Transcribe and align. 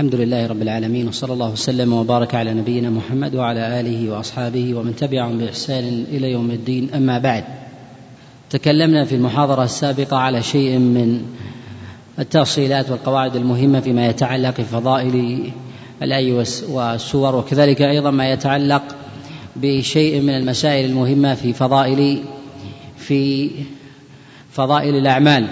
الحمد 0.00 0.14
لله 0.14 0.46
رب 0.46 0.62
العالمين 0.62 1.08
وصلى 1.08 1.32
الله 1.32 1.50
وسلم 1.50 1.92
وبارك 1.92 2.34
على 2.34 2.54
نبينا 2.54 2.90
محمد 2.90 3.34
وعلى 3.34 3.80
آله 3.80 4.10
وأصحابه 4.10 4.74
ومن 4.74 4.96
تبعهم 4.96 5.38
بإحسان 5.38 6.04
إلى 6.12 6.30
يوم 6.30 6.50
الدين. 6.50 6.90
أما 6.94 7.18
بعد 7.18 7.44
تكلمنا 8.50 9.04
في 9.04 9.14
المحاضرة 9.14 9.64
السابقة 9.64 10.16
على 10.16 10.42
شيء 10.42 10.78
من 10.78 11.22
التأصيلات 12.18 12.90
والقواعد 12.90 13.36
المهمة 13.36 13.80
فيما 13.80 14.06
يتعلق 14.06 14.60
بفضائل 14.60 15.44
الأي 16.02 16.32
والسور 16.68 17.36
وكذلك 17.36 17.82
أيضا 17.82 18.10
ما 18.10 18.32
يتعلق 18.32 18.82
بشيء 19.56 20.20
من 20.20 20.36
المسائل 20.36 20.90
المهمة 20.90 21.34
في 21.34 21.52
فضائل 21.52 22.22
في 22.96 23.50
فضائل 24.52 24.94
الأعمال. 24.94 25.46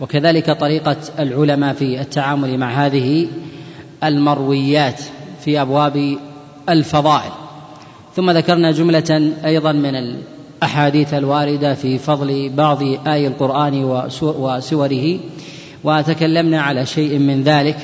وكذلك 0.00 0.50
طريقة 0.50 0.96
العلماء 1.18 1.74
في 1.74 2.00
التعامل 2.00 2.58
مع 2.58 2.86
هذه 2.86 3.26
المرويات 4.04 5.00
في 5.44 5.60
أبواب 5.60 6.16
الفضائل. 6.68 7.30
ثم 8.16 8.30
ذكرنا 8.30 8.72
جملة 8.72 9.32
أيضا 9.44 9.72
من 9.72 9.94
الأحاديث 9.94 11.14
الواردة 11.14 11.74
في 11.74 11.98
فضل 11.98 12.50
بعض 12.54 12.82
اي 12.82 13.26
القرآن 13.26 13.84
وسوره 14.22 15.18
وتكلمنا 15.84 16.60
على 16.60 16.86
شيء 16.86 17.18
من 17.18 17.42
ذلك 17.42 17.76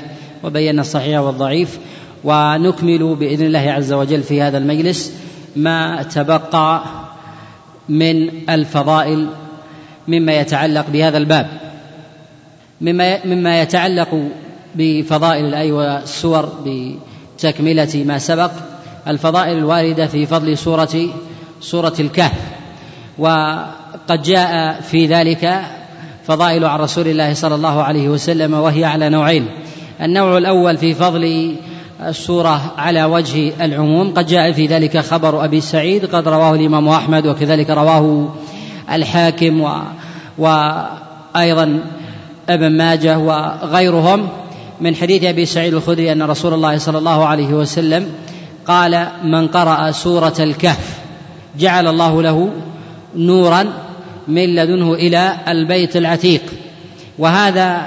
وبينا 0.44 0.80
الصحيح 0.80 1.20
والضعيف. 1.20 1.78
ونكمل 2.24 3.14
بإذن 3.14 3.46
الله 3.46 3.58
عز 3.58 3.92
وجل 3.92 4.22
في 4.22 4.42
هذا 4.42 4.58
المجلس 4.58 5.12
ما 5.56 6.02
تبقى 6.02 6.82
من 7.88 8.30
الفضائل 8.50 9.28
مما 10.08 10.32
يتعلق 10.32 10.84
بهذا 10.92 11.18
الباب. 11.18 11.48
مما 12.80 13.26
مما 13.26 13.60
يتعلق 13.60 14.28
بفضائل 14.76 15.44
الآي 15.44 15.72
والسور 15.72 16.48
بتكملة 16.66 18.04
ما 18.06 18.18
سبق 18.18 18.50
الفضائل 19.08 19.58
الواردة 19.58 20.06
في 20.06 20.26
فضل 20.26 20.58
سورة 20.58 21.08
سورة 21.60 21.94
الكهف. 22.00 22.32
وقد 23.18 24.22
جاء 24.22 24.80
في 24.80 25.06
ذلك 25.06 25.60
فضائل 26.26 26.64
عن 26.64 26.78
رسول 26.78 27.08
الله 27.08 27.34
صلى 27.34 27.54
الله 27.54 27.82
عليه 27.82 28.08
وسلم 28.08 28.54
وهي 28.54 28.84
على 28.84 29.08
نوعين. 29.08 29.48
النوع 30.02 30.38
الأول 30.38 30.76
في 30.76 30.94
فضل 30.94 31.56
السورة 32.00 32.74
على 32.78 33.04
وجه 33.04 33.64
العموم 33.64 34.14
قد 34.14 34.26
جاء 34.26 34.52
في 34.52 34.66
ذلك 34.66 34.98
خبر 34.98 35.44
أبي 35.44 35.60
سعيد 35.60 36.14
قد 36.14 36.28
رواه 36.28 36.54
الإمام 36.54 36.88
أحمد 36.88 37.26
وكذلك 37.26 37.70
رواه 37.70 38.34
الحاكم 38.92 39.60
و 39.60 39.82
وأيضا 40.38 41.80
ابن 42.48 42.76
ماجه 42.76 43.18
وغيرهم. 43.18 44.28
من 44.80 44.96
حديث 44.96 45.24
أبي 45.24 45.46
سعيد 45.46 45.74
الخدري 45.74 46.12
أن 46.12 46.22
رسول 46.22 46.54
الله 46.54 46.78
صلى 46.78 46.98
الله 46.98 47.26
عليه 47.26 47.46
وسلم 47.46 48.12
قال 48.66 49.08
من 49.24 49.46
قرأ 49.48 49.90
سورة 49.90 50.34
الكهف 50.40 50.98
جعل 51.58 51.86
الله 51.86 52.22
له 52.22 52.50
نورا 53.16 53.64
من 54.28 54.54
لدنه 54.54 54.94
إلى 54.94 55.36
البيت 55.48 55.96
العتيق. 55.96 56.42
وهذا 57.18 57.86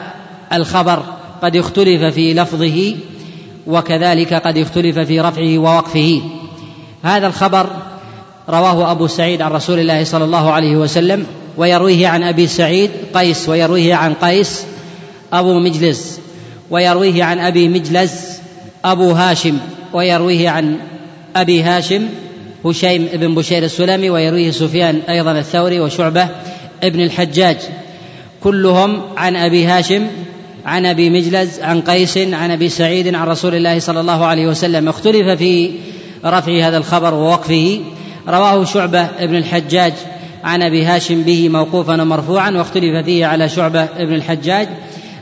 الخبر 0.54 1.04
قد 1.42 1.56
اختلف 1.56 2.14
في 2.14 2.34
لفظه 2.34 2.96
وكذلك 3.68 4.34
قد 4.34 4.58
اختلف 4.58 5.00
في 5.00 5.20
رفعه 5.22 5.58
ووقفه. 5.58 6.22
هذا 7.04 7.28
الخبر 7.28 7.70
رواه 8.50 8.92
أبو 8.92 9.08
سعيد 9.08 9.42
عن 9.42 9.52
رسول 9.52 9.80
الله 9.80 10.04
صلى 10.04 10.24
الله 10.24 10.52
عليه 10.52 10.76
وسلم 10.76 11.26
ويرويه 11.58 12.08
عن 12.08 12.24
أبي 12.24 12.48
سعيد 12.48 12.92
قيس 13.14 13.50
ويرويه 13.50 13.96
عن 13.96 14.14
قيس 14.14 14.66
أبو 15.34 15.60
مجلس. 15.60 16.19
ويرويه 16.72 17.24
عن 17.24 17.40
أبي 17.40 17.68
مجلس 17.68 18.42
أبو 18.86 19.12
هاشم 19.12 19.58
ويرويه 19.94 20.50
عن 20.50 20.76
أبي 21.36 21.62
هاشم 21.62 22.08
هشيم 22.66 23.08
بن 23.14 23.36
بشير 23.36 23.64
السلمي 23.64 24.10
ويرويه 24.10 24.52
سفيان 24.52 25.00
أيضا 25.10 25.32
الثوري 25.32 25.80
وشعبة 25.80 26.28
ابن 26.84 27.00
الحجاج. 27.00 27.58
كلهم 28.44 29.02
عن 29.18 29.36
أبي 29.36 29.66
هاشم 29.66 30.08
عن 30.66 30.86
أبي 30.86 31.10
مجلس 31.10 31.60
عن 31.60 31.82
قيس 31.82 32.18
عن 32.18 32.52
أبي 32.52 32.70
سعيد 32.70 33.16
عن 33.16 33.28
رسول 33.28 33.56
الله 33.56 33.80
صلى 33.80 34.00
الله 34.00 34.26
عليه 34.26 34.48
وسلم. 34.48 34.90
اختلف 34.90 35.38
في 35.38 35.72
رفع 36.26 36.68
هذا 36.68 36.78
الخبر 36.78 37.14
ووقفه. 37.14 37.80
رواه 38.28 38.66
شعبة 38.66 39.02
ابن 39.20 39.36
الحجاج 39.36 39.94
عن 40.44 40.62
أبي 40.62 40.84
هاشم 40.86 41.22
به 41.22 41.50
موقوفا 41.50 42.02
ومرفوعا 42.02 42.52
واختلف 42.52 43.06
فيه 43.06 43.26
على 43.26 43.50
شعبة 43.50 43.84
ابن 43.84 44.14
الحجاج. 44.14 44.68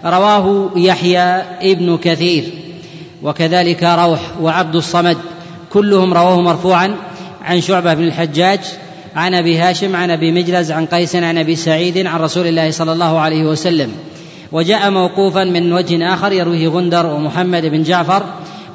رواه 0.08 0.70
يحيى 0.76 1.44
ابن 1.62 1.98
كثير 1.98 2.44
وكذلك 3.24 3.84
روح 3.84 4.20
وعبد 4.42 4.76
الصمد 4.76 5.18
كلهم 5.70 6.14
رواه 6.14 6.42
مرفوعا 6.42 6.96
عن 7.44 7.62
شعبة 7.62 7.94
بن 7.94 8.04
الحجاج 8.04 8.60
عن 9.16 9.34
أبي 9.34 9.58
هاشم 9.58 9.96
عن 9.96 10.12
أبي 10.12 10.32
مجلز 10.32 10.72
عن 10.72 10.86
قيس 10.86 11.16
عن 11.16 11.38
أبي 11.38 11.56
سعيد 11.56 12.08
عن 12.08 12.20
رسول 12.20 12.48
الله 12.48 12.72
صلى 12.72 12.94
الله 12.94 13.20
عليه 13.20 13.44
وسلم. 13.44 13.92
وجاء 14.52 14.92
موقوفا 14.92 15.44
من 15.44 15.74
وجه 15.74 16.14
آخر 16.14 16.32
يرويه 16.32 16.68
غندر 16.68 17.06
ومحمد 17.06 17.66
بن 17.66 17.84
جعفر 17.84 18.24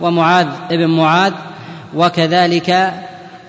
ومعاذ 0.00 0.47
بن 0.71 0.87
معاذ 0.87 1.32
وكذلك 1.97 2.92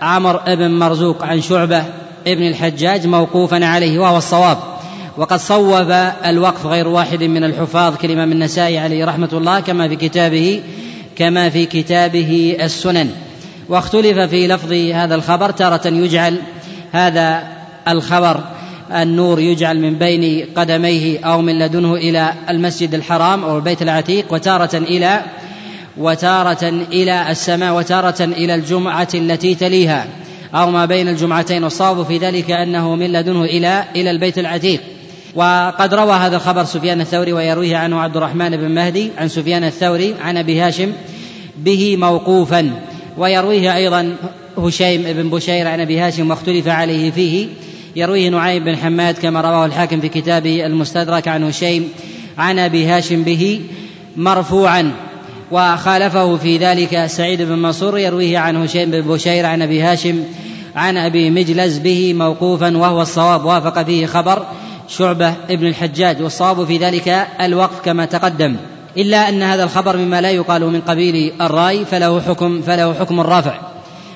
عمر 0.02 0.42
بن 0.48 0.72
مرزوق 0.72 1.24
عن 1.24 1.42
شعبة 1.42 1.84
ابن 2.28 2.48
الحجاج 2.48 3.08
موقوفا 3.08 3.66
عليه 3.66 4.00
وهو 4.00 4.18
الصواب. 4.18 4.58
وقد 5.18 5.40
صوب 5.40 5.92
الوقف 6.26 6.66
غير 6.66 6.88
واحد 6.88 7.24
من 7.24 7.44
الحفاظ 7.44 7.96
كالإمام 7.98 8.32
النسائي 8.32 8.78
عليه 8.78 9.06
رحمة 9.06 9.30
الله 9.34 9.60
كما 9.60 9.88
في 9.88 9.96
كتابه 9.96 10.62
كما 11.16 11.50
في 11.50 11.66
كتابه 11.66 12.58
السنن. 12.62 13.10
واختلف 13.70 14.20
في 14.20 14.48
لفظ 14.48 14.74
هذا 14.74 15.16
الخبر 15.16 15.52
تارة 15.52 15.88
يجعل 15.88 16.38
هذا 16.92 17.44
الخبر 17.88 18.40
النور 18.92 19.40
يجعل 19.40 19.80
من 19.80 19.94
بين 19.94 20.46
قدميه 20.56 21.26
أو 21.26 21.42
من 21.42 21.60
لدنه 21.60 21.94
إلى 21.94 22.34
المسجد 22.50 22.94
الحرام 22.94 23.44
أو 23.44 23.58
البيت 23.58 23.82
العتيق 23.82 24.34
وتارة 24.34 24.78
إلى 24.78 25.22
وتارة 25.98 26.70
إلى 26.92 27.32
السماء 27.32 27.76
وتارة 27.76 28.24
إلى 28.24 28.56
الجمعة 28.56 29.08
التي 29.14 29.56
تليها 29.56 30.08
أو 30.56 30.72
ما 30.72 30.86
بين 30.86 31.08
الجمعتين. 31.08 31.64
والصواب 31.64 32.06
في 32.06 32.18
ذلك 32.18 32.52
أنه 32.52 32.96
من 32.96 33.12
لدنه 33.12 33.44
إلى 33.44 33.84
إلى 33.96 34.12
البيت 34.12 34.38
العتيق. 34.38 34.82
وقد 35.36 35.94
روى 35.94 36.14
هذا 36.14 36.36
الخبر 36.36 36.64
سفيان 36.64 37.02
الثوري 37.02 37.34
ويرويه 37.34 37.78
عنه 37.78 38.02
عبد 38.02 38.18
الرحمن 38.18 38.58
بن 38.58 38.72
مهدي 38.72 39.12
عن 39.18 39.28
سفيان 39.28 39.64
الثوري 39.64 40.16
عن 40.22 40.38
أبي 40.38 40.60
هاشم 40.60 40.92
به 41.58 41.98
موقوفا. 41.98 42.72
ويرويه 43.18 43.76
أيضا 43.76 44.16
هشيم 44.58 45.04
بن 45.04 45.30
بشير 45.30 45.68
عن 45.68 45.80
أبي 45.80 46.00
هاشم 46.00 46.30
واختلف 46.30 46.68
عليه 46.68 47.12
فيه. 47.12 47.48
يرويه 47.96 48.30
نعيم 48.30 48.64
بن 48.64 48.78
حماد 48.78 49.16
كما 49.18 49.42
رواه 49.42 49.66
الحاكم 49.66 50.02
في 50.02 50.10
كتابه 50.10 50.66
المستدرك 50.66 51.28
عن 51.28 51.44
هشيم 51.44 51.90
عن 52.38 52.60
أبي 52.60 52.86
هاشم 52.86 53.24
به 53.24 53.62
مرفوعا. 54.18 54.92
وخالفه 55.52 56.38
في 56.38 56.58
ذلك 56.58 57.06
سعيد 57.06 57.42
بن 57.42 57.60
منصور 57.60 58.00
يرويه 58.00 58.38
عن 58.38 58.64
هشيم 58.64 58.92
بن 58.92 59.02
بشير 59.02 59.46
عن 59.46 59.62
أبي 59.62 59.82
هاشم 59.82 60.24
عن 60.76 60.98
أبي 60.98 61.30
مجلز 61.30 61.78
به 61.78 62.14
موقوفا 62.14 62.78
وهو 62.78 63.02
الصواب. 63.02 63.46
وافق 63.46 63.84
فيه 63.84 64.06
خبر. 64.06 64.46
شعبة 64.98 65.34
ابن 65.50 65.68
الحجاج 65.68 66.22
والصواب 66.22 66.66
في 66.66 66.78
ذلك 66.78 67.28
الوقف 67.42 67.80
كما 67.86 68.06
تقدم. 68.06 68.56
إلا 68.98 69.30
أن 69.30 69.44
هذا 69.44 69.64
الخبر 69.64 69.98
مما 69.98 70.22
لا 70.22 70.30
يقال 70.30 70.66
من 70.66 70.82
قبيل 70.82 71.34
الرأي 71.42 71.86
فله 71.86 72.22
حكم 72.22 72.62
فله 72.62 72.94
حكم 72.94 73.20
الرافع 73.20 73.60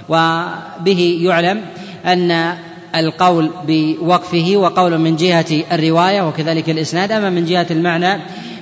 وبه 0.10 1.20
يعلم 1.22 1.62
أن 2.06 2.54
القول 2.96 3.52
بوقفه 3.68 4.54
وقول 4.56 4.98
من 4.98 5.16
جهة 5.16 5.64
الرواية 5.72 6.28
وكذلك 6.28 6.70
الإسناد 6.70 7.12
أما 7.12 7.30
من 7.30 7.46
جهة 7.46 7.68
المعنى 7.72 8.22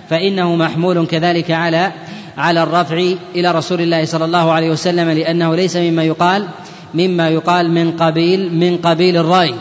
فإنه 0.09 0.56
محمول 0.56 1.08
كذلك 1.08 1.52
على 1.52 1.92
على 2.38 2.64
الرفع 2.64 3.03
إلى 3.35 3.52
رسول 3.52 3.82
الله 3.82 4.06
صلى 4.06 4.26
الله 4.26 4.52
عليه 4.52 4.70
وسلم 4.70 5.09
لأنه 5.09 5.56
ليس 5.56 5.76
مما 5.78 6.03
يقال 6.03 6.47
مما 6.94 7.29
يقال 7.29 7.72
من 7.72 7.91
قبيل 7.91 8.56
من 8.56 8.78
قبيل 8.78 9.17
الرأي. 9.17 9.56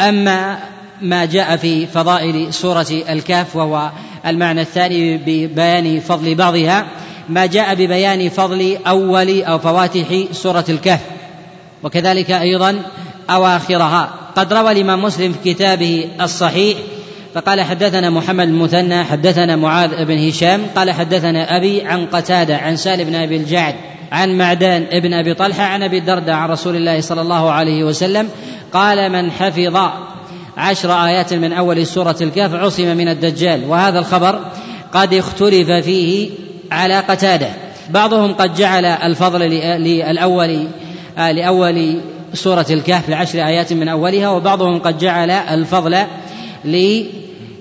واما 0.00 0.58
ما 1.02 1.24
جاء 1.24 1.56
في 1.56 1.86
فضائل 1.86 2.54
سورة 2.54 2.86
الكهف 2.90 3.56
وهو 3.56 3.90
المعنى 4.26 4.60
الثاني 4.60 5.16
ببيان 5.16 6.00
فضل 6.00 6.34
بعضها 6.34 6.86
ما 7.28 7.46
جاء 7.46 7.74
ببيان 7.74 8.28
فضل 8.28 8.78
أول 8.86 9.42
أو 9.42 9.58
فواتح 9.58 10.24
سورة 10.32 10.64
الكهف. 10.68 11.00
وكذلك 11.82 12.30
أيضا 12.30 12.82
أواخرها. 13.30 14.10
قد 14.36 14.52
روى 14.52 14.72
الإمام 14.72 15.02
مسلم 15.02 15.32
في 15.32 15.54
كتابه 15.54 16.08
الصحيح 16.20 16.78
فقال 17.34 17.60
حدثنا 17.60 18.10
محمد 18.10 18.48
المثنى 18.48 19.04
حدثنا 19.04 19.56
معاذ 19.56 20.04
بن 20.04 20.28
هشام 20.28 20.62
قال 20.76 20.90
حدثنا 20.90 21.56
أبي 21.56 21.82
عن 21.82 22.06
قتادة 22.06 22.56
عن 22.56 22.76
سالم 22.76 23.04
بن 23.04 23.14
أبي 23.14 23.36
الجعد 23.36 23.74
عن 24.12 24.38
معدان 24.38 24.86
ابن 24.90 25.14
أبي 25.14 25.34
طلحة 25.34 25.62
عن 25.62 25.82
أبي 25.82 25.98
الدرداء 25.98 26.34
عن 26.34 26.50
رسول 26.50 26.76
الله 26.76 27.00
صلى 27.00 27.20
الله 27.20 27.50
عليه 27.50 27.84
وسلم 27.84 28.28
قال 28.72 29.12
من 29.12 29.30
حفظ 29.30 29.90
عشر 30.56 30.92
آيات 30.92 31.34
من 31.34 31.52
أول 31.52 31.86
سورة 31.86 32.16
الكهف 32.20 32.54
عصم 32.54 32.96
من 32.96 33.08
الدجال. 33.08 33.64
وهذا 33.68 33.98
الخبر 33.98 34.40
قد 34.92 35.14
اختلف 35.14 35.70
فيه 35.70 36.30
على 36.72 37.00
قتاده. 37.00 37.48
بعضهم 37.90 38.34
قد 38.34 38.54
جعل 38.54 38.84
الفضل 38.84 39.40
للأول 39.40 40.66
لأول 41.16 42.00
سورة 42.34 42.66
الكهف 42.70 43.08
لعشر 43.08 43.46
آيات 43.46 43.72
من 43.72 43.88
أولها 43.88 44.28
وبعضهم 44.28 44.78
قد 44.78 44.98
جعل 44.98 45.30
الفضل 45.30 45.96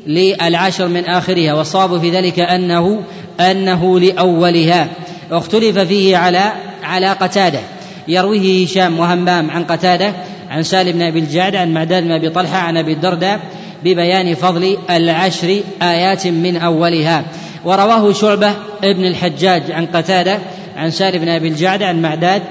للعشر 0.07 0.88
من 0.88 1.06
آخرها. 1.06 1.54
والصواب 1.54 2.02
في 2.02 2.10
ذلك 2.10 2.40
أنه 2.40 3.04
أنه 3.40 4.00
لأولها. 4.00 4.88
اختلف 5.31 5.80
فيه 5.80 6.18
على 6.18 6.52
على 6.84 7.07
قتادة. 7.07 7.60
يرويه 8.07 8.66
هشام 8.66 9.00
وهمام 9.00 9.52
عن 9.52 9.63
قتادة. 9.63 10.13
عن 10.50 10.63
سالم 10.63 10.92
بن 10.92 11.01
أبي 11.01 11.19
الجعد 11.19 11.56
عن 11.56 11.74
معدان 11.74 12.03
بن 12.03 12.12
أبي 12.12 12.30
طلحة 12.30 12.57
عن 12.57 12.77
أبي 12.77 12.94
الدرداء 12.94 13.39
ببيان 13.83 14.36
فضل 14.36 14.77
العشر 14.89 15.62
آيات 15.81 16.27
من 16.27 16.57
أولها. 16.57 17.25
ورواه 17.65 18.13
شعبة 18.13 18.51
ابن 18.83 19.06
الحجاج 19.06 19.71
عن 19.71 19.86
قتادة 19.86 20.39
عن 20.77 20.92
سالم 20.92 21.19
بن 21.19 21.30
أبي 21.30 21.47
الجعد 21.47 21.83
عن 21.83 22.01
معداد 22.01 22.42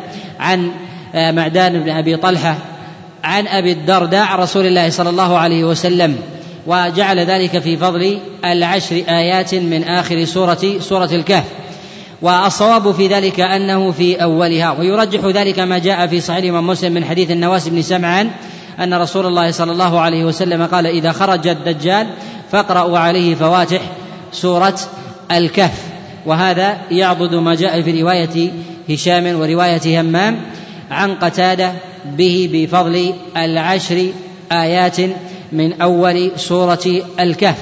عن 0.40 0.70
آه، 1.14 1.30
معدان 1.30 1.82
بن 1.82 1.90
أبي 1.90 2.16
طلحة 2.16 2.56
عن 3.24 3.46
أبي 3.46 3.72
الدرداء 3.72 4.26
عن 4.26 4.38
رسول 4.38 4.66
الله 4.66 4.90
صلى 4.90 5.10
الله 5.10 5.38
عليه 5.38 5.64
وسلم. 5.64 6.16
وجعل 6.66 7.18
ذلك 7.18 7.58
في 7.58 7.76
فضل 7.76 8.18
العشر 8.44 9.02
آيات 9.08 9.54
من 9.54 9.84
آخر 9.84 10.24
سورة 10.24 10.78
سورة 10.80 11.10
الكهف. 11.12 11.44
والصواب 12.24 12.92
في 12.92 13.06
ذلك 13.06 13.40
أنه 13.40 13.90
في 13.90 14.22
أولها 14.22 14.72
ويرجح 14.78 15.24
ذلك 15.24 15.58
ما 15.58 15.78
جاء 15.78 16.06
في 16.06 16.20
صحيح 16.20 16.38
الإمام 16.38 16.66
مسلم 16.66 16.92
من 16.92 17.04
حديث 17.04 17.30
النواس 17.30 17.68
بن 17.68 17.82
سمعان 17.82 18.30
أن 18.80 18.94
رسول 18.94 19.26
الله 19.26 19.50
صلى 19.50 19.72
الله 19.72 20.00
عليه 20.00 20.24
وسلم 20.24 20.66
قال 20.66 20.86
إذا 20.86 21.12
خرج 21.12 21.48
الدجال 21.48 22.06
فاقرأوا 22.52 22.98
عليه 22.98 23.34
فواتح 23.34 23.80
سورة 24.32 24.78
الكهف 25.32 25.82
وهذا 26.26 26.76
يعضد 26.90 27.34
ما 27.34 27.54
جاء 27.54 27.82
في 27.82 28.02
رواية 28.02 28.50
هشام 28.90 29.40
ورواية 29.40 30.00
همام 30.00 30.40
عن 30.90 31.14
قتادة 31.14 31.72
به 32.16 32.50
بفضل 32.52 33.14
العشر 33.36 34.06
آيات 34.52 34.96
من 35.52 35.80
أول 35.82 36.30
سورة 36.36 37.02
الكهف. 37.20 37.58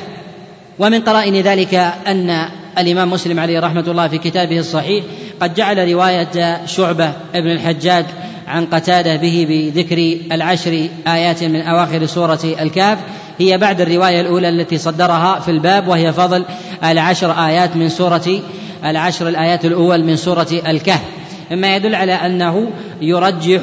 ومن 0.79 1.01
قرائن 1.01 1.35
ذلك 1.35 1.75
أن 2.07 2.49
الإمام 2.79 3.11
مسلم 3.11 3.41
عليه 3.41 3.61
رحمة 3.61 3.85
الله 3.89 4.09
في 4.09 4.19
كتابه 4.19 4.59
الصحيح 4.59 5.05
قد 5.41 5.55
جعل 5.55 5.93
رواية 5.93 6.67
شعبة 6.67 7.13
ابن 7.35 7.51
الحجاج 7.51 8.05
عن 8.49 8.67
قتادة 8.67 9.17
به 9.17 9.47
بذكر 9.49 10.17
العشر 10.33 10.87
آيات 11.07 11.45
من 11.45 11.61
أواخر 11.61 12.07
سورة 12.07 12.41
الكهف. 12.61 12.99
هي 13.39 13.59
بعد 13.59 13.81
الرواية 13.81 14.21
الأولى 14.21 14.49
التي 14.49 14.79
صدرها 14.79 15.41
في 15.41 15.51
الباب 15.51 15.89
وهي 15.89 16.13
فضل 16.13 16.45
العشر 16.85 17.33
آيات 17.33 17.77
من 17.77 17.89
سورة 17.89 18.41
العشر 18.85 19.29
الآيات 19.29 19.65
الأول 19.65 20.05
من 20.05 20.17
سورة 20.17 20.49
الكهف. 20.67 21.03
مما 21.51 21.77
يدل 21.77 21.95
على 21.95 22.13
أنه 22.13 22.71
يرجح 23.01 23.61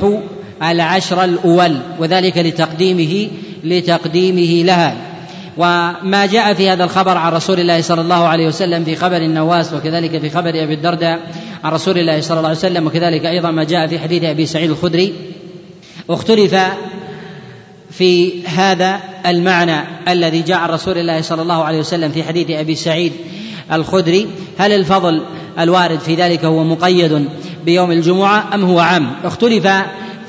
العشر 0.63 1.23
الأول 1.23 1.77
وذلك 1.99 2.37
لتقديمه 2.37 3.27
لتقديمه 3.63 4.65
لها. 4.65 5.08
وما 5.59 6.25
جاء 6.25 6.53
في 6.53 6.69
هذا 6.69 6.83
الخبر 6.83 7.17
عن 7.17 7.31
رسول 7.33 7.59
الله 7.59 7.81
صلى 7.81 8.01
الله 8.01 8.27
عليه 8.27 8.47
وسلم 8.47 8.83
في 8.83 8.95
خبر 8.95 9.17
النواس 9.17 9.73
وكذلك 9.73 10.21
في 10.21 10.29
خبر 10.29 10.49
أبي 10.49 10.73
الدرداء 10.73 11.19
عن 11.63 11.71
رسول 11.71 11.97
الله 11.97 12.21
صلى 12.21 12.37
الله 12.37 12.49
عليه 12.49 12.57
وسلم 12.57 12.87
وكذلك 12.87 13.25
أيضا 13.25 13.51
ما 13.51 13.63
جاء 13.63 13.87
في 13.87 13.99
حديث 13.99 14.23
أبي 14.23 14.45
سعيد 14.45 14.69
الخدري. 14.69 15.13
اختلف 16.09 16.55
في 17.91 18.43
هذا 18.47 18.99
المعنى 19.25 19.81
الذي 20.07 20.41
جاء 20.41 20.57
عن 20.57 20.69
رسول 20.69 20.97
الله 20.97 21.21
صلى 21.21 21.41
الله 21.41 21.63
عليه 21.63 21.79
وسلم 21.79 22.11
في 22.11 22.23
حديث 22.23 22.49
أبي 22.49 22.75
سعيد 22.75 23.11
الخدري. 23.71 24.27
هل 24.57 24.71
الفضل 24.71 25.21
الوارد 25.59 25.99
في 25.99 26.15
ذلك 26.15 26.45
هو 26.45 26.63
مقيد 26.63 27.25
بيوم 27.65 27.91
الجمعة 27.91 28.55
أم 28.55 28.63
هو 28.63 28.79
عام؟ 28.79 29.11
اختلف 29.23 29.67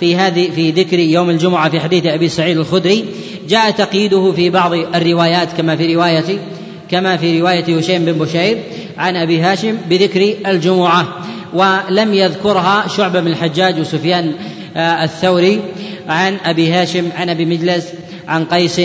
في 0.00 0.16
هذه 0.16 0.50
في 0.50 0.70
ذكر 0.70 0.98
يوم 0.98 1.30
الجمعة 1.30 1.70
في 1.70 1.80
حديث 1.80 2.06
أبي 2.06 2.28
سعيد 2.28 2.58
الخدري. 2.58 3.04
جاء 3.50 3.70
تقييده 3.70 4.32
في 4.32 4.50
بعض 4.50 4.72
الروايات 4.72 5.52
كما 5.52 5.76
في 5.76 5.94
رواية 5.94 6.38
كما 6.90 7.16
في 7.16 7.40
رواية 7.40 7.78
هشيم 7.78 8.04
بن 8.04 8.12
بشير 8.12 8.58
عن 8.98 9.16
أبي 9.16 9.40
هاشم 9.40 9.76
بذكر 9.88 10.34
الجمعة 10.46 11.06
ولم 11.54 12.14
يذكرها 12.14 12.88
شعبة 12.88 13.20
بن 13.20 13.26
الحجاج 13.26 13.80
وسفيان 13.80 14.32
آه، 14.76 15.04
الثوري 15.04 15.60
عن 16.08 16.36
أبي 16.44 16.72
هاشم 16.72 17.08
عن 17.16 17.28
أبي 17.28 17.44
مجلس 17.44 17.88
عن 18.28 18.44
قيس 18.44 18.80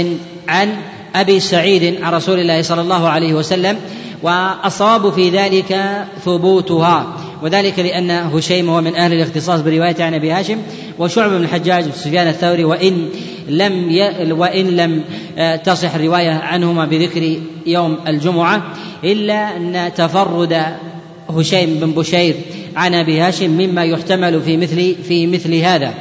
عن 0.47 0.69
أبي 1.15 1.39
سعيد 1.39 2.03
عن 2.03 2.13
رسول 2.13 2.39
الله 2.39 2.61
صلى 2.61 2.81
الله 2.81 3.09
عليه 3.09 3.33
وسلم 3.33 3.77
والصواب 4.23 5.13
في 5.13 5.29
ذلك 5.29 5.79
ثبوتها. 6.25 7.17
وذلك 7.43 7.79
لأن 7.79 8.11
هشيم 8.11 8.69
هو 8.69 8.81
من 8.81 8.95
أهل 8.95 9.13
الاختصاص 9.13 9.61
برواية 9.61 10.03
عن 10.03 10.13
أبي 10.13 10.31
هاشم 10.31 10.57
وشعب 10.99 11.29
بن 11.29 11.35
الحجاج 11.35 11.83
سفيان 11.91 12.27
الثوري 12.27 12.63
وإن 12.63 13.09
لم 13.49 13.89
ي... 13.89 14.31
وإن 14.31 14.65
لم 14.67 15.03
آه، 15.37 15.55
تصح 15.55 15.95
الرواية 15.95 16.31
عنهما 16.31 16.85
بذكر 16.85 17.39
يوم 17.65 17.97
الجمعة 18.07 18.63
إلا 19.03 19.57
أن 19.57 19.91
تفرد 19.95 20.63
هشيم 21.29 21.79
بن 21.81 21.91
بشير 21.91 22.35
عن 22.75 22.93
أبي 22.93 23.19
هاشم 23.19 23.49
مما 23.49 23.83
يحتمل 23.83 24.41
في 24.41 24.57
مثل 24.57 24.95
في 25.07 25.27
مثل 25.27 25.55
هذا. 25.55 25.93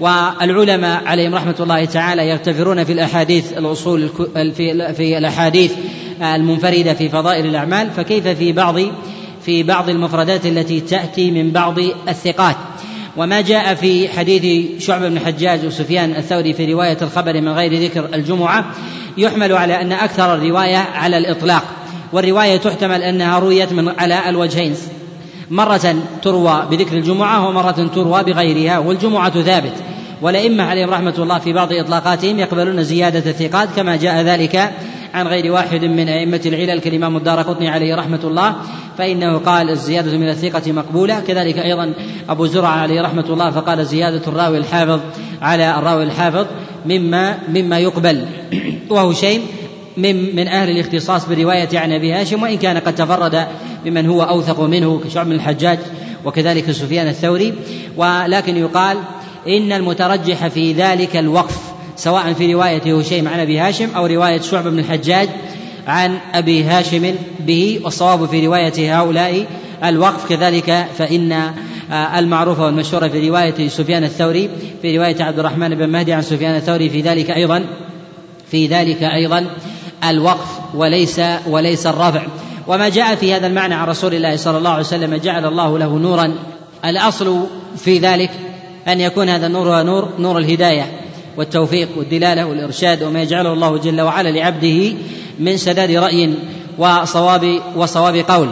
والعلماء 0.00 1.04
عليهم 1.04 1.34
رحمة 1.34 1.54
الله 1.60 1.84
تعالى 1.84 2.28
يغتفرون 2.28 2.84
في 2.84 2.92
الأحاديث 2.92 3.52
الأصول 3.52 4.08
في 4.34 4.94
في 4.94 5.18
الأحاديث 5.18 5.72
المنفردة 6.22 6.94
في 6.94 7.08
فضائل 7.08 7.46
الأعمال 7.46 7.90
فكيف 7.90 8.28
في 8.28 8.52
بعض 8.52 8.76
في 9.42 9.62
بعض 9.62 9.88
المفردات 9.88 10.46
التي 10.46 10.80
تأتي 10.80 11.30
من 11.30 11.50
بعض 11.50 11.78
الثقات. 12.08 12.56
وما 13.16 13.40
جاء 13.40 13.74
في 13.74 14.08
حديث 14.08 14.66
شعبة 14.82 15.08
بن 15.08 15.16
الحجاج 15.16 15.66
وسفيان 15.66 16.10
الثوري 16.10 16.52
في 16.52 16.72
رواية 16.72 16.98
الخبر 17.02 17.40
من 17.40 17.48
غير 17.48 17.82
ذكر 17.82 18.08
الجمعة 18.14 18.64
يحمل 19.16 19.52
على 19.52 19.80
أن 19.80 19.92
أكثر 19.92 20.34
الرواية 20.34 20.76
على 20.76 21.18
الإطلاق. 21.18 21.64
والرواية 22.12 22.56
تحتمل 22.56 23.02
أنها 23.02 23.38
رويت 23.38 23.72
من 23.72 23.88
على 23.98 24.28
الوجهين. 24.28 24.74
مرة 25.50 25.96
تروى 26.22 26.62
بذكر 26.70 26.96
الجمعة 26.96 27.48
ومرة 27.48 27.90
تروى 27.94 28.22
بغيرها 28.22 28.78
والجمعة 28.78 29.42
ثابت. 29.42 29.74
والأئمة 30.22 30.64
عليهم 30.64 30.90
رحمة 30.90 31.14
الله 31.18 31.38
في 31.38 31.52
بعض 31.52 31.72
إطلاقاتهم 31.72 32.38
يقبلون 32.38 32.82
زيادة 32.82 33.30
الثقات 33.30 33.68
كما 33.76 33.96
جاء 33.96 34.22
ذلك 34.22 34.72
عن 35.14 35.26
غير 35.26 35.52
واحد 35.52 35.84
من 35.84 36.08
أئمة 36.08 36.40
العلل 36.46 36.80
كالإمام 36.80 37.16
الدار 37.16 37.42
قطني 37.42 37.68
عليه 37.68 37.94
رحمة 37.94 38.20
الله 38.24 38.56
فإنه 38.98 39.38
قال 39.38 39.70
الزيادة 39.70 40.18
من 40.18 40.28
الثقة 40.28 40.72
مقبولة. 40.72 41.20
كذلك 41.20 41.58
أيضا 41.58 41.94
أبو 42.28 42.46
زرع 42.46 42.68
عليه 42.68 43.02
رحمة 43.02 43.24
الله 43.28 43.50
فقال 43.50 43.86
زيادة 43.86 44.22
الراوي 44.26 44.58
الحافظ 44.58 45.00
على 45.42 45.78
الراوي 45.78 46.02
الحافظ 46.02 46.46
مما 46.86 47.38
مما 47.48 47.78
يقبل. 47.78 48.26
وهو 48.90 49.12
شيء 49.12 49.40
من 49.96 50.36
من 50.36 50.48
أهل 50.48 50.70
الاختصاص 50.70 51.28
برواية 51.28 51.78
عن 51.78 51.92
أبي 51.92 52.12
هاشم 52.12 52.42
وإن 52.42 52.58
كان 52.58 52.78
قد 52.78 52.94
تفرد 52.94 53.46
بمن 53.84 54.06
هو 54.06 54.22
أوثق 54.22 54.60
منه 54.60 55.00
كشعب 55.04 55.26
بن 55.26 55.32
الحجاج 55.32 55.78
وكذلك 56.24 56.70
سفيان 56.70 57.08
الثوري. 57.08 57.54
ولكن 57.96 58.56
يقال 58.56 58.98
إن 59.48 59.72
المترجح 59.72 60.48
في 60.48 60.72
ذلك 60.72 61.16
الوقف 61.16 61.67
سواء 61.98 62.32
في 62.32 62.54
رواية 62.54 62.98
هشيم 62.98 63.28
عن 63.28 63.40
أبي 63.40 63.58
هاشم 63.58 63.88
أو 63.96 64.06
رواية 64.06 64.40
شعبة 64.40 64.70
بن 64.70 64.78
الحجاج 64.78 65.28
عن 65.86 66.18
أبي 66.34 66.64
هاشم 66.64 67.14
به 67.40 67.80
والصواب 67.84 68.26
في 68.26 68.46
رواية 68.46 69.00
هؤلاء 69.00 69.46
الوقف. 69.84 70.28
كذلك 70.28 70.86
فإن 70.98 71.32
آه، 71.92 72.18
المعروفة 72.18 72.64
والمشهورة 72.64 73.08
في 73.08 73.28
رواية 73.28 73.68
سفيان 73.68 74.04
الثوري 74.04 74.50
في 74.82 74.98
رواية 74.98 75.22
عبد 75.22 75.38
الرحمن 75.38 75.74
بن 75.74 75.88
مهدي 75.88 76.12
عن 76.12 76.22
سفيان 76.22 76.56
الثوري 76.56 76.90
في 76.90 77.00
ذلك 77.00 77.30
أيضا 77.30 77.64
في 78.50 78.66
ذلك 78.66 79.02
أيضا 79.02 79.46
الوقف 80.08 80.48
وليس 80.74 81.20
وليس 81.46 81.86
الرفع. 81.86 82.22
وما 82.66 82.88
جاء 82.88 83.14
في 83.14 83.34
هذا 83.34 83.46
المعنى 83.46 83.74
عن 83.74 83.88
رسول 83.88 84.14
الله 84.14 84.36
صلى 84.36 84.58
الله 84.58 84.70
عليه 84.70 84.80
وسلم 84.80 85.14
جعل 85.14 85.46
الله 85.46 85.78
له 85.78 85.98
نورا 85.98 86.34
الأصل 86.84 87.46
في 87.76 87.98
ذلك 87.98 88.30
أن 88.88 89.00
يكون 89.00 89.28
هذا 89.28 89.46
النور 89.46 89.82
نور 89.82 90.08
نور 90.18 90.38
الهداية. 90.38 91.07
والتوفيق 91.38 91.88
والدلالة 91.96 92.46
والإرشاد 92.46 93.02
وما 93.02 93.22
يجعله 93.22 93.52
الله 93.52 93.78
جل 93.78 94.00
وعلا 94.00 94.28
لعبده 94.28 94.92
من 95.38 95.56
سداد 95.56 95.90
رأي 95.90 96.34
وصواب 96.78 97.60
وصواب 97.76 98.16
قول. 98.16 98.48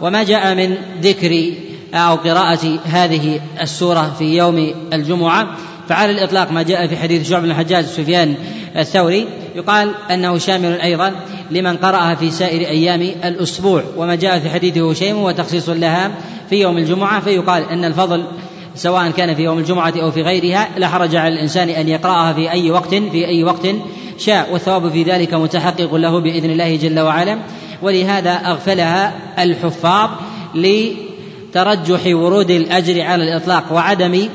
وما 0.00 0.22
جاء 0.22 0.54
من 0.54 0.74
ذكر 1.02 1.52
أو 1.94 2.14
قراءة 2.14 2.78
هذه 2.84 3.40
السورة 3.60 4.14
في 4.18 4.36
يوم 4.36 4.74
الجمعة 4.92 5.56
فعلى 5.88 6.12
الإطلاق 6.12 6.52
ما 6.52 6.62
جاء 6.62 6.86
في 6.86 6.96
حديث 6.96 7.30
شعب 7.30 7.42
بن 7.42 7.50
الحجاج 7.50 7.84
سفيان 7.84 8.34
الثوري 8.76 9.26
يقال 9.54 9.94
أنه 10.10 10.38
شامل 10.38 10.80
أيضا 10.80 11.12
لمن 11.50 11.76
قرأها 11.76 12.14
في 12.14 12.30
سائر 12.30 12.68
أيام 12.68 13.00
الأسبوع. 13.24 13.82
وما 13.96 14.14
جاء 14.14 14.38
في 14.38 14.50
حديث 14.50 14.78
هشيم 14.78 15.16
هو 15.16 15.30
تخصيص 15.30 15.68
لها 15.68 16.10
في 16.50 16.56
يوم 16.56 16.78
الجمعة 16.78 17.20
فيقال 17.20 17.70
أن 17.70 17.84
الفضل 17.84 18.24
سواء 18.78 19.10
كان 19.10 19.34
في 19.34 19.42
يوم 19.42 19.58
الجمعة 19.58 19.94
أو 20.02 20.10
في 20.10 20.22
غيرها 20.22 20.68
لا 20.76 20.88
حرج 20.88 21.16
على 21.16 21.34
الإنسان 21.34 21.68
أن 21.68 21.88
يقرأها 21.88 22.32
في 22.32 22.50
أي 22.50 22.70
وقت 22.70 22.94
في 22.94 23.26
أي 23.26 23.44
وقت 23.44 23.66
شاء. 24.18 24.52
والثواب 24.52 24.90
في 24.90 25.02
ذلك 25.02 25.34
متحقق 25.34 25.94
له 25.94 26.20
بإذن 26.20 26.50
الله 26.50 26.76
جل 26.76 27.00
وعلا. 27.00 27.38
ولهذا 27.82 28.30
أغفلها 28.30 29.12
الحفاظ 29.38 30.10
لترجح 30.54 32.00
ورود 32.06 32.50
الأجر 32.50 33.02
على 33.02 33.24
الإطلاق 33.24 33.72
وعدم 33.72 34.28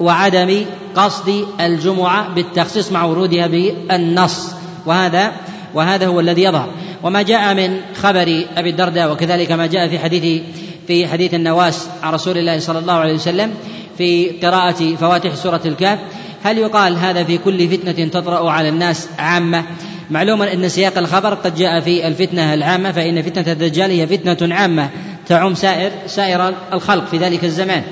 وعدم 0.00 0.64
قصد 0.94 1.44
الجمعة 1.60 2.34
بالتخصيص 2.34 2.92
مع 2.92 3.04
ورودها 3.04 3.46
بالنص. 3.46 4.50
وهذا 4.86 5.32
وهذا 5.74 6.06
هو 6.06 6.20
الذي 6.20 6.42
يظهر. 6.42 6.68
وما 7.02 7.22
جاء 7.22 7.54
من 7.54 7.80
خبر 8.02 8.44
أبي 8.56 8.70
الدرداء 8.70 9.12
وكذلك 9.12 9.52
ما 9.52 9.66
جاء 9.66 9.88
في 9.88 9.98
حديث 9.98 10.42
في 10.86 11.06
حديث 11.06 11.34
النواس 11.34 11.88
عن 12.02 12.12
رسول 12.12 12.38
الله 12.38 12.58
صلى 12.58 12.78
الله 12.78 12.94
عليه 12.94 13.14
وسلم 13.14 13.54
في 13.98 14.30
قراءة 14.30 14.94
فواتح 14.94 15.34
سورة 15.34 15.60
الكهف 15.66 15.98
هل 16.42 16.58
يقال 16.58 16.96
هذا 16.96 17.24
في 17.24 17.38
كل 17.38 17.68
فتنة 17.68 18.08
تطرأ 18.08 18.50
على 18.50 18.68
الناس 18.68 19.08
عامة؟ 19.18 19.64
معلوم 20.10 20.42
أن 20.42 20.68
سياق 20.68 20.98
الخبر 20.98 21.34
قد 21.34 21.54
جاء 21.54 21.80
في 21.80 22.06
الفتنة 22.06 22.54
العامة 22.54 22.92
فإن 22.92 23.22
فتنة 23.22 23.52
الدجال 23.52 23.90
هي 23.90 24.06
فتنة 24.06 24.54
عامة 24.54 24.90
تعم 25.26 25.54
سائر 25.54 25.90
سائر 26.06 26.54
الخلق 26.72 27.06
في 27.06 27.18
ذلك 27.18 27.44
الزمان. 27.44 27.82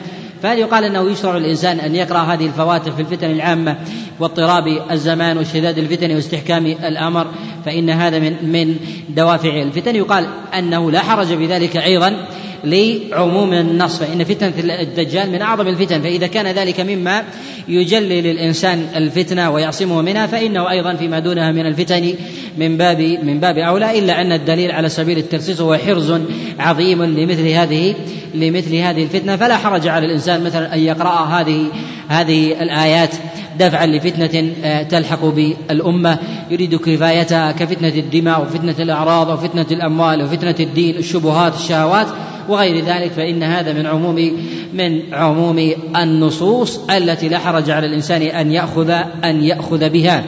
فهل 0.42 0.58
يقال 0.58 0.84
أنه 0.84 1.10
يشرع 1.10 1.36
الإنسان 1.36 1.80
أن 1.80 1.96
يقرأ 1.96 2.18
هذه 2.18 2.46
الفواتح 2.46 2.92
في 2.92 3.02
الفتن 3.02 3.30
العامة 3.30 3.76
واضطراب 4.20 4.64
الزمان 4.90 5.38
واشتداد 5.38 5.78
الفتن 5.78 6.14
واستحكام 6.14 6.66
الأمر؟ 6.66 7.26
فإن 7.64 7.90
هذا 7.90 8.18
من 8.18 8.52
من 8.52 8.76
دوافع 9.08 9.62
الفتن. 9.62 9.96
يقال 9.96 10.26
أنه 10.58 10.90
لا 10.90 11.00
حرج 11.00 11.32
بذلك 11.32 11.76
أيضا. 11.76 12.26
لعموم 12.64 13.52
النص 13.52 13.99
فإن 13.99 14.25
فتنة 14.25 14.52
الدجال 14.80 15.30
من 15.30 15.42
أعظم 15.42 15.68
الفتن 15.68 16.00
فإذا 16.02 16.26
كان 16.26 16.47
ذلك 16.47 16.80
مما 16.80 17.23
يجلي 17.68 18.21
للإنسان 18.21 18.87
الفتنة 18.97 19.50
ويعصمه 19.50 20.02
منها 20.02 20.26
فإنه 20.26 20.71
أيضا 20.71 20.94
فيما 20.94 21.18
دونها 21.18 21.52
من 21.52 21.66
الفتن 21.66 22.14
من 22.59 22.76
باب 22.76 23.00
من 23.23 23.40
باب 23.40 23.59
أولى 23.59 23.99
إلا 23.99 24.21
أن 24.21 24.33
الدليل 24.33 24.71
على 24.71 24.88
سبيل 24.88 25.18
الترسيس 25.18 25.61
هو 25.61 25.76
حرز 25.76 26.21
عظيم 26.59 27.02
لمثل 27.02 27.49
هذه 27.49 27.94
لمثل 28.35 28.75
هذه 28.75 29.02
الفتنة. 29.02 29.37
فلا 29.37 29.56
حرج 29.56 29.88
على 29.88 30.06
الإنسان 30.06 30.44
مثلا 30.44 30.75
أن 30.75 30.80
يقرأ 30.80 31.25
هذه 31.25 31.66
هذه 32.09 32.62
الآيات 32.62 33.11
دفعا 33.59 33.87
لفتنة 33.87 34.52
آه، 34.64 34.83
تلحق 34.83 35.25
بالأمة. 35.25 36.18
يريد 36.50 36.75
كفايتها 36.75 37.52
كفتنة 37.52 37.88
الدماء 37.88 38.42
وفتنة 38.42 38.75
الأعراض 38.78 39.28
وفتنة 39.28 39.66
الأموال 39.71 40.23
وفتنة 40.23 40.56
الدين 40.61 40.97
الشبهات 40.97 41.54
الشهوات. 41.54 42.06
وغير 42.48 42.84
ذلك 42.84 43.12
فإن 43.12 43.42
هذا 43.42 43.72
من 43.72 43.86
عموم 43.86 44.38
من 44.72 45.14
عموم 45.14 45.72
النصوص 45.96 46.80
التي 46.90 47.28
لا 47.28 47.38
حرج 47.38 47.70
على 47.70 47.86
الإنسان 47.86 48.22
أن 48.22 48.52
يأخذ 48.52 48.90
أن 49.24 49.44
يأخذ 49.44 49.90
بها. 49.90 50.24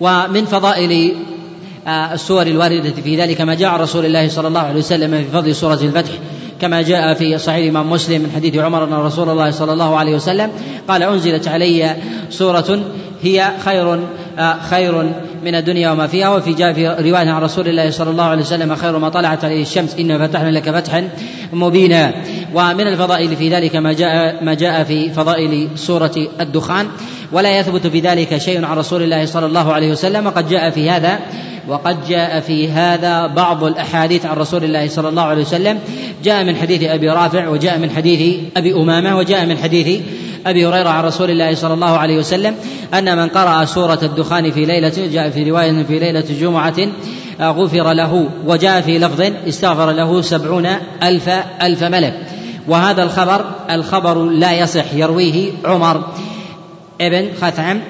ومن 0.00 0.44
فضائل 0.44 1.14
آه، 1.86 2.14
السور 2.14 2.46
الواردة 2.46 2.90
في 3.04 3.16
ذلك 3.16 3.40
ما 3.40 3.54
جاء 3.54 3.80
رسول 3.80 4.06
الله 4.06 4.28
صلى 4.28 4.48
الله 4.48 4.60
عليه 4.60 4.78
وسلم 4.78 5.10
في 5.10 5.24
فضل 5.24 5.54
سورة 5.54 5.78
الفتح 5.82 6.10
كما 6.60 6.82
جاء 6.82 7.14
في 7.14 7.38
صحيح 7.38 7.64
الإمام 7.64 7.90
مسلم 7.90 8.22
من 8.22 8.32
حديث 8.36 8.56
عمر 8.56 8.84
أن 8.84 8.92
رسول 8.92 9.28
الله 9.28 9.50
صلى 9.50 9.72
الله 9.72 9.96
عليه 9.96 10.14
وسلم 10.14 10.50
قال 10.88 11.02
أنزلت 11.02 11.48
علي 11.48 11.96
سورة 12.30 12.80
هي 13.22 13.52
خير 13.64 14.00
آه، 14.38 14.56
خير 14.70 15.12
من 15.46 15.54
الدنيا 15.54 15.90
وما 15.90 16.06
فيها 16.06 16.28
وفي 16.28 16.52
جاء 16.52 16.72
في 16.72 16.86
رواية 16.88 17.30
عن 17.30 17.42
رسول 17.42 17.68
الله 17.68 17.90
صلى 17.90 18.10
الله 18.10 18.24
عليه 18.24 18.42
وسلم 18.42 18.74
خير 18.74 18.98
ما 18.98 19.08
طلعت 19.08 19.44
عليه 19.44 19.62
الشمس 19.62 19.94
إنا 19.94 20.26
فتحنا 20.26 20.50
لك 20.50 20.70
فتحا 20.70 21.08
مبينا. 21.52 22.14
ومن 22.54 22.86
الفضائل 22.86 23.36
في 23.36 23.48
ذلك 23.48 23.76
ما 23.76 23.92
جاء 23.92 24.44
ما 24.44 24.54
جاء 24.54 24.84
في 24.84 25.10
فضائل 25.10 25.68
سورة 25.74 26.28
الدخان. 26.40 26.86
ولا 27.32 27.58
يثبت 27.58 27.86
في 27.86 28.00
ذلك 28.00 28.38
شيء 28.38 28.64
عن 28.64 28.78
رسول 28.78 29.02
الله 29.02 29.26
صلى 29.26 29.46
الله 29.46 29.72
عليه 29.72 29.92
وسلم. 29.92 30.26
وقد 30.26 30.48
جاء 30.48 30.70
في 30.70 30.90
هذا 30.90 31.18
وقد 31.68 32.06
جاء 32.08 32.40
في 32.40 32.68
هذا 32.68 33.26
بعض 33.26 33.64
الأحاديث 33.64 34.26
عن 34.26 34.36
رسول 34.36 34.64
الله 34.64 34.88
صلى 34.88 35.08
الله 35.08 35.22
عليه 35.22 35.42
وسلم. 35.42 35.78
جاء 36.24 36.44
من 36.44 36.56
حديث 36.56 36.82
أبي 36.82 37.08
رافع 37.08 37.48
وجاء 37.48 37.78
من 37.78 37.90
حديث 37.90 38.40
أبي 38.56 38.74
أمامة 38.74 39.16
وجاء 39.16 39.46
من 39.46 39.58
حديث 39.58 40.00
أبي 40.46 40.66
هريرة 40.66 40.88
عن 40.88 41.04
رسول 41.04 41.30
الله 41.30 41.54
صلى 41.54 41.74
الله 41.74 41.98
عليه 41.98 42.18
وسلم. 42.18 42.54
أن 42.94 43.16
من 43.16 43.28
قرأ 43.28 43.64
سورة 43.64 43.98
الدخان 44.02 44.50
في 44.50 44.64
ليلة 44.64 45.08
جاء 45.12 45.30
في 45.30 45.50
رواية 45.50 45.82
في 45.82 45.98
ليلة 45.98 46.24
جمعة 46.40 46.76
غفر 47.40 47.92
له 47.92 48.28
وجاء 48.46 48.80
في 48.80 48.98
لفظ 48.98 49.20
استغفر 49.48 49.90
له 49.90 50.22
سبعون 50.22 50.66
ألف 51.02 51.28
ألف 51.62 51.82
ملك. 51.82 52.14
وهذا 52.68 53.02
الخبر 53.02 53.44
الخبر 53.70 54.24
لا 54.24 54.52
يصح 54.52 54.94
يرويه 54.94 55.52
عمر. 55.64 56.04
ابن 57.00 57.28
خثعم 57.40 57.80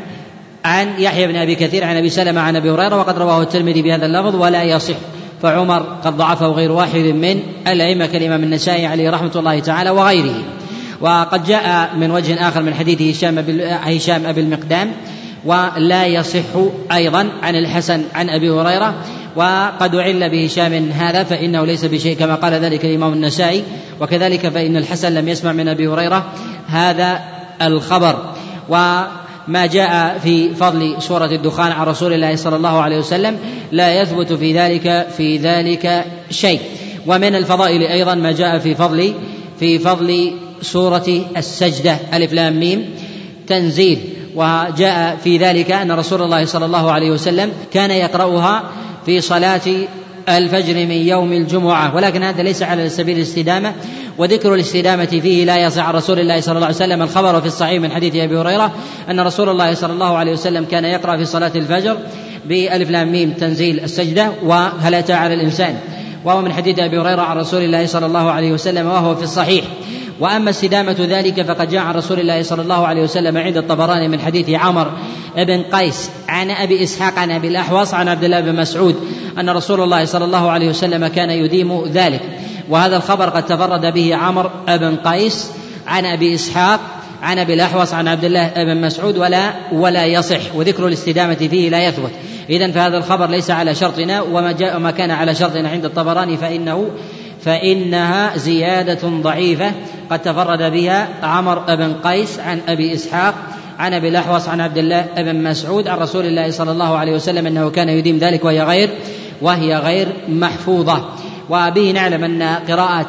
عن 0.65 0.89
يحيى 0.99 1.27
بن 1.27 1.37
أبي 1.37 1.55
كثير 1.55 1.85
عن 1.85 1.97
أبي 1.97 2.11
سلمة 2.11 2.41
عن 2.41 2.57
أبي 2.57 2.71
هريرة 2.71 2.97
وقد 2.97 3.19
رواه 3.19 3.43
الترمذي 3.43 3.83
بهذا 3.83 4.07
اللفظ 4.07 4.35
ولا 4.35 4.63
يصح. 4.63 4.95
فعمر 5.43 5.81
قد 6.05 6.17
ضعفه 6.17 6.47
غير 6.47 6.73
واحد 6.73 6.99
من 7.01 7.41
الأئمة 7.67 8.07
كالإمام 8.07 8.43
النسائي 8.43 8.87
عليه 8.87 9.11
رحمة 9.11 9.33
الله 9.37 9.59
تعالى 9.59 9.91
وغيره. 9.91 10.35
وقد 11.01 11.47
جاء 11.47 11.91
من 11.97 12.11
وجه 12.11 12.49
آخر 12.49 12.63
من 12.63 12.75
حديث 12.75 13.17
هشام 13.17 13.39
هشام 13.61 14.27
أبي 14.27 14.41
المقدام 14.41 14.93
ولا 15.45 16.07
يصح 16.07 16.39
أيضا 16.93 17.29
عن 17.43 17.55
الحسن 17.55 18.03
عن 18.15 18.31
أبي 18.31 18.51
هريرة. 18.51 18.95
وقد 19.37 19.95
أعل 19.95 20.31
بهشام 20.31 20.91
هذا 20.91 21.25
فإنه 21.25 21.65
ليس 21.65 21.85
بشيء 21.85 22.17
كما 22.17 22.35
قال 22.35 22.53
ذلك 22.53 22.85
الإمام 22.85 23.13
النسائي. 23.13 23.65
وكذلك 24.01 24.49
فإن 24.49 24.77
الحسن 24.77 25.15
لم 25.15 25.29
يسمع 25.29 25.53
من 25.53 25.69
أبي 25.69 25.89
هريرة. 25.89 26.27
هذا 26.67 27.21
الخبر. 27.63 28.36
و 28.69 29.03
ما 29.49 29.67
جاء 29.67 30.19
في 30.19 30.55
فضل 30.55 31.03
سورة 31.03 31.27
الدخان 31.27 31.73
عن 31.73 31.87
رسول 31.87 32.13
الله 32.13 32.37
صلى 32.37 32.57
الله 32.57 32.81
عليه 32.81 32.99
وسلم 32.99 33.39
لا 33.73 34.03
يثبت 34.03 34.33
في 34.33 34.53
ذلك 34.59 35.07
في 35.17 35.37
ذلك 35.39 36.05
شيء. 36.31 36.61
ومن 37.07 37.35
الفضائل 37.35 37.83
أيضا 37.83 38.15
ما 38.15 38.33
جاء 38.33 38.59
في 38.59 38.75
فضل 38.75 39.15
في 39.61 39.79
فضل 39.79 40.33
سورة 40.63 41.25
السجدة 41.37 41.99
ألف 42.13 42.33
لام 42.33 42.61
ميم 42.61 42.91
تنزيل. 43.47 43.99
وجاء 44.35 45.17
في 45.25 45.39
ذلك 45.39 45.73
أن 45.73 45.93
رسول 45.93 46.23
الله 46.23 46.45
صلى 46.45 46.65
الله 46.65 46.93
عليه 46.93 47.11
وسلم 47.11 47.53
كان 47.73 47.91
يقرأها 47.91 48.63
في 49.07 49.21
صلاة 49.21 49.87
الفجر 50.29 50.75
من 50.75 50.91
يوم 50.91 51.33
الجمعة. 51.33 51.95
ولكن 51.97 52.23
هذا 52.23 52.43
ليس 52.43 52.63
على 52.63 52.89
سبيل 52.89 53.17
الاستدامة 53.17 53.75
وذكر 54.19 54.55
الاستدامة 54.55 55.07
فيه 55.07 55.45
لا 55.45 55.57
يصح 55.57 55.89
عن 55.89 55.95
رسول 55.95 56.19
الله 56.19 56.41
صلى 56.41 56.55
الله 56.55 56.67
عليه 56.67 56.77
وسلم. 56.77 57.03
الخبر 57.03 57.41
في 57.41 57.47
الصحيح 57.47 57.81
من 57.83 57.93
حديث 57.93 58.17
أبي 58.17 58.39
هريرة 58.39 58.73
أن 59.11 59.21
رسول 59.21 59.49
الله 59.49 59.75
صلى 59.75 59.93
الله 59.93 60.17
عليه 60.17 60.33
وسلم 60.33 60.65
كان 60.65 60.85
يقرأ 60.85 61.17
في 61.17 61.25
صلاة 61.25 61.53
الفجر 61.57 61.97
بألف 62.45 62.91
لام 62.91 63.13
ميم 63.13 63.31
تنزيل 63.33 63.81
السجدة 63.81 64.31
وهل 64.43 64.95
أتى 64.95 65.13
على 65.13 65.35
الإنسان. 65.35 65.79
وهو 66.25 66.43
من 66.43 66.53
حديث 66.53 66.79
أبي 66.79 66.99
هريرة 66.99 67.23
عن 67.23 67.37
رسول 67.39 67.63
الله 67.63 67.87
صلى 67.87 68.07
الله 68.07 68.31
عليه 68.31 68.53
وسلم 68.53 68.87
وهو 68.87 69.15
في 69.15 69.23
الصحيح. 69.23 69.65
وأما 70.21 70.51
استدامة 70.51 70.97
ذلك 71.01 71.43
فقد 71.43 71.71
جاء 71.71 71.83
عن 71.83 71.95
رسول 71.95 72.21
الله 72.21 72.43
صلى 72.43 72.63
الله 72.63 72.87
عليه 72.87 73.03
وسلم 73.03 73.39
عند 73.39 73.57
الطبراني 73.57 74.09
من 74.09 74.21
حديث 74.21 74.51
عمر 74.51 74.93
بن 75.37 75.63
قيس 75.63 76.11
عن 76.29 76.51
أبي 76.51 76.83
إسحاق 76.83 77.19
عن 77.19 77.31
أبي 77.31 77.49
الأحوص 77.49 77.95
عن 77.95 78.09
عبد 78.09 78.25
الله 78.25 78.41
بن 78.41 78.55
مسعود 78.57 78.97
أن 79.39 79.51
رسول 79.51 79.81
الله 79.83 80.05
صلى 80.05 80.25
الله 80.25 80.51
عليه 80.51 80.69
وسلم 80.69 81.07
كان 81.07 81.31
يديم 81.31 81.85
ذلك. 81.85 82.21
وهذا 82.71 82.97
الخبر 82.97 83.29
قد 83.29 83.47
تفرد 83.47 83.95
به 83.95 84.17
عمر 84.17 84.51
بن 84.69 84.97
قيس 84.97 85.51
عن 85.87 86.05
أبي 86.05 86.35
إسحاق 86.35 86.81
عن 87.23 87.39
أبي 87.39 87.55
الأحوص 87.55 87.95
عن 87.95 88.09
عبد 88.09 88.25
الله 88.25 88.53
بن 88.57 88.81
مسعود 88.81 89.19
ولا 89.19 89.53
ولا 89.73 90.05
يصح 90.05 90.55
وذكر 90.55 90.87
الاستدامة 90.87 91.35
فيه 91.35 91.71
لا 91.71 91.89
يثبت. 91.89 92.11
اذا 92.51 92.71
فهذا 92.71 92.99
الخبر 92.99 93.27
ليس 93.27 93.51
على 93.51 93.75
شرطنا 93.75 94.23
وما 94.23 94.53
جاء 94.53 94.77
وما 94.77 94.91
كان 94.91 95.11
على 95.11 95.35
شرطنا 95.35 95.69
عند 95.69 95.85
الطبراني 95.85 96.37
فإنه 96.37 96.91
فإنها 97.41 98.37
زيادة 98.37 99.09
ضعيفة. 99.09 99.73
قد 100.11 100.23
تفرد 100.23 100.73
بها 100.73 101.09
عمر 101.23 101.59
بن 101.59 101.95
قيس 102.05 102.39
عن 102.39 102.61
أبي 102.69 102.95
إسحاق 102.95 103.35
عن 103.79 103.95
أبي 103.95 104.09
الأحوص 104.09 104.49
عن 104.49 104.61
عبد 104.61 104.79
الله 104.79 105.07
بن 105.17 105.43
مسعود 105.43 105.89
عن 105.89 105.99
رسول 105.99 106.27
الله 106.27 106.51
صلى 106.51 106.73
الله 106.73 106.99
عليه 106.99 107.13
وسلم 107.13 107.47
أنه 107.47 107.71
كان 107.71 107.89
يديم 107.89 108.19
ذلك 108.19 108.45
وهي 108.45 108.63
غير 108.63 108.91
وهي 109.43 109.77
غير 109.77 110.09
محفوظة. 110.29 111.05
وبه 111.51 111.91
نعلم 111.91 112.25
أن 112.25 112.43
قراءة 112.43 113.09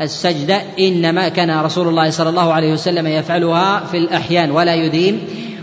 السجدة 0.00 0.62
إنما 0.78 1.28
كان 1.28 1.60
رسول 1.60 1.88
الله 1.88 2.10
صلى 2.10 2.28
الله 2.28 2.52
عليه 2.52 2.72
وسلم 2.72 3.06
يفعلها 3.06 3.80
في 3.84 3.98
الأحيان 3.98 4.50
ولا 4.50 4.74
يديم 4.74 5.20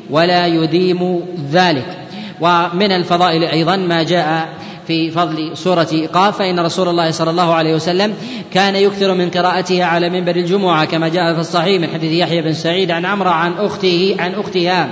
ولا 0.09 0.47
يديم 0.47 1.21
ذلك. 1.51 1.97
ومن 2.41 2.91
الفضائل 2.91 3.43
أيضا 3.43 3.75
ما 3.75 4.03
جاء 4.03 4.49
في 4.87 5.11
فضل 5.11 5.57
سورة 5.57 6.07
قاف 6.13 6.37
فإن 6.37 6.59
رسول 6.59 6.87
الله 6.87 7.11
صلى 7.11 7.29
الله 7.29 7.53
عليه 7.53 7.75
وسلم 7.75 8.13
كان 8.53 8.75
يكثر 8.75 9.13
من 9.13 9.29
قراءتها 9.29 9.85
على 9.85 10.09
منبر 10.09 10.35
الجمعة 10.35 10.85
كما 10.85 11.07
جاء 11.07 11.33
في 11.33 11.39
الصحيح 11.39 11.81
من 11.81 11.87
حديث 11.87 12.11
يحيى 12.11 12.41
بن 12.41 12.53
سعيد 12.53 12.91
عن 12.91 13.05
عمرو 13.05 13.29
عن 13.29 13.53
أخته 13.53 14.15
عن 14.19 14.33
أختها 14.33 14.89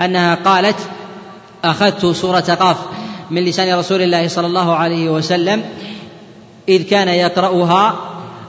أنها 0.00 0.34
قالت 0.34 0.76
أخذت 1.64 2.06
سورة 2.06 2.40
قاف 2.40 2.76
من 3.30 3.44
لسان 3.44 3.78
رسول 3.78 4.02
الله 4.02 4.28
صلى 4.28 4.46
الله 4.46 4.74
عليه 4.74 5.10
وسلم. 5.10 5.62
إذ 6.70 6.82
كان 6.82 7.08
يقرأها 7.08 8.00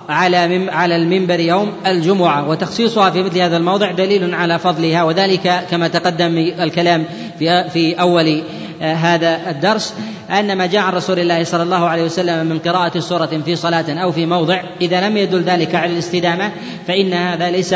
على 0.09 0.69
على 0.71 0.95
المنبر 0.95 1.39
يوم 1.39 1.71
الجمعة. 1.87 2.49
وتخصيصها 2.49 3.09
في 3.09 3.23
مثل 3.23 3.39
هذا 3.39 3.57
الموضع 3.57 3.91
دليل 3.91 4.35
على 4.35 4.59
فضلها. 4.59 5.03
وذلك 5.03 5.65
كما 5.71 5.87
تقدم 5.87 6.37
الكلام 6.37 7.05
في 7.39 7.69
في 7.69 7.93
أول 7.93 8.43
آه، 8.81 8.93
هذا 8.93 9.49
الدرس 9.49 9.93
أن 10.29 10.57
ما 10.57 10.65
جاء 10.65 10.81
عن 10.81 10.93
رسول 10.93 11.19
الله 11.19 11.43
صلى 11.43 11.63
الله 11.63 11.87
عليه 11.87 12.03
وسلم 12.03 12.45
من 12.45 12.59
قراءة 12.59 12.99
سورة 12.99 13.41
في 13.45 13.55
صلاة 13.55 14.03
أو 14.03 14.11
في 14.11 14.25
موضع 14.25 14.61
إذا 14.81 15.09
لم 15.09 15.17
يدل 15.17 15.41
ذلك 15.41 15.75
على 15.75 15.93
الاستدامة 15.93 16.51
فإن 16.87 17.13
هذا 17.13 17.49
ليس 17.49 17.75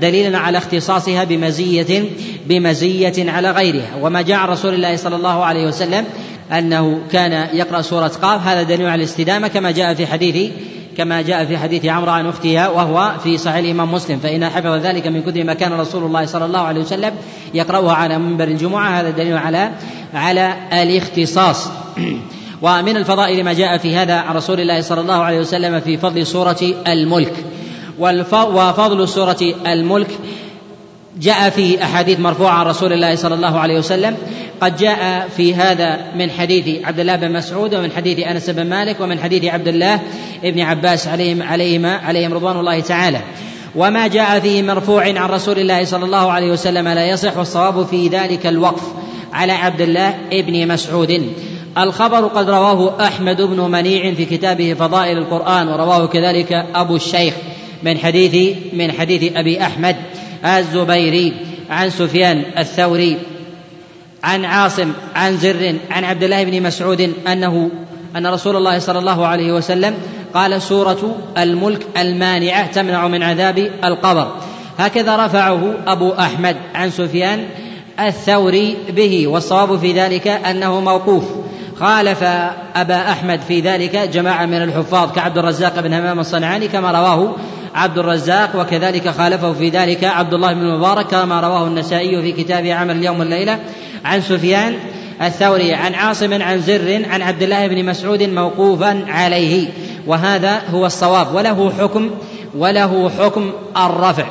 دليلا 0.00 0.38
على 0.38 0.58
اختصاصها 0.58 1.24
بمزية 1.24 2.04
بمزية 2.46 3.30
على 3.30 3.50
غيرها. 3.50 3.96
وما 4.02 4.22
جاء 4.22 4.38
عن 4.38 4.48
رسول 4.48 4.74
الله 4.74 4.96
صلى 4.96 5.16
الله 5.16 5.44
عليه 5.44 5.66
وسلم 5.66 6.04
أنه 6.52 7.00
كان 7.12 7.56
يقرأ 7.56 7.82
سورة 7.82 8.08
قاف. 8.22 8.46
هذا 8.46 8.62
دليل 8.62 8.86
على 8.86 8.94
الاستدامة 8.94 9.48
كما 9.48 9.70
جاء 9.70 9.94
في 9.94 10.06
حديث 10.06 10.50
كما 10.96 11.22
جاء 11.22 11.44
في 11.44 11.58
حديث 11.58 11.86
عمرو 11.86 12.10
عن 12.10 12.26
أختها 12.26 12.68
وهو 12.68 13.12
في 13.24 13.38
صحيح 13.38 13.56
الإمام 13.56 13.92
مسلم. 13.92 14.18
فإن 14.18 14.48
حفظ 14.48 14.86
ذلك 14.86 15.06
من 15.06 15.22
كثر 15.22 15.44
ما 15.44 15.54
كان 15.54 15.72
رسول 15.72 16.04
الله 16.04 16.26
صلى 16.26 16.44
الله 16.44 16.60
عليه 16.60 16.80
وسلم 16.80 17.12
يقرأها 17.54 17.92
على 17.92 18.18
منبر 18.18 18.44
الجمعة. 18.44 19.00
هذا 19.00 19.10
دليل 19.10 19.36
على 19.36 19.70
على 20.14 20.54
الاختصاص. 20.72 21.68
ومن 22.62 22.96
الفضائل 22.96 23.44
ما 23.44 23.52
جاء 23.52 23.78
في 23.78 23.96
هذا 23.96 24.14
عن 24.14 24.36
رسول 24.36 24.60
الله 24.60 24.80
صلى 24.80 25.00
الله 25.00 25.22
عليه 25.22 25.38
وسلم 25.38 25.80
في 25.80 25.96
فضل 25.96 26.26
سورة 26.26 26.60
الملك. 26.86 27.44
وفضل 27.98 29.08
سورة 29.08 29.54
الملك 29.66 30.10
جاء 31.18 31.50
في 31.50 31.82
أحاديث 31.82 32.20
مرفوعة 32.20 32.52
عن 32.52 32.66
رسول 32.66 32.92
الله 32.92 33.14
صلى 33.14 33.34
الله 33.34 33.58
عليه 33.58 33.78
وسلم 33.78 34.16
قد 34.60 34.76
جاء 34.76 35.28
في 35.36 35.54
هذا 35.54 35.98
من 36.16 36.30
حديث 36.30 36.84
عبد 36.84 37.00
الله 37.00 37.16
بن 37.16 37.32
مسعود 37.32 37.74
ومن 37.74 37.90
حديث 37.92 38.18
أنس 38.18 38.50
بن 38.50 38.66
مالك 38.66 39.00
ومن 39.00 39.20
حديث 39.20 39.44
عبد 39.44 39.68
الله 39.68 40.00
بن 40.42 40.60
عباس 40.60 41.08
عليهم 41.08 41.42
عليهما 41.42 41.96
عليهم 41.96 42.34
رضوان 42.34 42.56
الله 42.56 42.80
تعالى. 42.80 43.20
وما 43.76 44.06
جاء 44.06 44.40
فيه 44.40 44.62
مرفوع 44.62 45.04
عن 45.04 45.30
رسول 45.30 45.58
الله 45.58 45.84
صلى 45.84 46.04
الله 46.04 46.32
عليه 46.32 46.52
وسلم 46.52 46.88
لا 46.88 47.06
يصح 47.06 47.36
والصواب 47.36 47.86
في 47.86 48.08
ذلك 48.08 48.46
الوقف 48.46 48.82
على 49.32 49.52
عبد 49.52 49.80
الله 49.80 50.14
بن 50.32 50.68
مسعود. 50.68 51.32
الخبر 51.78 52.26
قد 52.26 52.50
رواه 52.50 53.06
أحمد 53.06 53.42
بن 53.42 53.60
منيع 53.60 54.14
في 54.14 54.24
كتابه 54.24 54.74
فضائل 54.74 55.18
القرآن 55.18 55.68
ورواه 55.68 56.06
كذلك 56.06 56.52
أبو 56.74 56.96
الشيخ 56.96 57.34
من 57.82 57.98
حديث 57.98 58.56
من 58.72 58.92
حديث 58.92 59.32
أبي 59.36 59.62
أحمد. 59.62 59.96
الزبيري 60.44 61.34
عن 61.70 61.90
سفيان 61.90 62.44
الثوري 62.58 63.18
عن 64.24 64.44
عاصم 64.44 64.92
عن 65.14 65.36
زر 65.36 65.74
عن 65.90 66.04
عبد 66.04 66.22
الله 66.22 66.44
بن 66.44 66.62
مسعود 66.62 67.12
أنه 67.26 67.70
أن 68.16 68.26
رسول 68.26 68.56
الله 68.56 68.78
صلى 68.78 68.98
الله 68.98 69.26
عليه 69.26 69.52
وسلم 69.52 69.94
قال 70.34 70.62
سورة 70.62 71.16
الملك 71.38 71.86
المانعة 71.98 72.66
تمنع 72.66 73.08
من 73.08 73.22
عذاب 73.22 73.70
القبر 73.84 74.36
هكذا 74.78 75.26
رفعه 75.26 75.74
أبو 75.86 76.12
أحمد 76.12 76.56
عن 76.74 76.90
سفيان 76.90 77.46
الثوري 78.00 78.76
به 78.90 79.26
والصواب 79.26 79.78
في 79.78 79.92
ذلك 79.92 80.28
أنه 80.28 80.80
موقوف. 80.80 81.24
خالف 81.80 82.22
أبا 82.76 83.10
أحمد 83.10 83.40
في 83.40 83.60
ذلك 83.60 83.96
جماعة 83.96 84.46
من 84.46 84.62
الحفاظ 84.62 85.12
كعبد 85.12 85.38
الرزاق 85.38 85.80
بن 85.80 85.94
همام 85.94 86.20
الصنعاني 86.20 86.68
كما 86.68 86.90
رواه 86.90 87.34
عبد 87.74 87.98
الرزاق 87.98 88.56
وكذلك 88.56 89.08
خالفه 89.08 89.52
في 89.52 89.68
ذلك 89.68 90.04
عبد 90.04 90.34
الله 90.34 90.52
بن 90.52 90.60
المبارك 90.60 91.06
كما 91.06 91.40
رواه 91.40 91.66
النسائي 91.66 92.22
في 92.22 92.32
كتابه 92.32 92.74
عمل 92.74 92.96
اليوم 92.96 93.20
والليله 93.20 93.58
عن 94.04 94.20
سفيان 94.20 94.74
الثوري 95.22 95.74
عن 95.74 95.94
عاصم 95.94 96.42
عن 96.42 96.60
زر 96.60 97.02
عن 97.10 97.22
عبد 97.22 97.42
الله 97.42 97.66
بن 97.66 97.84
مسعود 97.84 98.22
موقوفا 98.22 99.04
عليه. 99.08 99.68
وهذا 100.06 100.62
هو 100.70 100.86
الصواب 100.86 101.34
وله 101.34 101.72
حكم 101.80 102.10
وله 102.54 103.10
حكم 103.18 103.52
الرفع. 103.76 104.26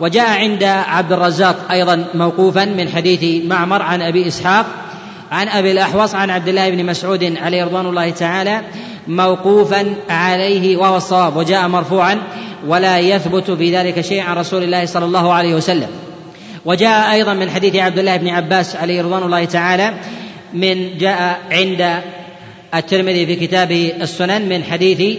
وجاء 0.00 0.38
عند 0.38 0.64
عبد 0.64 1.12
الرزاق 1.12 1.56
أيضا 1.70 2.04
موقوفا 2.14 2.64
من 2.64 2.88
حديث 2.88 3.44
معمر 3.46 3.82
عن 3.82 4.02
أبي 4.02 4.28
إسحاق 4.28 4.66
عن 5.32 5.48
أبي 5.48 5.72
الأحوص 5.72 6.14
عن 6.14 6.30
عبد 6.30 6.48
الله 6.48 6.70
بن 6.70 6.86
مسعود 6.86 7.36
عليه 7.42 7.64
رضوان 7.64 7.86
الله 7.86 8.10
تعالى 8.10 8.60
موقوفا 9.08 9.94
عليه 10.10 10.76
وهو 10.76 10.96
الصواب 10.96 11.36
وجاء 11.36 11.68
مرفوعا 11.68 12.18
ولا 12.66 12.98
يثبت 12.98 13.50
في 13.50 13.76
ذلك 13.76 14.00
شيء 14.00 14.20
عن 14.20 14.36
رسول 14.36 14.62
الله 14.62 14.86
صلى 14.86 15.04
الله 15.04 15.32
عليه 15.32 15.54
وسلم. 15.54 15.88
وجاء 16.64 17.12
أيضا 17.12 17.34
من 17.34 17.50
حديث 17.50 17.76
عبد 17.76 17.98
الله 17.98 18.16
بن 18.16 18.28
عباس 18.28 18.76
عليه 18.76 19.02
رضوان 19.02 19.22
الله 19.22 19.44
تعالى 19.44 19.94
من 20.54 20.98
جاء 20.98 21.40
عند 21.50 22.02
الترمذي 22.74 23.26
في 23.26 23.36
كتابه 23.46 23.92
السنن 24.00 24.48
من 24.48 24.64
حديث 24.64 25.18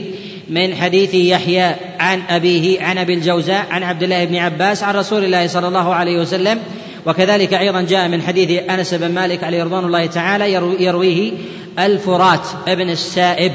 من 0.50 0.76
حديث 0.76 1.14
يحيى 1.14 1.76
عن 2.00 2.22
أبيه 2.30 2.82
عن 2.82 2.98
أبي 2.98 3.14
الجوزاء 3.14 3.66
عن 3.72 3.84
عبد 3.84 4.04
الله 4.04 4.26
بن 4.26 4.36
عباس 4.36 4.84
عن 4.84 4.96
رسول 4.96 5.24
الله 5.24 5.48
صلى 5.48 5.68
الله 5.68 5.96
عليه 5.96 6.22
وسلم. 6.22 6.60
وكذلك 7.06 7.54
أيضا 7.54 7.82
جاء 7.82 8.08
من 8.08 8.22
حديث 8.22 8.70
أنس 8.70 8.94
بن 8.94 9.12
مالك 9.12 9.44
عليه 9.44 9.64
رضوان 9.64 9.86
الله 9.86 10.06
تعالى 10.06 10.54
يرويه 10.80 11.32
الفرات 11.80 12.48
ابن 12.68 12.90
السائب. 12.90 13.52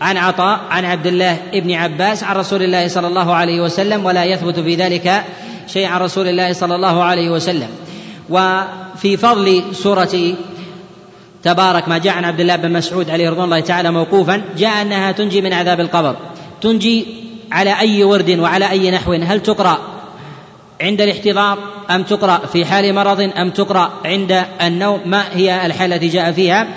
عن 0.00 0.16
عطاء 0.16 0.60
عن 0.70 0.84
عبد 0.84 1.06
الله 1.06 1.38
بن 1.52 1.72
عباس 1.72 2.24
عن 2.24 2.36
رسول 2.36 2.62
الله 2.62 2.88
صلى 2.88 3.06
الله 3.06 3.34
عليه 3.34 3.60
وسلم 3.60 4.04
ولا 4.04 4.24
يثبت 4.24 4.60
في 4.60 4.74
ذلك 4.74 5.24
شيء 5.66 5.86
عن 5.86 6.00
رسول 6.00 6.28
الله 6.28 6.52
صلى 6.52 6.74
الله 6.74 7.02
عليه 7.04 7.30
وسلم. 7.30 7.68
وفي 8.30 9.16
فضل 9.16 9.62
سورة 9.72 10.34
تبارك 11.42 11.88
ما 11.88 11.98
جاء 11.98 12.14
عن 12.14 12.24
عبد 12.24 12.40
الله 12.40 12.56
بن 12.56 12.72
مسعود 12.72 13.10
عليه 13.10 13.30
رضوان 13.30 13.44
الله 13.44 13.60
تعالى 13.60 13.90
موقوفا 13.90 14.42
جاء 14.58 14.82
أنها 14.82 15.12
تنجي 15.12 15.40
من 15.40 15.52
عذاب 15.52 15.80
القبر. 15.80 16.16
تنجي 16.60 17.06
على 17.52 17.78
أي 17.78 18.04
ورد 18.04 18.30
وعلى 18.30 18.70
أي 18.70 18.90
نحو؟ 18.90 19.12
هل 19.12 19.40
تقرأ 19.42 19.78
عند 20.80 21.00
الاحتضار 21.00 21.58
أم 21.90 22.02
تقرأ 22.02 22.38
في 22.52 22.64
حال 22.64 22.94
مرض 22.94 23.20
أم 23.20 23.50
تقرأ 23.50 23.90
عند 24.04 24.44
النوم؟ 24.62 25.00
ما 25.06 25.24
هي 25.32 25.66
الحالة 25.66 25.96
التي 25.96 26.08
جاء 26.08 26.32
فيها؟ 26.32 26.68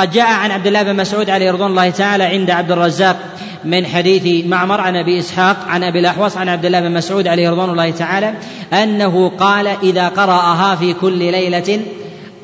قد 0.00 0.10
جاء 0.10 0.26
عن 0.26 0.50
عبد 0.50 0.66
الله 0.66 0.82
بن 0.82 0.96
مسعود 0.96 1.30
عليه 1.30 1.50
رضوان 1.50 1.70
الله 1.70 1.90
تعالى 1.90 2.24
عند 2.24 2.50
عبد 2.50 2.72
الرزاق 2.72 3.16
من 3.64 3.86
حديث 3.86 4.46
معمر 4.46 4.80
عن 4.80 4.96
أبي 4.96 5.18
إسحاق 5.18 5.56
عن 5.68 5.82
أبي 5.82 5.98
الأحوص 5.98 6.36
عن 6.36 6.48
عبد 6.48 6.64
الله 6.64 6.80
بن 6.80 6.92
مسعود 6.92 7.28
عليه 7.28 7.50
رضوان 7.50 7.70
الله 7.70 7.90
تعالى 7.90 8.34
أنه 8.72 9.28
قال 9.28 9.66
إذا 9.66 10.08
قرأها 10.08 10.76
في 10.76 10.94
كل 10.94 11.18
ليلة 11.18 11.80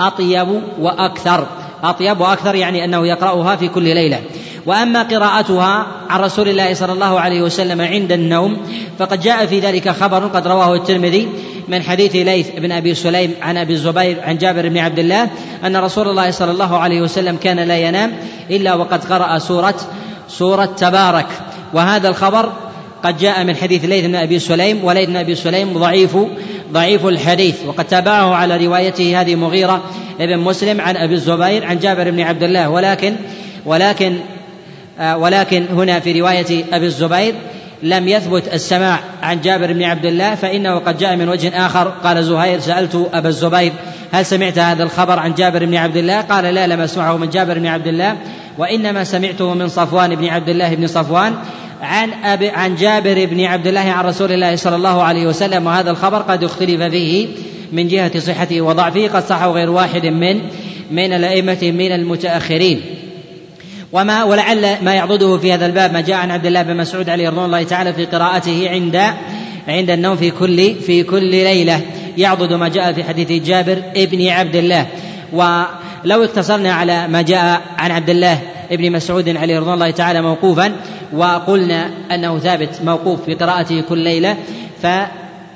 أطيب 0.01 0.63
وأكثر. 0.81 1.47
أطيب 1.85 2.21
وأكثر 2.21 2.55
يعني 2.55 2.85
أنه 2.85 3.07
يقرأها 3.07 3.57
في 3.57 3.69
كل 3.69 3.85
ليلة. 3.85 4.21
وأما 4.67 5.03
قراءتها 5.03 5.87
عن 6.11 6.21
رسول 6.21 6.49
الله 6.49 6.75
صلى 6.75 6.93
الله 6.93 7.21
عليه 7.21 7.43
وسلم 7.43 7.81
عند 7.81 8.13
النوم 8.13 8.57
فقد 8.99 9.21
جاء 9.21 9.47
في 9.47 9.61
ذلك 9.61 9.89
خبر 9.89 10.27
قد 10.27 10.47
رواه 10.47 10.75
الترمذي 10.75 11.29
من 11.69 11.83
حديث 11.83 12.17
ليث 12.17 12.51
بن 12.51 12.73
أبي 12.73 12.95
سليم 12.95 13.35
عن 13.43 13.57
أبي 13.57 13.73
الزبير 13.73 14.17
عن 14.23 14.39
جابر 14.39 14.69
بن 14.69 14.79
عبد 14.79 14.99
الله 14.99 15.31
أن 15.65 15.77
رسول 15.77 16.09
الله 16.09 16.31
صلى 16.31 16.51
الله 16.51 16.79
عليه 16.79 17.01
وسلم 17.01 17.37
كان 17.37 17.61
لا 17.61 17.79
ينام 17.79 18.13
إلا 18.51 18.75
وقد 18.75 19.05
قرأ 19.05 19.39
سورة 19.39 19.75
سورة 20.29 20.65
تبارك. 20.65 21.27
وهذا 21.75 22.09
الخبر 22.09 22.53
قد 23.05 23.19
جاء 23.19 23.45
من 23.45 23.57
حديث 23.57 23.85
ليث 23.85 24.05
بن 24.05 24.15
أبي 24.15 24.39
سليم 24.39 24.85
وليث 24.85 25.09
بن 25.09 25.17
أبي 25.17 25.35
سليم 25.35 25.79
ضعيف 25.79 26.17
ضعيف 26.73 27.07
الحديث. 27.07 27.57
وقد 27.67 27.85
تابعه 27.85 28.35
على 28.35 28.67
روايته 28.67 29.21
هذه 29.21 29.35
مغيرة 29.35 29.83
ابن 30.21 30.39
مسلم 30.39 30.81
عن 30.81 30.97
أبي 30.97 31.15
الزبير 31.15 31.67
عن 31.67 31.79
جابر 31.79 32.11
بن 32.11 32.21
عبد 32.21 32.43
الله. 32.43 32.69
ولكن 32.69 33.17
ولكن 33.67 34.17
ولكن 35.01 35.67
هنا 35.71 36.01
في 36.01 36.21
رواية 36.21 36.65
أبي 36.73 36.87
الزبير 36.87 37.35
لم 37.83 38.09
يثبت 38.09 38.55
السماع 38.55 39.01
عن 39.23 39.41
جابر 39.41 39.73
بن 39.73 39.83
عبد 39.83 40.07
الله 40.07 40.35
فإنه 40.35 40.79
قد 40.79 40.99
جاء 40.99 41.17
من 41.17 41.29
وجه 41.29 41.67
آخر. 41.67 41.89
قال 41.89 42.25
زهير 42.25 42.61
سألت 42.61 43.09
أبا 43.15 43.29
الزبير 43.29 43.73
هل 44.13 44.27
سمعت 44.27 44.59
هذا 44.59 44.83
الخبر 44.83 45.19
عن 45.19 45.35
جابر 45.35 45.65
بن 45.65 45.75
عبد 45.75 45.97
الله؟ 45.97 46.21
قال 46.21 46.45
لا 46.45 46.67
لم 46.67 46.81
أسمعه 46.81 47.17
من 47.17 47.31
جابر 47.31 47.59
بن 47.59 47.67
عبد 47.67 47.87
الله 47.87 48.17
وإنما 48.59 49.05
سمعته 49.05 49.55
من 49.55 49.69
صفوان 49.69 50.15
بن 50.15 50.29
عبد 50.29 50.49
الله 50.49 50.75
بن 50.75 50.87
صفوان 50.87 51.35
عن 51.83 52.11
أبي 52.25 52.49
عن 52.49 52.75
جابر 52.75 53.25
بن 53.25 53.45
عبد 53.45 53.67
الله 53.67 53.81
عن 53.81 54.05
رسول 54.05 54.33
الله 54.33 54.57
صلى 54.57 54.77
الله 54.77 55.03
عليه 55.03 55.27
وسلم. 55.27 55.67
وهذا 55.67 55.91
الخبر 55.91 56.19
قد 56.19 56.45
اختلف 56.45 56.83
فيه 56.83 57.27
من 57.73 57.89
جهة 57.89 58.19
صحته 58.19 58.61
وضعفه 58.61 59.09
قد 59.09 59.25
صحه 59.25 59.51
غير 59.51 59.71
واحد 59.71 60.07
من 60.07 60.41
من 60.91 61.13
الأئمة 61.13 61.59
من 61.63 61.93
المتأخرين. 61.93 62.81
وما 63.93 64.25
ولعل 64.25 64.77
ما 64.83 64.95
يعضده 64.95 65.39
في 65.39 65.53
هذا 65.53 65.67
الباب 65.67 65.93
ما 65.93 66.01
جاء 66.01 66.17
عن 66.17 66.31
عبد 66.31 66.47
الله 66.47 66.63
بن 66.63 66.77
مسعود 66.77 67.11
عليه 67.11 67.29
رضوان 67.29 67.45
الله 67.45 67.63
تعالى 67.63 67.93
في 67.93 68.05
قراءته 68.05 68.71
عند 68.71 69.03
عند 69.69 69.91
النوم 69.91 70.17
في 70.17 70.31
كل 70.31 70.75
في 70.75 71.03
كل 71.03 71.31
ليلة. 71.31 71.81
يعضد 72.19 72.53
ما 72.53 72.69
جاء 72.69 72.93
في 72.93 73.05
حديث 73.05 73.33
جابر 73.33 73.83
ابن 73.97 74.29
عبد 74.29 74.57
الله. 74.57 74.87
ولو 75.33 76.25
اقتصرنا 76.25 76.73
على 76.73 77.09
ما 77.09 77.23
جاء 77.23 77.61
عن 77.79 77.91
عبد 77.91 78.11
الله 78.11 78.39
ابن 78.71 78.93
مسعود 78.93 79.37
عليه 79.37 79.59
رضوان 79.59 79.75
الله 79.75 79.91
تعالى 79.91 80.23
موقوفا 80.23 80.73
وقلنا 81.13 81.91
أنه 82.15 82.39
ثابت 82.39 82.81
موقوف 82.85 83.25
في 83.25 83.35
قراءته 83.35 83.81
كل 83.81 83.99
ليلة 83.99 84.37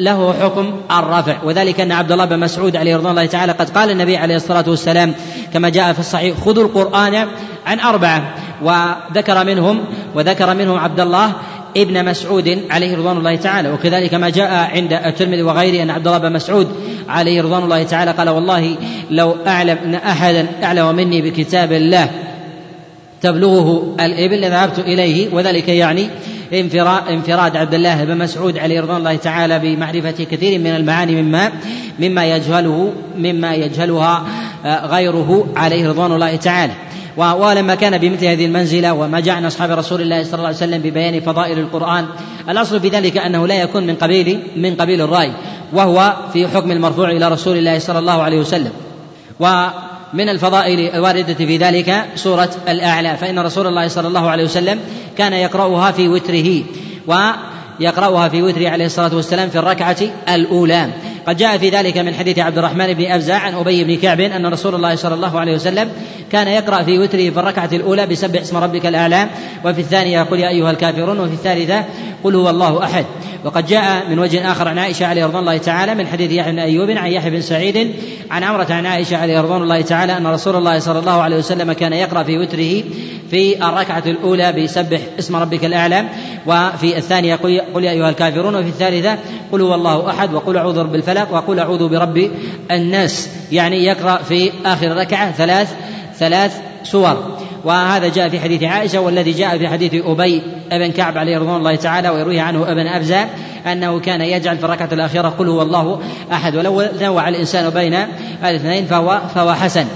فله 0.00 0.34
حكم 0.42 0.72
الرفع. 0.90 1.36
وذلك 1.44 1.80
أن 1.80 1.92
عبد 1.92 2.12
الله 2.12 2.24
بن 2.24 2.38
مسعود 2.38 2.76
عليه 2.76 2.96
رضوان 2.96 3.10
الله 3.10 3.26
تعالى 3.26 3.52
قد 3.52 3.70
قال 3.70 3.90
النبي 3.90 4.16
عليه 4.16 4.36
الصلاة 4.36 4.64
والسلام 4.68 5.14
كما 5.52 5.68
جاء 5.68 5.92
في 5.92 5.98
الصحيح 5.98 6.36
خذوا 6.44 6.64
القرآن 6.64 7.26
عن 7.66 7.80
أربعة. 7.80 8.34
وذكر 8.62 9.44
منهم 9.44 9.84
وذكر 10.14 10.54
منهم 10.54 10.78
عبد 10.78 11.00
الله 11.00 11.32
ابن 11.76 12.04
مسعود 12.04 12.58
عليه 12.70 12.96
رضوان 12.96 13.16
الله 13.16 13.36
تعالى. 13.36 13.70
وكذلك 13.70 14.14
ما 14.14 14.28
جاء 14.28 14.70
عند 14.74 14.92
الترمذي 14.92 15.42
وغيره 15.42 15.82
أن 15.82 15.90
عبد 15.90 16.06
الله 16.06 16.18
بن 16.18 16.32
مسعود 16.32 16.68
عليه 17.08 17.42
رضوان 17.42 17.62
الله 17.62 17.82
تعالى 17.82 18.10
قال 18.10 18.28
والله 18.28 18.76
لو 19.10 19.36
أعلم 19.46 19.78
أن 19.84 19.94
أحدا 19.94 20.46
أعلم 20.62 20.96
مني 20.96 21.22
بكتاب 21.22 21.72
الله 21.72 22.10
تبلغه 23.22 23.96
الإبل 24.00 24.40
لذهبت 24.40 24.78
إليه. 24.78 25.34
وذلك 25.34 25.68
يعني 25.68 26.08
انفراد 26.52 27.56
عبد 27.56 27.74
الله 27.74 28.04
بن 28.04 28.18
مسعود 28.18 28.58
عليه 28.58 28.80
رضوان 28.80 28.96
الله 28.96 29.16
تعالى 29.16 29.58
بمعرفة 29.58 30.24
كثير 30.24 30.58
من 30.58 30.66
المعاني 30.66 31.22
مما 31.22 31.52
مما 31.98 32.24
يجهله 32.24 32.92
مما 33.18 33.54
يجهلها 33.54 34.26
آه، 34.64 34.86
غيره 34.86 35.46
عليه 35.56 35.88
رضوان 35.88 36.12
الله 36.12 36.36
تعالى. 36.36 36.72
ولما 37.16 37.74
كان 37.74 37.98
بمثل 37.98 38.26
هذه 38.26 38.46
المنزلة 38.46 38.92
وما 38.92 39.20
جاء 39.20 39.34
عن 39.34 39.44
أصحاب 39.44 39.70
رسول 39.70 40.00
الله 40.00 40.22
صلى 40.22 40.34
الله 40.34 40.46
عليه 40.46 40.56
وسلم 40.56 40.82
ببيان 40.82 41.20
فضائل 41.20 41.58
القرآن 41.58 42.06
الأصل 42.48 42.80
في 42.80 42.88
ذلك 42.88 43.18
أنه 43.18 43.46
لا 43.46 43.62
يكون 43.62 43.86
من 43.86 43.94
قبيل 43.94 44.40
من 44.56 44.74
قبيل 44.74 45.00
الرأي 45.02 45.32
وهو 45.72 46.14
في 46.32 46.48
حكم 46.48 46.70
المرفوع 46.70 47.10
إلى 47.10 47.28
رسول 47.28 47.56
الله 47.56 47.78
صلى 47.78 47.98
الله 47.98 48.22
عليه 48.22 48.38
وسلم. 48.38 48.72
ومن 50.14 50.28
الفضائل 50.28 50.94
الواردة 50.94 51.34
في 51.34 51.56
ذلك 51.56 52.04
سورة 52.14 52.50
الأعلى. 52.68 53.16
فإن 53.16 53.38
رسول 53.38 53.66
الله 53.66 53.88
صلى 53.88 54.08
الله 54.08 54.30
عليه 54.30 54.44
وسلم 54.44 54.80
كان 55.18 55.32
يقرأها 55.32 55.92
في 55.92 56.08
وتره. 56.08 56.62
ويقرأها 57.80 58.28
في 58.28 58.42
وتره 58.42 58.68
عليه 58.68 58.86
الصلاة 58.86 59.14
والسلام 59.14 59.48
في 59.48 59.58
الركعة 59.58 59.96
الأولى. 60.28 60.86
قد 61.26 61.36
جاء 61.36 61.58
في 61.58 61.70
ذلك 61.70 61.98
من 61.98 62.14
حديث 62.14 62.38
عبد 62.38 62.58
الرحمن 62.58 62.94
بن 62.94 63.06
أبزع 63.06 63.38
عن 63.38 63.54
أبي 63.54 63.84
بن 63.84 63.96
كعب 63.96 64.20
أن 64.20 64.46
رسول 64.46 64.74
الله 64.74 64.94
صلى 64.94 65.14
الله 65.14 65.40
عليه 65.40 65.54
وسلم 65.54 65.88
كان 66.32 66.48
يقرأ 66.48 66.82
في 66.82 66.98
وتره 66.98 67.30
في 67.30 67.40
الركعة 67.40 67.70
الأولى 67.72 68.06
بسبح 68.06 68.40
اسم 68.40 68.56
ربك 68.56 68.86
الأعلى 68.86 69.26
وفي 69.64 69.80
الثانية 69.80 70.22
قل 70.22 70.40
يا 70.40 70.48
أيها 70.48 70.70
الكافرون 70.70 71.20
وفي 71.20 71.32
الثالثة 71.32 71.84
قل 72.24 72.34
هو 72.34 72.50
الله 72.50 72.84
أحد. 72.84 73.04
وقد 73.44 73.66
جاء 73.66 74.08
من 74.10 74.18
وجه 74.18 74.52
آخر 74.52 74.68
عن 74.68 74.78
عائشة 74.78 75.06
عليه 75.06 75.24
رضوان 75.24 75.40
الله 75.40 75.56
تعالى 75.56 75.94
من 75.94 76.06
حديث 76.06 76.32
يحيى 76.32 76.52
بن 76.52 76.58
أيوب 76.58 76.90
عن 76.90 77.10
يحيى 77.10 77.30
بن 77.30 77.40
سعيد 77.40 77.94
عن 78.30 78.44
عمرة 78.44 78.66
عن 78.70 78.86
عائشة 78.86 79.16
عليه 79.16 79.40
رضوان 79.40 79.62
الله 79.62 79.80
تعالى 79.80 80.16
أن 80.16 80.26
رسول 80.26 80.56
الله 80.56 80.78
صلى 80.78 80.98
الله 80.98 81.22
عليه 81.22 81.36
وسلم 81.36 81.72
كان 81.72 81.92
يقرأ 81.92 82.22
في 82.22 82.38
وتره 82.38 82.82
في 83.30 83.68
الركعة 83.68 84.02
الأولى 84.06 84.52
بسبح 84.52 85.00
اسم 85.18 85.36
ربك 85.36 85.64
الأعلى. 85.64 86.04
وفي 86.46 86.96
الثانية 86.96 87.34
قل 87.34 87.60
يا 87.76 87.90
أيها 87.90 88.10
الكافرون 88.10 88.54
وفي 88.54 88.68
الثالثة 88.68 89.18
قل 89.52 89.60
هو 89.60 89.74
الله 89.74 90.10
أحد 90.10 90.34
وقل 90.34 90.56
أعوذ 90.56 90.74
برب 90.74 90.94
الفلق 90.94 91.32
وقل 91.32 91.58
أعوذ 91.58 91.88
برب 91.88 92.30
الناس. 92.70 93.28
يعني 93.52 93.84
يقرأ 93.84 94.16
في 94.16 94.50
آخر 94.64 94.86
الركعة 94.86 95.32
ثلاث 95.32 95.74
ثلاث 96.18 96.60
سور. 96.82 97.36
وهذا 97.64 98.08
جاء 98.08 98.28
في 98.28 98.40
حديث 98.40 98.62
عائشة 98.62 99.00
والذي 99.00 99.32
جاء 99.32 99.58
في 99.58 99.68
حديث 99.68 99.94
أبي 99.94 100.42
بن 100.72 100.92
كعب 100.92 101.18
عليه 101.18 101.38
رضوان 101.38 101.56
الله 101.56 101.74
تعالى 101.74 102.08
ويروي 102.08 102.40
عنه 102.40 102.72
ابن 102.72 102.86
أبزة 102.86 103.26
أنه 103.66 104.00
كان 104.00 104.20
يجعل 104.20 104.58
في 104.58 104.64
الركعة 104.64 104.88
الأخيرة 104.92 105.28
قل 105.28 105.48
هو 105.48 105.62
الله 105.62 106.00
أحد. 106.32 106.56
ولو 106.56 106.82
نوع 107.00 107.28
الإنسان 107.28 107.70
بين 107.70 107.94
الاثنين 108.44 108.86
فهو 108.86 109.20
فهو 109.34 109.54
حسن. 109.54 109.86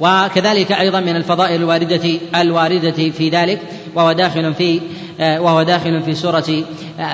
وكذلك 0.00 0.72
أيضا 0.72 1.00
من 1.00 1.16
الفضائل 1.16 1.60
الواردة 1.60 2.18
الواردة 2.34 3.10
في 3.10 3.28
ذلك 3.28 3.60
وهو 3.94 4.12
داخل 4.12 4.54
في 4.54 4.80
وهو 5.20 5.62
داخل 5.62 6.02
في 6.02 6.14
سورة 6.14 6.64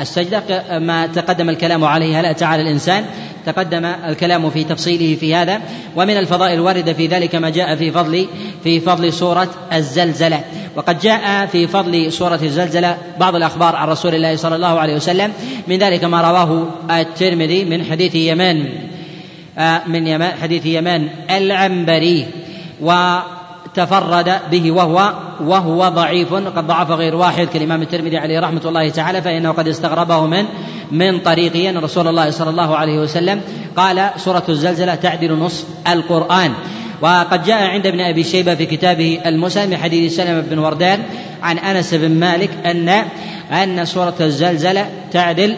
السجدة. 0.01 0.79
ما 0.79 1.07
تقدم 1.07 1.49
الكلام 1.49 1.85
عليه 1.85 2.21
هل 2.21 2.27
أتى 2.27 2.45
على 2.45 2.63
الإنسان. 2.63 3.05
تقدم 3.47 3.85
الكلام 3.85 4.51
في 4.51 4.65
تفصيله 4.65 5.17
في 5.17 5.35
هذا. 5.35 5.61
ومن 5.97 6.17
الفضائل 6.17 6.55
الواردة 6.55 6.93
في 6.93 7.07
ذلك 7.07 7.35
ما 7.35 7.51
جاء 7.51 7.77
في 7.77 7.93
فضل 7.93 8.27
في 8.65 8.81
فضل 8.81 9.13
سورة 9.13 9.51
الزلزلة. 9.73 10.41
وقد 10.77 10.99
جاء 10.99 11.47
في 11.47 11.67
فضل 11.67 12.13
سورة 12.13 12.41
الزلزلة 12.43 12.99
بعض 13.21 13.37
الأخبار 13.37 13.77
عن 13.77 13.89
رسول 13.89 14.15
الله 14.15 14.37
صلى 14.37 14.57
الله 14.57 14.81
عليه 14.81 14.95
وسلم. 14.95 15.33
من 15.69 15.79
ذلك 15.79 16.05
ما 16.05 16.21
رواه 16.21 16.67
الترمذي 16.91 17.65
من 17.65 17.85
حديث 17.85 18.15
يمان 18.15 18.69
آه، 19.59 19.83
من 19.87 20.07
يمان 20.07 20.33
حديث 20.43 20.67
يمان 20.67 21.09
العنبري. 21.31 22.27
و 22.83 23.19
تفرد 23.77 24.41
به 24.51 24.73
وهو 24.73 25.13
وهو 25.41 25.89
ضعيف. 25.89 26.35
قد 26.35 26.67
ضعف 26.67 26.91
غير 26.91 27.15
واحد 27.15 27.47
كالإمام 27.47 27.83
الترمذي 27.83 28.19
عليه 28.19 28.41
رحمة 28.41 28.61
الله 28.65 28.89
تعالى 28.89 29.23
فإنه 29.23 29.53
قد 29.53 29.69
استغربه 29.69 30.27
من 30.27 30.45
من 30.91 31.21
طريقه 31.21 31.71
أن 31.71 31.79
رسول 31.79 32.09
الله 32.09 32.31
صلى 32.31 32.51
الله 32.51 32.77
عليه 32.77 32.99
وسلم 32.99 33.41
قال 33.77 34.11
سورة 34.17 34.45
الزلزلة 34.49 34.95
تعدل 34.95 35.33
نصف 35.33 35.65
القرآن. 35.89 36.53
وقد 37.01 37.45
جاء 37.45 37.63
عند 37.63 37.87
ابن 37.87 38.01
أبي 38.01 38.25
شيبة 38.25 38.55
في 38.55 38.67
كتابه 38.67 39.21
المسلم 39.27 39.77
حديث 39.77 40.17
سلمة 40.17 40.41
بن 40.41 40.59
وردان 40.59 41.03
عن 41.43 41.59
أنس 41.59 41.95
بن 41.95 42.11
مالك 42.11 42.51
أن 42.67 42.89
أن 43.53 43.85
سورة 43.85 44.15
الزلزلة 44.21 44.87
تعدل 45.13 45.57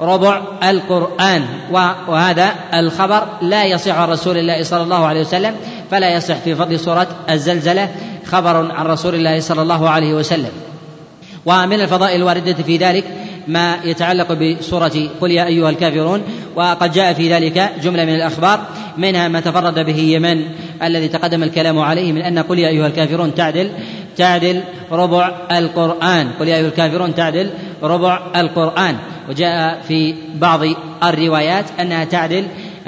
ربع 0.00 0.42
القرآن. 0.62 1.42
وهذا 2.08 2.54
الخبر 2.74 3.26
لا 3.42 3.64
يصح 3.64 3.94
عن 3.94 4.08
رسول 4.08 4.36
الله 4.38 4.62
صلى 4.62 4.82
الله 4.82 5.06
عليه 5.06 5.20
وسلم. 5.20 5.54
فلا 5.90 6.14
يصح 6.14 6.34
في 6.34 6.54
فضل 6.54 6.80
سورة 6.80 7.08
الزلزلة 7.30 7.88
خبر 8.26 8.72
عن 8.72 8.86
رسول 8.86 9.14
الله 9.14 9.40
صلى 9.40 9.62
الله 9.62 9.88
عليه 9.88 10.14
وسلم. 10.14 10.50
ومن 11.46 11.80
الفضائل 11.80 12.16
الواردة 12.16 12.52
في 12.52 12.76
ذلك 12.76 13.04
ما 13.48 13.76
يتعلق 13.84 14.32
بسورة 14.32 15.08
قل 15.20 15.30
يا 15.30 15.46
أيها 15.46 15.70
الكافرون 15.70 16.22
وقد 16.56 16.92
جاء 16.92 17.12
في 17.12 17.32
ذلك 17.34 17.72
جملة 17.82 18.04
من 18.04 18.14
الأخبار 18.14 18.60
منها 18.98 19.28
ما 19.28 19.40
تفرد 19.40 19.78
به 19.86 19.98
يمن 19.98 20.44
الذي 20.82 21.08
تقدم 21.08 21.42
الكلام 21.42 21.78
عليه 21.78 22.12
من 22.12 22.22
أن 22.22 22.38
قل 22.38 22.58
يا 22.58 22.68
أيها 22.68 22.86
الكافرون 22.86 23.34
تعدل 23.34 23.70
تعدل 24.16 24.60
ربع 24.92 25.30
القرآن. 25.52 26.28
قل 26.40 26.48
يا 26.48 26.56
أيها 26.56 26.68
الكافرون 26.68 27.14
تعدل 27.14 27.50
ربع 27.82 28.20
القرآن. 28.36 28.96
وجاء 29.28 29.80
في 29.88 30.14
بعض 30.34 30.60
الروايات 31.02 31.64
أنها 31.80 32.04
تعدل 32.04 32.44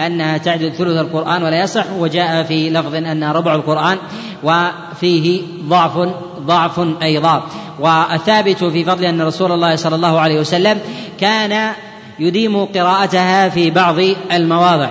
أنها 0.06 0.38
تعدل 0.38 0.72
ثلث 0.72 1.00
القرآن 1.00 1.42
ولا 1.42 1.62
يصح 1.62 1.84
وجاء 1.98 2.42
في 2.42 2.70
لفظ 2.70 2.94
أنها 2.94 3.32
ربع 3.32 3.54
القرآن 3.54 3.98
وفيه 4.42 5.42
ضعف 5.68 6.08
ضعف 6.46 6.80
أيضا. 7.02 7.42
والثابت 7.80 8.64
في 8.64 8.84
فضل 8.84 9.04
أن 9.04 9.22
رسول 9.22 9.52
الله 9.52 9.76
صلى 9.76 9.96
الله 9.96 10.20
عليه 10.20 10.40
وسلم 10.40 10.78
كان 11.20 11.72
يديم 12.18 12.64
قراءتها 12.64 13.48
في 13.48 13.70
بعض 13.70 13.96
المواضع. 14.32 14.90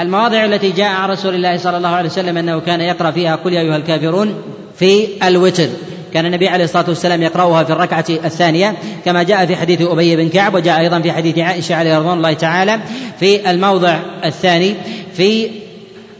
المواضع 0.00 0.44
التي 0.44 0.70
جاء 0.70 0.90
عن 0.90 1.10
رسول 1.10 1.34
الله 1.34 1.56
صلى 1.56 1.76
الله 1.76 1.88
عليه 1.88 2.08
وسلم 2.08 2.36
أنه 2.36 2.60
كان 2.60 2.80
يقرأ 2.80 3.10
فيها 3.10 3.36
قل 3.36 3.52
يا 3.52 3.60
أيها 3.60 3.76
الكافرون 3.76 4.34
في 4.78 5.08
الوتر. 5.28 5.68
كان 6.14 6.26
النبي 6.26 6.48
عليه 6.48 6.64
الصلاة 6.64 6.84
والسلام 6.88 7.22
يقرأها 7.22 7.64
في 7.64 7.72
الركعة 7.72 8.04
الثانية 8.08 8.76
كما 9.04 9.22
جاء 9.22 9.46
في 9.46 9.56
حديث 9.56 9.82
أبي 9.82 10.16
بن 10.16 10.28
كعب 10.28 10.54
وجاء 10.54 10.80
أيضا 10.80 11.00
في 11.00 11.12
حديث 11.12 11.38
عائشة 11.38 11.74
عليه 11.74 11.98
رضوان 11.98 12.16
الله 12.16 12.32
تعالى 12.32 12.80
في 13.20 13.50
الموضع 13.50 13.98
الثاني 14.24 14.74
في 15.14 15.50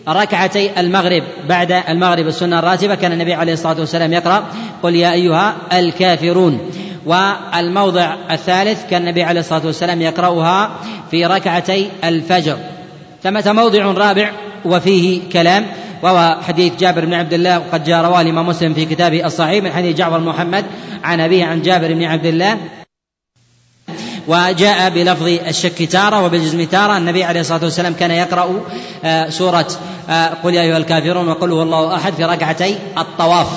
ركعتي 0.09 0.81
المغرب. 0.81 1.23
بعد 1.49 1.73
المغرب 1.89 2.27
السنة 2.27 2.59
الراتبة 2.59 2.95
كان 2.95 3.13
النبي 3.13 3.35
عليه 3.35 3.53
الصلاة 3.53 3.81
والسلام 3.81 4.13
يقرأ 4.13 4.45
قل 4.83 4.95
يا 4.95 5.13
أيها 5.13 5.57
الكافرون. 5.73 6.59
والموضع 7.07 8.15
الثالث 8.31 8.91
كان 8.91 9.03
النبي 9.03 9.23
عليه 9.23 9.41
الصلاة 9.41 9.67
والسلام 9.67 10.03
يقرأها 10.03 10.71
في 11.11 11.27
ركعتي 11.27 11.89
الفجر. 12.05 12.57
ثمة 13.23 13.53
موضع 13.53 13.85
رابع 13.85 14.31
وفيه 14.65 15.21
كلام 15.33 15.67
وهو 16.03 16.39
حديث 16.43 16.73
جابر 16.77 17.05
بن 17.05 17.15
عبد 17.15 17.33
الله 17.33 17.59
وقد 17.59 17.85
جاء 17.85 18.05
رواه 18.05 18.21
الإمام 18.21 18.47
مسلم 18.47 18.75
في 18.75 18.85
كتابه 18.85 19.27
الصحيح 19.27 19.65
من 19.65 19.73
حديث 19.73 19.97
جعفر 19.97 20.21
محمد 20.21 20.65
عن 21.05 21.21
أبيه 21.21 21.45
عن 21.45 21.63
جابر 21.63 21.95
بن 21.95 22.05
عبد 22.05 22.27
الله. 22.27 22.59
وجاء 24.29 24.91
بلفظ 24.91 25.27
الشك 25.27 25.83
تارة 25.83 26.25
وبالجزم 26.25 26.65
تارة. 26.65 26.97
النبي 26.97 27.25
عليه 27.25 27.41
الصلاة 27.41 27.65
والسلام 27.65 27.93
كان 27.93 28.11
يقرأ 28.11 28.61
آه، 29.05 29.29
سورة 29.29 29.67
آه، 30.11 30.27
قل 30.27 30.55
يا 30.55 30.63
أيها 30.63 30.77
الكافرون 30.77 31.29
وقل 31.29 31.53
هو 31.53 31.63
الله 31.63 31.97
أحد 31.97 32.13
في 32.13 32.25
ركعتي 32.25 32.79
الطواف. 32.99 33.49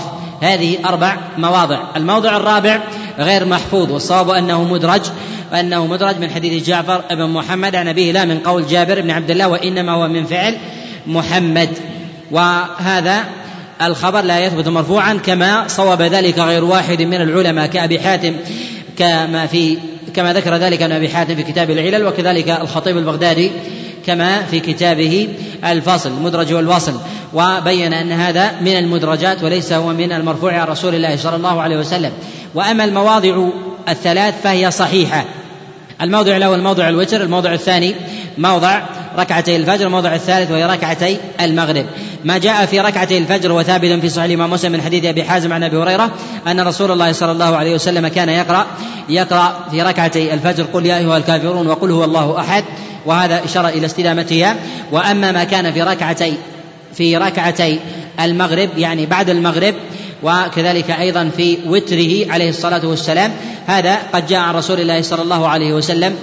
هذه 0.41 0.77
أربع 0.85 1.17
مواضع. 1.37 1.79
الموضع 1.95 2.37
الرابع 2.37 2.79
غير 3.19 3.45
محفوظ 3.45 3.91
والصواب 3.91 4.29
أنه 4.29 4.63
مدرج 4.63 5.01
وأنه 5.51 5.87
مدرج 5.87 6.19
من 6.19 6.29
حديث 6.29 6.67
جعفر 6.67 7.01
بن 7.11 7.25
محمد 7.25 7.75
عن 7.75 7.87
أبيه 7.87 8.11
لا 8.11 8.25
من 8.25 8.39
قول 8.39 8.67
جابر 8.67 9.01
بن 9.01 9.11
عبد 9.11 9.31
الله 9.31 9.47
وإنما 9.47 9.91
هو 9.91 10.07
من 10.07 10.25
فعل 10.25 10.57
محمد. 11.07 11.69
وهذا 12.31 13.23
الخبر 13.81 14.21
لا 14.21 14.45
يثبت 14.45 14.67
مرفوعا 14.67 15.13
كما 15.13 15.67
صوب 15.67 16.01
ذلك 16.01 16.39
غير 16.39 16.63
واحد 16.63 17.01
من 17.01 17.21
العلماء 17.21 17.67
كأبي 17.67 17.99
حاتم 17.99 18.35
كما 18.97 19.47
في 19.47 19.77
كما 20.13 20.33
ذكر 20.33 20.55
ذلك 20.55 20.81
ابن 20.81 20.91
أبي 20.91 21.09
حاتم 21.09 21.35
في 21.35 21.43
كتاب 21.43 21.71
العلل 21.71 22.07
وكذلك 22.07 22.49
الخطيب 22.49 22.97
البغدادي 22.97 23.51
كما 24.05 24.43
في 24.43 24.59
كتابه 24.59 25.29
الفاصل 25.65 26.09
المدرج 26.09 26.53
والواصل. 26.53 26.93
وبين 27.33 27.93
أن 27.93 28.11
هذا 28.11 28.51
من 28.61 28.77
المدرجات 28.77 29.43
وليس 29.43 29.73
هو 29.73 29.93
من 29.93 30.11
المرفوع 30.11 30.53
عن 30.53 30.67
رسول 30.67 30.95
الله 30.95 31.15
صلى 31.15 31.35
الله 31.35 31.61
عليه 31.61 31.77
وسلم. 31.77 32.11
وأما 32.55 32.83
المواضع 32.83 33.47
الثلاث 33.89 34.41
فهي 34.43 34.71
صحيحة. 34.71 35.25
الموضع 36.01 36.37
الأول 36.37 36.61
موضع 36.61 36.89
الوتر 36.89 37.21
الموضع 37.21 37.53
الثاني 37.53 37.95
موضع 38.37 38.81
ركعتي 39.17 39.55
الفجر 39.55 39.85
الموضع 39.85 40.15
الثالث 40.15 40.51
وهي 40.51 40.65
ركعتي 40.65 41.17
المغرب. 41.41 41.85
ما 42.25 42.37
جاء 42.37 42.65
في 42.65 42.79
ركعتي 42.79 43.17
الفجر 43.17 43.51
وثابت 43.51 43.87
في 44.01 44.09
صحيح 44.09 44.25
الإمام 44.25 44.51
مسلم 44.51 44.71
من 44.71 44.81
حديث 44.81 45.05
أبي 45.05 45.23
حازم 45.23 45.53
عن 45.53 45.63
أبي 45.63 45.77
هريرة 45.77 46.11
أن 46.47 46.59
رسول 46.59 46.91
الله 46.91 47.11
صلى 47.11 47.31
الله 47.31 47.55
عليه 47.57 47.75
وسلم 47.75 48.07
كان 48.07 48.29
يقرأ 48.29 48.65
يقرأ 49.09 49.65
في 49.71 49.81
ركعتي 49.81 50.33
الفجر 50.33 50.63
قل 50.63 50.85
يا 50.85 50.97
أيها 50.97 51.17
الكافرون 51.17 51.67
وقل 51.67 51.91
هو 51.91 52.03
الله 52.03 52.39
أحد 52.39 52.63
وهذا 53.05 53.45
إشارة 53.45 53.67
إلى 53.67 53.85
استدامتها 53.85 54.55
وأما 54.91 55.31
ما 55.31 55.43
كان 55.43 55.73
في 55.73 55.81
ركعتي 55.81 56.33
في 56.93 57.17
ركعتي 57.17 57.79
المغرب 58.19 58.69
يعني 58.77 59.05
بعد 59.05 59.29
المغرب 59.29 59.73
وكذلك 60.23 60.91
أيضا 60.91 61.29
في 61.37 61.57
وتره 61.67 62.31
عليه 62.31 62.49
الصلاة 62.49 62.87
والسلام 62.87 63.31
هذا 63.67 63.97
قد 64.13 64.27
جاء 64.27 64.39
عن 64.39 64.55
رسول 64.55 64.79
الله 64.79 65.01
صلى 65.01 65.21
الله 65.21 65.47
عليه 65.47 65.73
وسلم 65.73 66.15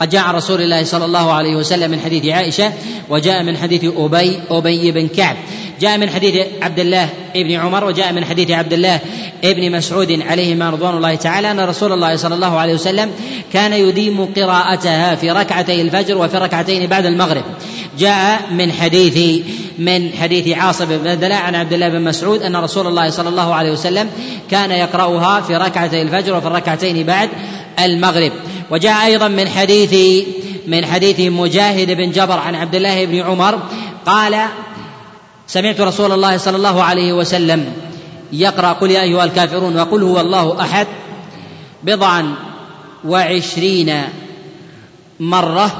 قد 0.00 0.08
جاء 0.08 0.22
عن 0.22 0.34
رسول 0.34 0.62
الله 0.62 0.84
صلى 0.84 1.04
الله 1.04 1.32
عليه 1.32 1.56
وسلم 1.56 1.90
من 1.90 2.00
حديث 2.00 2.26
عائشة 2.26 2.72
وجاء 3.08 3.42
من 3.42 3.56
حديث 3.56 3.84
أبي 3.96 4.40
أبي 4.50 4.92
بن 4.92 5.08
كعب. 5.08 5.36
جاء 5.80 5.98
من 5.98 6.10
حديث 6.10 6.46
عبد 6.62 6.80
الله 6.80 7.08
بن 7.34 7.52
عمر 7.52 7.84
وجاء 7.84 8.12
من 8.12 8.24
حديث 8.24 8.50
عبد 8.50 8.72
الله 8.72 9.00
بن 9.42 9.72
مسعود 9.72 10.22
عليهما 10.22 10.70
رضوان 10.70 10.96
الله 10.96 11.14
تعالى 11.14 11.50
أن 11.50 11.60
رسول 11.60 11.92
الله 11.92 12.16
صلى 12.16 12.34
الله 12.34 12.58
عليه 12.58 12.74
وسلم 12.74 13.10
كان 13.52 13.72
يديم 13.72 14.24
قراءتها 14.24 15.14
في 15.14 15.30
ركعتي 15.30 15.82
الفجر 15.82 16.18
وفي 16.18 16.38
ركعتين 16.38 16.86
بعد 16.86 17.06
المغرب. 17.06 17.44
جاء 17.98 18.42
من 18.50 18.72
حديث 18.72 19.42
من 19.78 20.12
حديث 20.20 20.58
عاصم 20.58 20.84
بن 20.84 21.14
بدلة 21.14 21.34
عن 21.34 21.54
عبد 21.54 21.72
الله 21.72 21.88
بن 21.88 22.00
مسعود 22.00 22.42
أن 22.42 22.56
رسول 22.56 22.86
الله 22.86 23.10
صلى 23.10 23.28
الله 23.28 23.54
عليه 23.54 23.72
وسلم 23.72 24.10
كان 24.50 24.70
يقرأها 24.70 25.40
في 25.40 25.56
ركعتي 25.56 26.02
الفجر 26.02 26.36
وفي 26.36 26.46
الركعتين 26.46 27.06
بعد. 27.06 27.28
المغرب. 27.78 28.32
وجاء 28.70 29.06
أيضا 29.06 29.28
من 29.28 29.48
حديث 29.48 30.24
من 30.66 30.86
حديث 30.86 31.20
مجاهد 31.20 31.90
بن 31.90 32.10
جبر 32.10 32.38
عن 32.38 32.54
عبد 32.54 32.74
الله 32.74 33.04
بن 33.04 33.20
عمر 33.20 33.58
قال 34.06 34.46
سمعت 35.46 35.80
رسول 35.80 36.12
الله 36.12 36.36
صلى 36.36 36.56
الله 36.56 36.82
عليه 36.82 37.12
وسلم 37.12 37.72
يقرأ 38.32 38.72
قل 38.72 38.90
يا 38.90 39.02
أيها 39.02 39.24
الكافرون 39.24 39.80
وقل 39.80 40.02
هو 40.02 40.20
الله 40.20 40.60
أحد 40.60 40.86
بضعا 41.82 42.34
وعشرين 43.04 44.02
مرة 45.20 45.70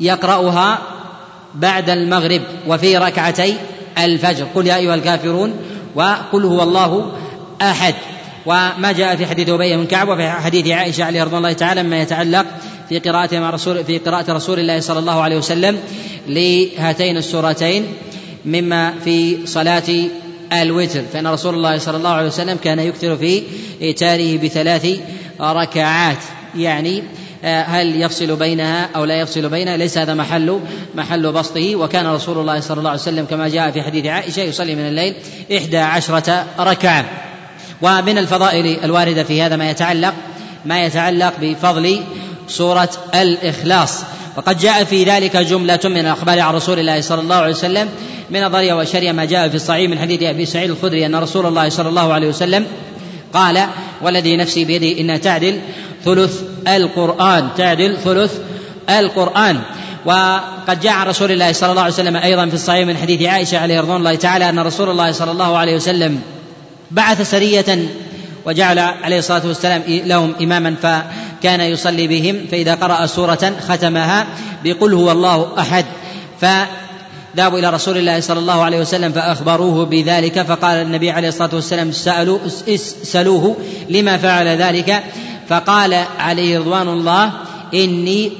يقرأها 0.00 0.78
بعد 1.54 1.90
المغرب 1.90 2.42
وفي 2.66 2.96
ركعتي 2.96 3.56
الفجر. 3.98 4.46
قل 4.54 4.66
يا 4.66 4.76
أيها 4.76 4.94
الكافرون 4.94 5.56
وقل 5.94 6.44
هو 6.44 6.62
الله 6.62 7.12
أحد. 7.62 7.94
وما 8.46 8.92
جاء 8.92 9.16
في 9.16 9.26
حديث 9.26 9.48
أبي 9.48 9.76
بن 9.76 9.86
كعب 9.86 10.08
وفي 10.08 10.30
حديث 10.30 10.68
عائشة 10.68 11.04
عليه 11.04 11.24
رضي 11.24 11.36
الله 11.36 11.52
تعالى 11.52 11.82
مما 11.82 12.02
يتعلق 12.02 12.46
في 12.88 12.98
قراءة 12.98 13.38
مع 13.38 13.50
رسول 13.50 13.84
في 13.84 13.98
قراءة 13.98 14.32
رسول 14.32 14.58
الله 14.58 14.80
صلى 14.80 14.98
الله 14.98 15.22
عليه 15.22 15.36
وسلم 15.36 15.78
لهاتين 16.28 17.16
السورتين 17.16 17.86
مما 18.44 18.94
في 19.04 19.46
صلاة 19.46 19.82
الوتر 20.52 21.02
فإن 21.12 21.26
رسول 21.26 21.54
الله 21.54 21.78
صلى 21.78 21.96
الله 21.96 22.10
عليه 22.10 22.26
وسلم 22.26 22.56
كان 22.64 22.78
يكثر 22.78 23.16
في 23.16 23.42
إيتاره 23.82 24.38
بثلاث 24.38 25.00
ركعات. 25.40 26.18
يعني 26.56 27.02
آه، 27.44 27.62
هل 27.62 28.02
يفصل 28.02 28.36
بينها 28.36 28.88
أو 28.96 29.04
لا 29.04 29.20
يفصل 29.20 29.48
بينها؟ 29.48 29.76
ليس 29.76 29.98
هذا 29.98 30.14
محل 30.14 30.60
محل 30.94 31.32
بسطه. 31.32 31.76
وكان 31.76 32.06
رسول 32.06 32.38
الله 32.38 32.60
صلى 32.60 32.78
الله 32.78 32.90
عليه 32.90 33.00
وسلم 33.00 33.24
كما 33.24 33.48
جاء 33.48 33.70
في 33.70 33.82
حديث 33.82 34.06
عائشة 34.06 34.42
يصلي 34.42 34.74
من 34.74 34.88
الليل 34.88 35.14
إحدى 35.56 35.78
عشرة 35.78 36.46
ركعة. 36.58 37.31
ومن 37.82 38.18
الفضائل 38.18 38.84
الواردة 38.84 39.22
في 39.22 39.42
هذا 39.42 39.56
ما 39.56 39.70
يتعلق 39.70 40.14
ما 40.64 40.84
يتعلق 40.84 41.32
بفضل 41.40 42.00
سورة 42.48 42.90
الإخلاص. 43.14 44.02
وقد 44.36 44.58
جاء 44.58 44.84
في 44.84 45.04
ذلك 45.04 45.36
جملة 45.36 45.80
من 45.84 45.98
الأخبار 45.98 46.40
عن 46.40 46.54
رسول 46.54 46.78
الله 46.78 47.00
صلى 47.00 47.20
الله 47.20 47.34
عليه 47.36 47.52
وسلم 47.52 47.88
من 48.30 48.44
الضرية 48.44 48.74
والشريعة 48.74 49.12
ما 49.12 49.24
جاء 49.24 49.48
في 49.48 49.54
الصحيح 49.54 49.90
من 49.90 49.98
حديث 49.98 50.22
أبي 50.22 50.46
سعيد 50.46 50.70
الخدري 50.70 51.06
أن 51.06 51.14
رسول 51.14 51.46
الله 51.46 51.68
صلى 51.68 51.88
الله 51.88 52.12
عليه 52.12 52.28
وسلم 52.28 52.66
قال 53.34 53.66
والذي 54.02 54.36
نفسي 54.36 54.64
بيده 54.64 55.00
إنها 55.00 55.16
تعدل 55.16 55.58
ثلث 56.04 56.42
القرآن. 56.68 57.48
تعدل 57.56 57.96
ثلث 58.04 58.32
القرآن. 58.90 59.60
وقد 60.04 60.80
جاء 60.80 60.92
عن 60.92 61.06
رسول 61.06 61.32
الله 61.32 61.52
صلى 61.52 61.70
الله 61.70 61.82
عليه 61.82 61.94
وسلم 61.94 62.16
أيضا 62.16 62.46
في 62.46 62.54
الصحيح 62.54 62.86
من 62.86 62.96
حديث 62.96 63.22
عائشة 63.22 63.58
عليه 63.58 63.80
رضوان 63.80 63.96
الله 63.96 64.14
تعالى 64.14 64.48
أن 64.48 64.58
رسول 64.58 64.90
الله 64.90 65.12
صلى 65.12 65.30
الله 65.30 65.58
عليه 65.58 65.76
وسلم 65.76 66.20
بعث 66.92 67.30
سرية 67.30 67.88
وجعل 68.46 68.78
عليه 68.78 69.18
الصلاة 69.18 69.46
والسلام 69.46 69.82
لهم 69.86 70.34
إماما 70.42 70.74
فكان 70.82 71.60
يصلي 71.60 72.06
بهم 72.06 72.46
فإذا 72.50 72.74
قرأ 72.74 73.06
سورة 73.06 73.52
ختمها 73.68 74.26
بقل 74.64 74.94
هو 74.94 75.12
الله 75.12 75.48
أحد. 75.58 75.84
ف 76.40 76.46
ذهبوا 77.36 77.58
إلى 77.58 77.70
رسول 77.70 77.96
الله 77.96 78.20
صلى 78.20 78.38
الله 78.38 78.62
عليه 78.62 78.80
وسلم 78.80 79.12
فأخبروه 79.12 79.84
بذلك 79.84 80.42
فقال 80.42 80.76
النبي 80.76 81.10
عليه 81.10 81.28
الصلاة 81.28 81.54
والسلام 81.54 81.92
سألوا 81.92 82.38
سألوه 83.02 83.56
لما 83.90 84.16
فعل 84.16 84.46
ذلك 84.46 85.02
فقال 85.48 85.94
عليه 86.18 86.58
رضوان 86.58 86.88
الله 86.88 87.32
إني 87.74 88.32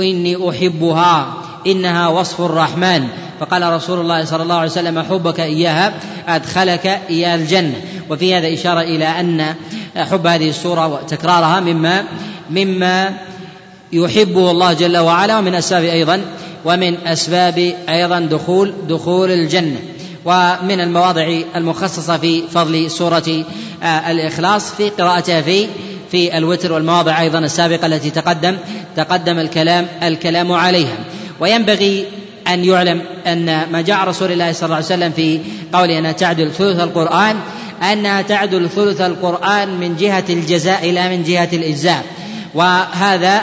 إني 0.00 0.50
أحبها 0.50 1.34
إنها 1.66 2.08
وصف 2.08 2.40
الرحمن. 2.40 3.08
فقال 3.40 3.72
رسول 3.72 4.00
الله 4.00 4.24
صلى 4.24 4.42
الله 4.42 4.54
عليه 4.54 4.70
وسلم 4.70 5.02
حبك 5.02 5.40
إياها 5.40 5.94
أدخلك 6.28 7.00
إياها 7.10 7.34
الجنة. 7.34 7.82
وفي 8.10 8.34
هذا 8.34 8.54
إشارة 8.54 8.80
إلى 8.80 9.06
أن 9.06 9.54
حب 9.96 10.26
هذه 10.26 10.48
السورة 10.48 10.86
وتكرارها 10.86 11.60
مما 11.60 12.04
مما 12.50 13.12
يحبه 13.92 14.50
الله 14.50 14.72
جل 14.72 14.96
وعلا 14.96 15.38
ومن 15.38 15.54
أسباب 15.54 15.84
أيضا 15.84 16.20
ومن 16.64 16.96
أسباب 17.06 17.74
أيضا 17.88 18.20
دخول 18.20 18.72
دخول 18.88 19.30
الجنة 19.30 19.80
ومن 20.24 20.80
المواضع 20.80 21.38
المخصصة 21.56 22.18
في 22.18 22.42
فضل 22.48 22.90
سورة 22.90 23.44
آه، 23.82 24.10
الإخلاص 24.10 24.74
في 24.74 24.90
قراءتها 24.90 25.40
في 25.40 25.66
في 26.10 26.38
الوتر 26.38 26.72
والمواضع 26.72 27.20
أيضا 27.20 27.38
السابقة 27.38 27.86
التي 27.86 28.10
تقدم 28.10 28.56
تقدم 28.96 29.38
الكلام 29.38 29.86
الكلام 30.02 30.52
عليها. 30.52 30.96
وينبغي 31.40 32.04
أن 32.48 32.64
يعلم 32.64 33.00
أن 33.26 33.72
ما 33.72 33.80
جاء 33.80 34.08
رسول 34.08 34.32
الله 34.32 34.52
صلى 34.52 34.64
الله 34.64 34.76
عليه 34.76 34.86
وسلم 34.86 35.12
في 35.12 35.40
قوله 35.72 35.98
أنها 35.98 36.12
تعدل 36.12 36.52
ثلث 36.52 36.80
القرآن 36.80 37.36
أنها 37.82 38.22
تعدل 38.22 38.68
ثلث 38.70 39.00
القرآن 39.00 39.80
من 39.80 39.96
جهة 39.96 40.24
الجزاء 40.30 40.90
لا 40.90 41.08
من 41.08 41.22
جهة 41.22 41.48
الإجزاء. 41.52 42.04
وهذا 42.54 43.42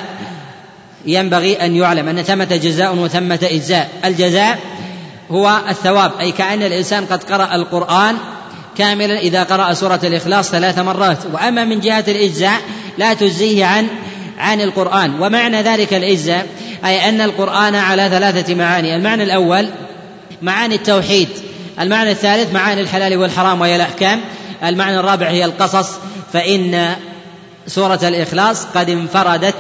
ينبغي 1.06 1.56
أن 1.56 1.76
يعلم 1.76 2.08
أن 2.08 2.24
ثمة 2.24 2.60
جزاء 2.63 2.96
وثمة 2.96 3.39
إجزاء. 3.43 3.89
الجزاء 4.06 4.60
هو 5.32 5.60
الثواب 5.69 6.12
أي 6.19 6.32
كأن 6.32 6.63
الإنسان 6.63 7.06
قد 7.06 7.24
قرأ 7.24 7.56
القرآن 7.56 8.15
كاملا 8.78 9.19
إذا 9.19 9.43
قرأ 9.43 9.74
سورة 9.74 10.00
الإخلاص 10.04 10.50
ثلاث 10.50 10.80
مرات. 10.80 11.17
وأما 11.34 11.65
من 11.65 11.80
جهة 11.80 12.06
الإجزاء 12.08 12.62
لا 12.98 13.13
تجزيه 13.13 13.65
عن 13.65 13.88
عن 14.38 14.62
القرآن. 14.62 15.22
ومعنى 15.22 15.62
ذلك 15.62 15.93
الإجزاء 15.93 16.48
أي 16.86 17.10
أن 17.10 17.22
القرآن 17.22 17.76
على 17.76 18.10
ثلاثة 18.10 18.56
معاني. 18.56 18.96
المعنى 18.96 19.24
الأول 19.24 19.69
معاني 20.41 20.76
التوحيد. 20.76 21.30
المعنى 21.79 22.12
الثالث 22.12 22.53
معاني 22.53 22.81
الحلال 22.81 23.17
والحرام 23.17 23.62
وهي 23.62 23.75
الأحكام. 23.75 24.21
المعنى 24.63 24.99
الرابع 24.99 25.27
هي 25.27 25.45
القصص. 25.45 25.89
فإن 26.33 26.95
سورة 27.67 27.99
الإخلاص 28.03 28.65
قد 28.65 28.89
انفردت 28.89 29.55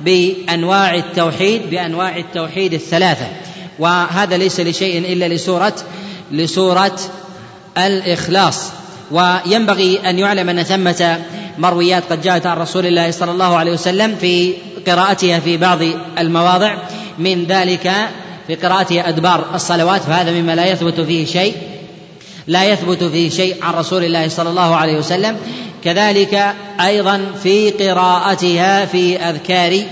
بأنواع 0.00 0.94
التوحيد 0.94 1.70
بأنواع 1.70 2.16
التوحيد 2.16 2.74
الثلاثة. 2.74 3.26
وهذا 3.78 4.36
ليس 4.36 4.60
لشيء 4.60 5.12
إلا 5.12 5.28
لسورة 5.28 5.74
لسورة 6.32 6.96
الإخلاص. 7.78 8.70
وينبغي 9.10 10.00
أن 10.10 10.18
يعلم 10.18 10.48
أن 10.48 10.62
ثمة 10.62 11.18
مرويات 11.58 12.02
قد 12.10 12.22
جاءت 12.22 12.46
عن 12.46 12.56
رسول 12.56 12.86
الله 12.86 13.10
صلى 13.10 13.30
الله 13.30 13.56
عليه 13.56 13.72
وسلم 13.72 14.16
في 14.16 14.54
قراءتها 14.86 15.40
في 15.40 15.56
بعض 15.56 15.78
المواضع. 16.18 16.74
من 17.18 17.44
ذلك 17.44 17.92
في 18.46 18.54
قراءتها 18.54 19.08
أدبار 19.08 19.44
الصلوات 19.54 20.02
فهذا 20.02 20.30
مما 20.30 20.54
لا 20.54 20.66
يثبت 20.66 21.00
فيه 21.00 21.26
شيء 21.26 21.54
لا 22.46 22.64
يثبت 22.64 23.04
فيه 23.04 23.30
شيء 23.30 23.64
عن 23.64 23.74
رسول 23.74 24.04
الله 24.04 24.28
صلى 24.28 24.50
الله 24.50 24.76
عليه 24.76 24.98
وسلم. 24.98 25.36
كذلك 25.84 26.54
أيضا 26.80 27.20
في 27.42 27.70
قراءتها 27.70 28.84
في 28.84 29.16
أذكار 29.16 29.82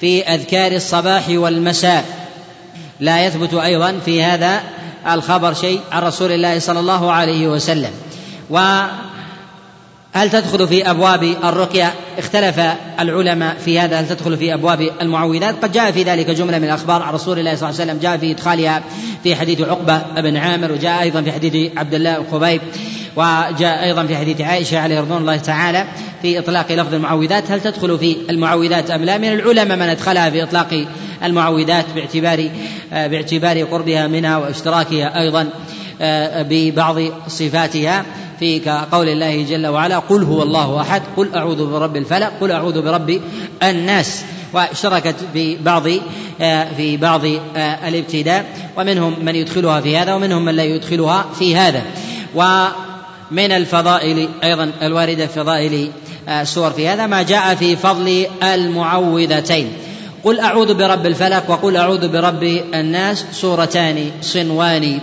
في 0.00 0.22
أذكار 0.22 0.72
الصباح 0.72 1.24
والمساء. 1.28 2.04
لا 3.00 3.26
يثبت 3.26 3.54
أيضا 3.54 4.00
في 4.04 4.22
هذا 4.22 4.60
الخبر 5.10 5.54
شيء 5.54 5.80
عن 5.92 6.02
رسول 6.02 6.32
الله 6.32 6.58
صلى 6.58 6.80
الله 6.80 7.12
عليه 7.12 7.48
وسلم. 7.48 7.90
و 8.50 8.82
هل 10.16 10.30
تدخل 10.30 10.68
في 10.68 10.90
أبواب 10.90 11.22
الرقية؟ 11.22 11.94
اختلف 12.18 12.60
العلماء 13.00 13.56
في 13.64 13.80
هذا. 13.80 14.00
هل 14.00 14.08
تدخل 14.08 14.36
في 14.36 14.54
أبواب 14.54 14.90
المعوذات؟ 15.00 15.54
قد 15.62 15.72
جاء 15.72 15.90
في 15.90 16.02
ذلك 16.02 16.30
جملة 16.30 16.58
من 16.58 16.64
الأخبار 16.64 17.02
عن 17.02 17.14
رسول 17.14 17.38
الله 17.38 17.54
صلى 17.54 17.68
الله 17.68 17.80
عليه 17.80 17.92
وسلم 17.92 18.02
جاء 18.02 18.16
في 18.16 18.30
إدخالها 18.30 18.82
في 19.22 19.36
حديث 19.36 19.60
عقبة 19.60 20.02
بن 20.16 20.36
عامر 20.36 20.72
وجاء 20.72 21.02
أيضا 21.02 21.22
في 21.22 21.32
حديث 21.32 21.72
عبد 21.76 21.94
الله 21.94 22.16
الخبيب 22.16 22.60
وجاء 23.16 23.84
أيضا 23.84 24.06
في 24.06 24.16
حديث 24.16 24.40
عائشة 24.40 24.78
عليه 24.78 25.00
رضوان 25.00 25.20
الله 25.20 25.36
تعالى 25.36 25.84
في 26.22 26.38
إطلاق 26.38 26.72
لفظ 26.72 26.94
المعوذات. 26.94 27.50
هل 27.50 27.60
تدخل 27.60 27.98
في 27.98 28.16
المعوذات 28.30 28.90
أم 28.90 29.04
لا؟ 29.04 29.18
من 29.18 29.32
العلماء 29.32 29.76
من 29.76 29.88
أدخلها 29.88 30.30
في 30.30 30.42
إطلاق 30.42 30.86
المعوذات 31.24 31.86
باعتبار 31.94 32.50
باعتبار 32.92 33.62
قربها 33.62 34.06
منها 34.06 34.36
واشتراكها 34.36 35.20
أيضا. 35.20 35.48
ببعض 36.50 36.96
صفاتها 37.28 38.04
في 38.40 38.58
كقول 38.58 39.08
الله 39.08 39.42
جل 39.42 39.66
وعلا 39.66 39.98
قل 39.98 40.22
هو 40.22 40.42
الله 40.42 40.80
أحد 40.80 41.02
قل 41.16 41.34
أعوذ 41.34 41.70
برب 41.70 41.96
الفلق 41.96 42.32
قل 42.40 42.50
أعوذ 42.50 42.82
برب 42.82 43.20
الناس. 43.62 44.24
واشتركت 44.52 45.14
في 45.32 45.56
بعض 45.56 45.88
في 46.76 46.96
بعض 46.96 47.20
الابتداء 47.56 48.44
ومنهم 48.76 49.24
من 49.24 49.34
يدخلها 49.34 49.80
في 49.80 49.96
هذا 49.96 50.14
ومنهم 50.14 50.44
من 50.44 50.54
لا 50.54 50.64
يدخلها 50.64 51.24
في 51.38 51.56
هذا. 51.56 51.82
ومن 52.34 53.52
الفضائل 53.52 54.28
أيضا 54.44 54.70
الواردة 54.82 55.26
في 55.26 55.32
فضائل 55.32 55.90
السور 56.28 56.70
في 56.70 56.88
هذا 56.88 57.06
ما 57.06 57.22
جاء 57.22 57.54
في 57.54 57.76
فضل 57.76 58.26
المعوذتين. 58.42 59.72
قل 60.24 60.40
أعوذ 60.40 60.74
برب 60.74 61.06
الفلق 61.06 61.50
وقل 61.50 61.76
أعوذ 61.76 62.08
برب 62.08 62.42
الناس 62.74 63.24
سورتان 63.32 64.10
صنوان. 64.22 65.00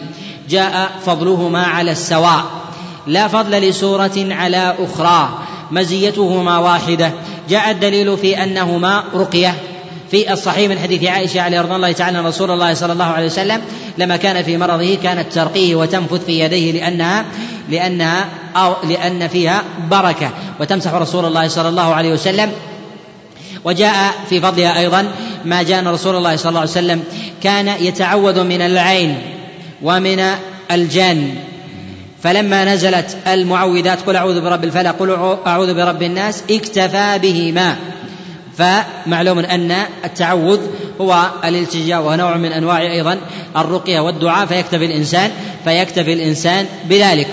جاء 0.51 0.91
فضلهما 1.05 1.63
على 1.63 1.91
السواء 1.91 2.43
لا 3.07 3.27
فضل 3.27 3.51
لسورة 3.51 4.11
على 4.17 4.75
أخرى 4.79 5.39
مزيتهما 5.71 6.57
واحدة. 6.57 7.11
جاء 7.49 7.71
الدليل 7.71 8.17
في 8.17 8.43
أنهما 8.43 9.03
رقية. 9.15 9.55
في 10.11 10.33
الصحيح 10.33 10.69
من 10.69 10.79
حديث 10.79 11.03
عائشة 11.03 11.41
عليه 11.41 11.61
رضي 11.61 11.75
الله 11.75 11.91
تعالى 11.91 12.19
رسول 12.19 12.51
الله 12.51 12.73
صلى 12.73 12.93
الله 12.93 13.05
عليه 13.05 13.25
وسلم 13.25 13.61
لما 13.97 14.17
كان 14.17 14.43
في 14.43 14.57
مرضه 14.57 14.95
كانت 15.03 15.33
ترقيه 15.33 15.75
وتنفث 15.75 16.25
في 16.25 16.39
يديه 16.39 16.71
لأنها 16.71 17.25
لأنها 17.69 18.25
أو 18.55 18.73
لأن 18.83 19.27
فيها 19.27 19.63
بركة. 19.91 20.29
وتمسح 20.59 20.93
رسول 20.93 21.25
الله 21.25 21.47
صلى 21.47 21.69
الله 21.69 21.93
عليه 21.95 22.13
وسلم. 22.13 22.51
وجاء 23.63 24.13
في 24.29 24.41
فضلها 24.41 24.79
أيضا 24.79 25.11
ما 25.45 25.63
جاء 25.63 25.85
رسول 25.85 26.15
الله 26.15 26.35
صلى 26.35 26.49
الله 26.49 26.59
عليه 26.59 26.71
وسلم 26.71 27.03
كان 27.43 27.67
يتعوذ 27.67 28.43
من 28.43 28.61
العين. 28.61 29.40
ومن 29.83 30.23
الجن. 30.71 31.29
فلما 32.23 32.73
نزلت 32.73 33.17
المعوذات 33.27 34.01
قل 34.01 34.15
أعوذ 34.15 34.41
برب 34.41 34.63
الفلق 34.63 34.95
قل 34.99 35.37
أعوذ 35.47 35.73
برب 35.73 36.03
الناس 36.03 36.43
اكتفى 36.51 37.19
بهما. 37.21 37.75
فمعلوم 38.57 39.39
أن 39.39 39.75
التعوذ 40.05 40.59
هو 41.01 41.29
الالتجاء 41.45 42.01
وهو 42.01 42.15
نوع 42.15 42.37
من 42.37 42.51
أنواع 42.51 42.81
أيضا 42.81 43.17
الرقية 43.57 43.99
والدعاء 43.99 44.45
فيكتفي 44.45 44.85
الإنسان 44.85 45.31
فيكتفي 45.63 46.13
الإنسان 46.13 46.65
بذلك. 46.89 47.27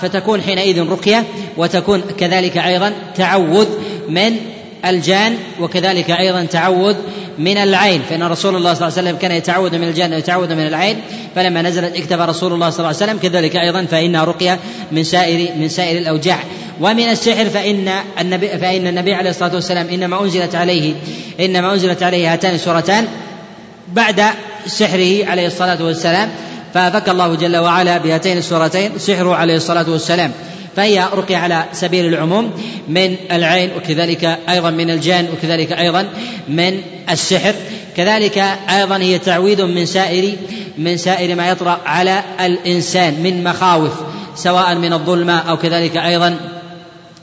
فتكون 0.00 0.42
حينئذ 0.42 0.88
رقية 0.90 1.24
وتكون 1.56 2.02
كذلك 2.18 2.58
أيضا 2.58 2.92
تعوذ 3.16 3.66
من 4.08 4.36
الجان 4.84 5.36
وكذلك 5.60 6.10
أيضا 6.10 6.44
تعوذ 6.44 6.96
من 7.38 7.56
العين. 7.56 8.02
فإن 8.10 8.22
رسول 8.22 8.56
الله 8.56 8.74
صلى 8.74 8.88
الله 8.88 8.98
عليه 8.98 9.08
وسلم 9.08 9.18
كان 9.22 9.30
يتعوذ 9.30 9.78
من 9.78 9.88
الجان 9.88 10.12
ويتعوذ 10.14 10.54
من 10.54 10.66
العين 10.66 10.96
فلما 11.34 11.62
نزلت 11.62 11.96
اكتفى 11.96 12.22
رسول 12.22 12.52
الله 12.52 12.70
صلى 12.70 12.78
الله 12.78 12.86
عليه 12.86 13.12
وسلم 13.12 13.18
كذلك 13.18 13.56
أيضا 13.56 13.84
فانها 13.84 14.24
رقيه 14.24 14.58
من 14.92 15.04
سائر 15.04 15.56
من 15.56 15.68
سائر 15.68 15.98
الأوجاع. 15.98 16.38
ومن 16.80 17.08
السحر 17.10 17.44
فإن 17.44 17.90
النبي 18.20 18.48
فإن 18.48 18.86
النبي 18.86 19.14
عليه 19.14 19.30
الصلاة 19.30 19.54
والسلام 19.54 19.88
إنما 19.88 20.22
أنزلت 20.22 20.54
عليه 20.54 20.94
إنما 21.40 21.72
أنزلت 21.72 22.02
عليه 22.02 22.32
هاتان 22.32 22.54
السورتان 22.54 23.06
بعد 23.92 24.22
سحره 24.66 25.26
عليه 25.26 25.46
الصلاة 25.46 25.84
والسلام. 25.84 26.30
ففك 26.74 27.08
الله 27.08 27.34
جل 27.34 27.56
وعلا 27.56 27.98
بهاتين 27.98 28.38
السورتين 28.38 28.98
سحره 28.98 29.34
عليه 29.34 29.56
الصلاة 29.56 29.90
والسلام. 29.90 30.32
فهي 30.76 31.08
رقية 31.14 31.36
على 31.36 31.64
سبيل 31.72 32.06
العموم 32.06 32.50
من 32.88 33.16
العين 33.32 33.70
وكذلك 33.76 34.38
أيضا 34.48 34.70
من 34.70 34.90
الجان 34.90 35.28
وكذلك 35.32 35.72
أيضا 35.72 36.08
من 36.48 36.80
السحر. 37.10 37.54
كذلك 37.96 38.38
أيضا 38.70 38.96
هي 38.96 39.18
تعويذ 39.18 39.64
من 39.64 39.86
سائر 39.86 40.32
من 40.78 40.96
سائر 40.96 41.34
ما 41.34 41.48
يطرأ 41.48 41.80
على 41.86 42.22
الإنسان 42.40 43.22
من 43.22 43.44
مخاوف 43.44 43.92
سواء 44.36 44.74
من 44.74 44.92
الظلمة 44.92 45.38
أو 45.38 45.56
كذلك 45.56 45.96
أيضا 45.96 46.36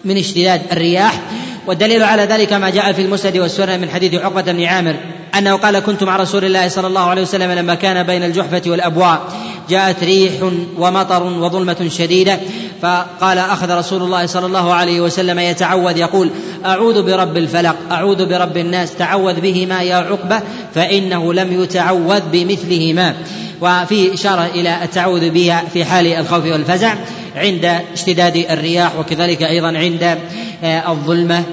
من 0.06 0.18
اشتداد 0.18 0.62
الرياح. 0.72 1.22
والدليل 1.68 2.04
على 2.04 2.24
ذلك 2.24 2.54
ما 2.54 2.70
جاء 2.70 2.92
في 2.92 3.02
المسند 3.02 3.38
والسنن 3.38 3.82
من 3.82 3.90
حديث 3.90 4.14
عقبة 4.14 4.42
بن 4.42 4.64
عامر 4.64 4.96
أنه 5.38 5.56
قال 5.56 5.80
كنت 5.80 6.04
مع 6.04 6.18
رسول 6.18 6.46
الله 6.46 6.68
صلى 6.68 6.88
الله 6.88 7.02
عليه 7.02 7.22
وسلم 7.22 7.52
لما 7.52 7.76
كان 7.76 8.04
بين 8.04 8.24
الجحفة 8.24 8.62
والأبواء. 8.66 9.22
جاءت 9.70 10.04
ريح 10.04 10.34
ومطر 10.78 11.24
وظلمة 11.24 11.90
شديدة. 11.90 12.40
فقال 12.84 13.38
أخذ 13.38 13.78
رسول 13.78 14.02
الله 14.02 14.26
صلى 14.26 14.46
الله 14.46 14.74
عليه 14.74 15.02
وسلم 15.02 15.40
يتعوذ 15.40 15.98
يقول 15.98 16.30
أعوذ 16.66 17.04
برب 17.04 17.38
الفلق 17.38 17.76
أعوذ 17.92 18.26
برب 18.26 18.58
الناس 18.58 18.96
تعوذ 18.96 19.42
بهما 19.42 19.82
يا 19.82 19.96
عقبة 19.96 20.42
فإنه 20.76 21.34
لم 21.34 21.64
يتعوذ 21.64 22.22
بمثلهما. 22.32 23.16
وفي 23.62 24.14
إشارة 24.14 24.46
إلى 24.46 24.84
التعوذ 24.84 25.30
بها 25.30 25.64
في 25.74 25.86
حال 25.86 26.08
الخوف 26.08 26.46
والفزع 26.46 26.94
عند 27.36 27.80
اشتداد 27.94 28.46
الرياح 28.50 29.00
وكذلك 29.00 29.44
أيضا 29.44 29.68
عند 29.68 30.18
آه، 30.64 30.92
الظلمة 30.92 31.44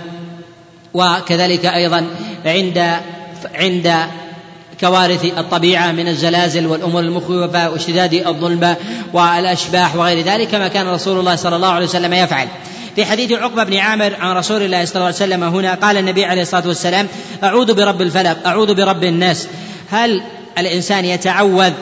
وكذلك 0.94 1.66
أيضا 1.66 2.06
عند 2.46 2.96
عند 3.54 3.94
كوارث 4.80 5.24
الطبيعة 5.24 5.92
من 5.92 6.08
الزلازل 6.08 6.66
والأمور 6.66 7.00
المخوفة 7.00 7.70
واشتداد 7.70 8.14
الظلمة 8.14 8.76
والأشباح 9.12 9.96
وغير 9.96 10.24
ذلك 10.24 10.48
كما 10.48 10.68
كان 10.68 10.88
رسول 10.88 11.18
الله 11.18 11.36
صلى 11.36 11.56
الله 11.56 11.68
عليه 11.68 11.86
وسلم 11.86 12.12
يفعل. 12.12 12.48
في 12.96 13.04
حديث 13.04 13.32
عقبة 13.32 13.64
بن 13.64 13.76
عامر 13.76 14.16
عن 14.20 14.36
رسول 14.36 14.62
الله 14.62 14.84
صلى 14.84 14.94
الله 14.94 15.06
عليه 15.06 15.14
وسلم 15.14 15.44
هنا 15.44 15.74
قال 15.74 15.96
النبي 15.96 16.24
عليه 16.24 16.42
الصلاة 16.42 16.68
والسلام 16.68 17.08
أعوذ 17.44 17.74
برب 17.74 18.02
الفلق 18.02 18.36
أعوذ 18.46 18.74
برب 18.74 19.04
الناس. 19.04 19.48
هل 19.90 20.22
الإنسان 20.58 21.04
يتعوذ 21.04 21.72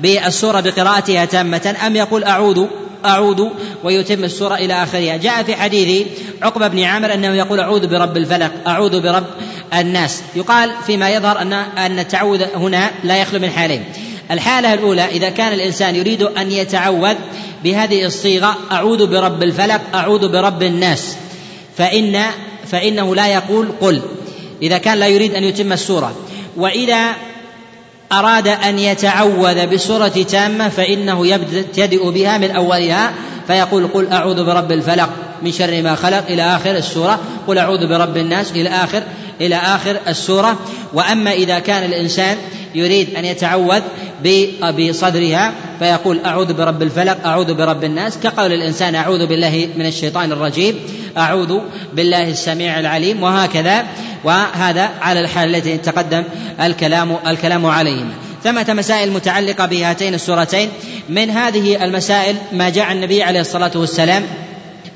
بالسورة 0.00 0.60
بقراءتها 0.60 1.24
تامة 1.24 1.76
أم 1.86 1.96
يقول 1.96 2.24
أعوذ 2.24 2.64
أعوذ 3.04 3.44
ويتم 3.84 4.24
السورة 4.24 4.54
إلى 4.54 4.82
آخرها؟ 4.82 5.16
جاء 5.16 5.42
في 5.42 5.56
حديث 5.56 6.06
عقبة 6.42 6.68
بن 6.68 6.82
عامر 6.82 7.14
أنه 7.14 7.34
يقول 7.34 7.60
أعوذ 7.60 7.86
برب 7.86 8.16
الفلق 8.16 8.50
أعوذ 8.66 9.00
برب 9.00 9.24
الناس. 9.74 10.22
يقال 10.36 10.70
فيما 10.86 11.10
يظهر 11.10 11.42
أن 11.42 11.52
أن 11.52 11.98
التعوذ 11.98 12.42
هنا 12.54 12.90
لا 13.04 13.16
يخلو 13.16 13.40
من 13.40 13.50
حالين. 13.50 13.84
الحالة 14.30 14.74
الأولى 14.74 15.04
إذا 15.04 15.30
كان 15.30 15.52
الإنسان 15.52 15.96
يريد 15.96 16.22
أن 16.22 16.50
يتعوذ 16.50 17.14
بهذه 17.64 18.06
الصيغة 18.06 18.56
أعوذ 18.72 19.06
برب 19.06 19.42
الفلق 19.42 19.80
أعوذ 19.94 20.28
برب 20.28 20.62
الناس. 20.62 21.16
فإن 21.76 22.22
فإنه 22.70 23.14
لا 23.14 23.26
يقول 23.26 23.68
قل. 23.80 24.00
إذا 24.62 24.78
كان 24.78 24.98
لا 24.98 25.06
يريد 25.06 25.34
أن 25.34 25.44
يتم 25.44 25.72
السورة. 25.72 26.12
وإذا 26.56 27.12
أراد 28.12 28.48
أن 28.48 28.78
يتعوذ 28.78 29.66
بسورة 29.66 30.08
تامة 30.08 30.68
فإنه 30.68 31.26
يبتدئ 31.26 32.10
بها 32.10 32.38
من 32.38 32.50
أولها 32.50 33.12
فيقول 33.46 33.88
قل 33.88 34.12
أعوذ 34.12 34.44
برب 34.44 34.72
الفلق. 34.72 35.27
من 35.42 35.52
شر 35.52 35.82
ما 35.82 35.94
خلق 35.94 36.24
إلى 36.28 36.42
آخر 36.42 36.70
السورة. 36.70 37.20
قل 37.46 37.58
أعوذ 37.58 37.86
برب 37.86 38.16
الناس 38.16 38.50
إلى 38.52 38.68
آخر 38.68 39.02
إلى 39.40 39.56
آخر 39.56 39.96
السورة. 40.08 40.58
وأما 40.92 41.32
إذا 41.32 41.58
كان 41.58 41.84
الإنسان 41.84 42.36
يريد 42.74 43.14
أن 43.14 43.24
يتعوذ 43.24 43.80
بصدرها 44.78 45.52
فيقول 45.78 46.20
أعوذ 46.26 46.52
برب 46.52 46.82
الفلق 46.82 47.26
أعوذ 47.26 47.54
برب 47.54 47.84
الناس. 47.84 48.18
كقول 48.22 48.52
الإنسان 48.52 48.94
أعوذ 48.94 49.26
بالله 49.26 49.68
من 49.76 49.86
الشيطان 49.86 50.32
الرجيم 50.32 50.74
أعوذ 51.16 51.58
بالله 51.94 52.30
السميع 52.30 52.80
العليم 52.80 53.22
وهكذا. 53.22 53.84
وهذا 54.24 54.90
على 55.00 55.20
الحال 55.20 55.54
التي 55.54 55.78
تقدم 55.78 56.22
الكلام 56.60 57.16
الكلام 57.26 57.66
عليهما 57.66 58.10
ثمة 58.44 58.66
مسائل 58.74 59.10
متعلقة 59.10 59.66
بهاتين 59.66 60.14
السورتين. 60.14 60.68
من 61.08 61.30
هذه 61.30 61.84
المسائل 61.84 62.36
ما 62.52 62.68
جاء 62.68 62.92
النبي 62.92 63.22
عليه 63.22 63.40
الصلاة 63.40 63.70
والسلام 63.74 64.22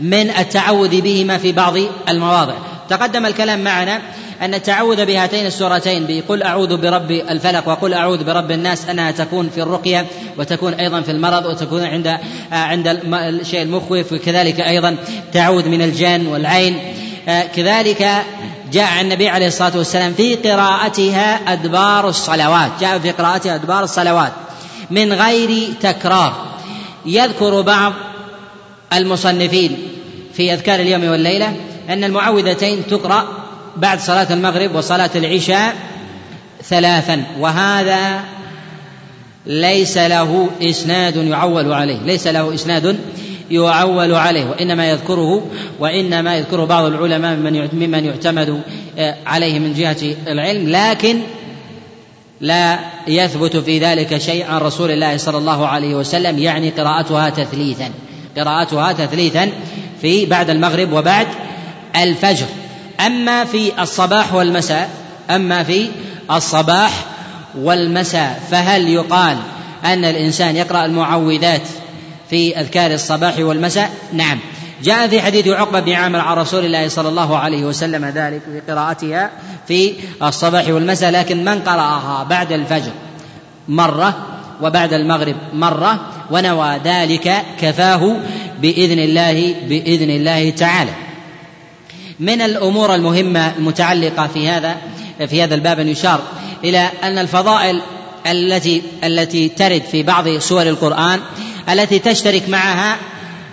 من 0.02 0.30
التعوذ 0.30 1.00
بهما 1.00 1.38
في 1.38 1.52
بعض 1.52 1.74
المواضع. 2.08 2.54
تقدم 2.88 3.26
الكلام 3.26 3.64
معنا 3.64 4.00
أن 4.42 4.54
التعوذ 4.54 5.04
بهاتين 5.04 5.46
السورتين 5.46 6.06
بقل 6.08 6.42
أعوذ 6.42 6.76
برب 6.76 7.10
الفلق 7.10 7.68
وقل 7.68 7.94
أعوذ 7.94 8.24
برب 8.24 8.50
الناس 8.50 8.88
أنها 8.88 9.10
تكون 9.10 9.50
في 9.54 9.62
الرقية 9.62 10.06
وتكون 10.38 10.74
أيضا 10.74 11.00
في 11.00 11.10
المرض 11.10 11.46
وتكون 11.46 11.84
عند 11.84 12.18
عند 12.52 12.88
الشيء 13.12 13.62
المخوف 13.62 14.12
وكذلك 14.12 14.60
أيضا 14.60 14.96
تعوذ 15.32 15.68
من 15.68 15.82
الجن 15.82 16.26
والعين. 16.26 16.78
كذلك 17.56 18.08
جاء 18.72 18.84
عن 18.84 19.04
النبي 19.04 19.28
عليه 19.28 19.46
الصلاة 19.46 19.76
والسلام 19.76 20.12
في 20.12 20.34
قراءتها 20.34 21.52
أدبار 21.52 22.08
الصلوات. 22.08 22.70
جاء 22.80 22.98
في 22.98 23.10
قراءتها 23.10 23.54
أدبار 23.54 23.84
الصلوات 23.84 24.32
من 24.90 25.12
غير 25.12 25.68
تكرار. 25.80 26.46
يذكر 27.06 27.60
بعض 27.60 27.92
المصنفين 28.92 29.91
في 30.34 30.52
أذكار 30.54 30.80
اليوم 30.80 31.04
والليلة 31.04 31.56
أن 31.88 32.04
المعوذتين 32.04 32.86
تقرأ 32.86 33.28
بعد 33.76 34.00
صلاة 34.00 34.32
المغرب 34.32 34.74
وصلاة 34.74 35.10
العشاء 35.16 35.74
ثلاثا 36.62 37.24
وهذا 37.38 38.24
ليس 39.46 39.98
له 39.98 40.48
إسناد 40.62 41.16
يعول 41.16 41.72
عليه 41.72 41.98
ليس 41.98 42.26
له 42.26 42.54
إسناد 42.54 42.96
يعول 43.50 44.14
عليه 44.14 44.44
وإنما 44.44 44.90
يذكره 44.90 45.46
وإنما 45.80 46.36
يذكره 46.36 46.64
بعض 46.64 46.84
العلماء 46.84 47.36
ممن 47.36 47.68
ممن 47.72 48.04
يعتمد 48.04 48.62
آه، 48.98 49.16
عليه 49.26 49.58
من 49.58 49.74
جهة 49.74 50.16
العلم 50.26 50.68
لكن 50.68 51.18
لا 52.40 52.78
يثبت 53.08 53.56
في 53.56 53.78
ذلك 53.78 54.18
شيء 54.18 54.46
عن 54.46 54.60
رسول 54.60 54.90
الله 54.90 55.16
صلى 55.16 55.38
الله 55.38 55.66
عليه 55.66 55.94
وسلم 55.94 56.38
يعني 56.38 56.70
قراءتها 56.70 57.30
تثليثا 57.30 57.90
قراءتها 58.36 58.92
تثليثا 58.92 59.48
في 60.02 60.26
بعد 60.26 60.50
المغرب 60.50 60.92
وبعد 60.92 61.26
الفجر. 61.96 62.46
أما 63.06 63.44
في 63.44 63.82
الصباح 63.82 64.34
والمساء 64.34 64.90
أما 65.30 65.62
في 65.62 65.88
الصباح 66.30 66.92
والمساء 67.58 68.42
فهل 68.50 68.88
يقال 68.88 69.36
أن 69.84 70.04
الإنسان 70.04 70.56
يقرأ 70.56 70.84
المعوذات 70.84 71.62
في 72.30 72.60
أذكار 72.60 72.94
الصباح 72.94 73.38
والمساء؟ 73.38 73.90
نعم. 74.12 74.38
جاء 74.82 75.08
في 75.08 75.20
حديث 75.20 75.48
عقبة 75.48 75.80
بن 75.80 75.92
عامر 75.92 76.18
عن 76.18 76.36
رسول 76.36 76.64
الله 76.64 76.88
صلى 76.88 77.08
الله 77.08 77.38
عليه 77.38 77.64
وسلم 77.64 78.04
ذلك 78.04 78.42
في 78.42 78.72
قراءتها 78.72 79.30
في 79.68 79.94
الصباح 80.22 80.68
والمساء 80.68 81.10
لكن 81.10 81.44
من 81.44 81.58
قرأها 81.58 82.24
بعد 82.24 82.52
الفجر؟ 82.52 82.90
مرة 83.68 84.14
وبعد 84.62 84.92
المغرب 84.92 85.36
مرة 85.52 86.00
ونوى 86.32 86.80
ذلك 86.84 87.42
كفاه 87.60 88.16
بإذن 88.60 88.98
الله 88.98 89.54
بإذن 89.68 90.10
الله 90.10 90.50
تعالى. 90.50 90.92
من 92.20 92.40
الأمور 92.40 92.94
المهمة 92.94 93.52
المتعلقة 93.56 94.26
في 94.26 94.48
هذا 94.48 94.76
في 95.26 95.42
هذا 95.42 95.54
الباب 95.54 95.80
أن 95.80 95.88
يشار 95.88 96.20
إلى 96.64 96.88
أن 97.02 97.18
الفضائل 97.18 97.80
التي 98.26 98.82
التي 99.04 99.48
ترد 99.48 99.82
في 99.82 100.02
بعض 100.02 100.38
سور 100.38 100.62
القرآن 100.62 101.20
التي 101.68 101.98
تشترك 101.98 102.48
معها 102.48 102.96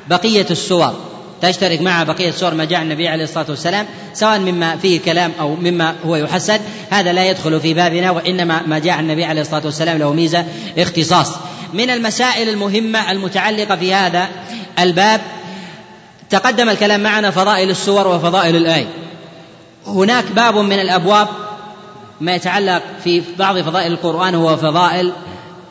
بقية 0.09 0.45
السور 0.51 0.93
تشترك 1.41 1.81
معها 1.81 2.03
بقية 2.03 2.29
السور 2.29 2.53
ما 2.53 2.65
جاء 2.65 2.81
النبي 2.81 3.07
عليه 3.07 3.23
الصلاة 3.23 3.45
والسلام 3.49 3.85
سواء 4.13 4.39
مما 4.39 4.75
فيه 4.77 4.99
كلام 4.99 5.31
أو 5.39 5.55
مما 5.55 5.95
هو 6.05 6.15
يحسن 6.15 6.59
هذا 6.89 7.13
لا 7.13 7.29
يدخل 7.29 7.59
في 7.59 7.73
بابنا 7.73 8.11
وإنما 8.11 8.61
ما 8.67 8.79
جاء 8.79 8.99
النبي 8.99 9.25
عليه 9.25 9.41
الصلاة 9.41 9.65
والسلام 9.65 9.97
له 9.97 10.13
ميزة 10.13 10.45
اختصاص. 10.77 11.31
من 11.73 11.89
المسائل 11.89 12.49
المهمة 12.49 13.11
المتعلقة 13.11 13.75
في 13.75 13.93
هذا 13.93 14.27
الباب. 14.79 15.21
تقدم 16.29 16.69
الكلام 16.69 16.99
معنا 16.99 17.31
فضائل 17.31 17.69
السور 17.69 18.07
وفضائل 18.07 18.55
الآية. 18.55 18.87
هناك 19.87 20.31
باب 20.31 20.57
من 20.57 20.79
الأبواب 20.79 21.27
ما 22.21 22.35
يتعلق 22.35 22.81
في 23.03 23.23
بعض 23.39 23.57
فضائل 23.57 23.91
القرآن 23.91 24.35
هو 24.35 24.57
فضائل 24.57 25.13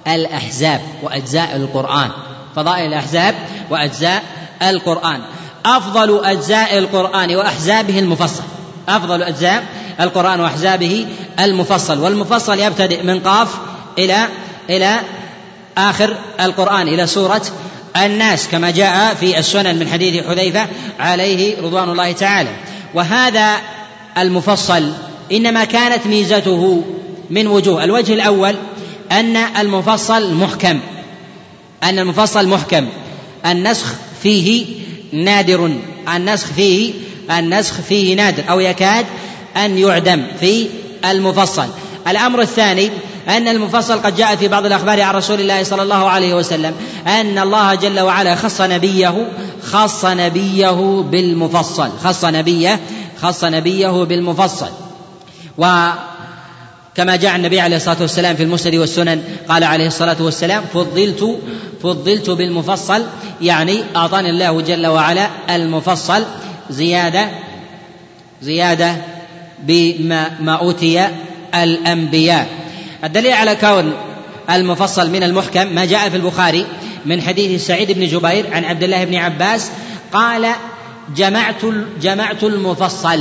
الأحزاب 0.06 0.80
وأجزاء 1.02 1.56
القرآن. 1.56 2.10
فضائل 2.56 2.86
الأحزاب 2.86 3.34
وأجزاء 3.70 4.22
القرآن. 4.62 5.20
أفضل 5.66 6.24
أجزاء 6.24 6.78
القرآن 6.78 7.36
وأحزابه 7.36 7.98
المفصل. 7.98 8.42
أفضل 8.88 9.22
أجزاء 9.22 9.64
القرآن 10.00 10.40
وأحزابه 10.40 11.06
المفصل. 11.40 11.98
والمفصل 11.98 12.58
يبتدئ 12.58 13.02
من 13.02 13.20
قاف 13.20 13.54
إلى 13.98 14.28
إلى 14.70 15.00
آخر 15.78 16.16
القرآن 16.40 16.88
إلى 16.88 17.06
سورة 17.06 17.42
الناس 17.96 18.48
كما 18.48 18.70
جاء 18.70 19.14
في 19.14 19.38
السنن 19.38 19.78
من 19.78 19.88
حديث 19.88 20.26
حذيفة 20.26 20.66
عليه 21.00 21.62
رضوان 21.62 21.90
الله 21.90 22.12
تعالى. 22.12 22.50
وهذا 22.94 23.56
المفصل 24.18 24.92
إنما 25.32 25.64
كانت 25.64 26.06
ميزته 26.06 26.82
من 27.30 27.46
وجوه. 27.46 27.84
الوجه 27.84 28.14
الأول 28.14 28.54
أن 29.12 29.36
المفصل 29.36 30.34
محكم 30.34 30.80
أن 31.82 31.98
المفصل 31.98 32.48
محكم. 32.48 32.88
النسخ 33.46 33.86
فيه 34.22 34.66
نادر 35.12 35.70
النسخ 36.16 36.46
فيه 36.46 36.92
النسخ 37.30 37.74
فيه 37.80 38.14
نادر 38.14 38.42
أو 38.50 38.60
يكاد 38.60 39.06
أن 39.56 39.78
يعدم 39.78 40.22
في 40.40 40.66
المفصل. 41.04 41.66
الأمر 42.08 42.40
الثاني 42.40 42.90
أن 43.28 43.48
المفصل 43.48 44.02
قد 44.02 44.16
جاء 44.16 44.36
في 44.36 44.48
بعض 44.48 44.66
الأخبار 44.66 45.02
عن 45.02 45.14
رسول 45.14 45.40
الله 45.40 45.62
صلى 45.62 45.82
الله 45.82 46.10
عليه 46.10 46.34
وسلم 46.34 46.74
أن 47.06 47.38
الله 47.38 47.74
جل 47.74 48.00
وعلا 48.00 48.34
خص 48.34 48.60
نبيه 48.60 49.28
خص 49.62 50.04
نبيه 50.04 51.04
بالمفصل 51.10 51.90
خص 52.04 52.24
نبيه 52.24 52.80
خص 53.22 53.44
نبيه 53.44 54.04
بالمفصل. 54.04 54.70
و 55.58 55.88
كما 56.94 57.16
جاء 57.16 57.36
النبي 57.36 57.60
عليه 57.60 57.76
الصلاة 57.76 57.96
والسلام 58.00 58.36
في 58.36 58.42
المسند 58.42 58.74
والسنن 58.74 59.22
قال 59.48 59.64
عليه 59.64 59.86
الصلاة 59.86 60.16
والسلام 60.20 60.64
فضلت 60.74 61.38
فضلت 61.82 62.30
بالمفصل 62.30 63.02
يعني 63.42 63.82
أعطاني 63.96 64.30
الله 64.30 64.60
جل 64.60 64.86
وعلا 64.86 65.28
المفصل 65.50 66.24
زيادة 66.70 67.28
زيادة 68.42 68.96
بما 69.62 70.30
ما 70.40 70.52
أوتي 70.52 71.08
الأنبياء. 71.54 72.57
الدليل 73.04 73.32
على 73.32 73.56
كون 73.56 73.92
المفصل 74.50 75.10
من 75.10 75.22
المحكم 75.22 75.66
ما 75.74 75.84
جاء 75.84 76.08
في 76.08 76.16
البخاري 76.16 76.66
من 77.06 77.22
حديث 77.22 77.66
سعيد 77.66 77.92
بن 77.92 78.06
جبير 78.06 78.54
عن 78.54 78.64
عبد 78.64 78.82
الله 78.82 79.04
بن 79.04 79.14
عباس 79.14 79.70
قال 80.12 80.46
جمعت 81.16 81.64
جمعت 82.00 82.44
المفصل 82.44 83.20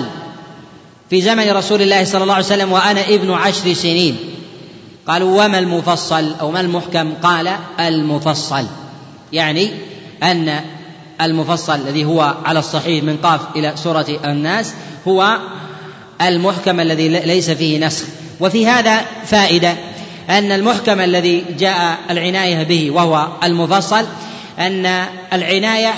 في 1.09 1.21
زمن 1.21 1.51
رسول 1.51 1.82
الله 1.82 2.03
صلى 2.03 2.23
الله 2.23 2.34
عليه 2.34 2.45
وسلم 2.45 2.71
وأنا 2.71 3.07
ابن 3.07 3.32
عشر 3.32 3.73
سنين. 3.73 4.17
قالوا 5.07 5.45
وما 5.45 5.59
المفصل 5.59 6.34
أو 6.41 6.51
ما 6.51 6.61
المحكم؟ 6.61 7.13
قال 7.23 7.49
المفصل. 7.80 8.65
يعني 9.34 9.69
أن 10.23 10.59
المفصل 11.21 11.75
الذي 11.75 12.05
هو 12.05 12.36
على 12.45 12.59
الصحيح 12.59 13.03
من 13.03 13.17
قاف 13.17 13.41
إلى 13.55 13.73
سورة 13.75 14.05
الناس 14.25 14.73
هو 15.07 15.39
المحكم 16.21 16.80
الذي 16.80 17.09
ليس 17.09 17.49
فيه 17.49 17.86
نسخ. 17.88 18.05
وفي 18.39 18.67
هذا 18.67 19.01
فائدة 19.25 19.75
أن 20.29 20.51
المحكم 20.51 20.99
الذي 20.99 21.45
جاء 21.59 21.97
العناية 22.09 22.63
به 22.63 22.91
وهو 22.91 23.27
المفصل 23.43 24.05
أن 24.59 25.05
العناية 25.33 25.93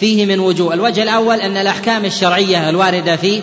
فيه 0.00 0.26
من 0.26 0.40
وجوه. 0.40 0.74
الوجه 0.74 1.02
الأول 1.02 1.40
أن 1.40 1.56
الأحكام 1.56 2.04
الشرعية 2.04 2.68
الواردة 2.68 3.16
فيه 3.16 3.40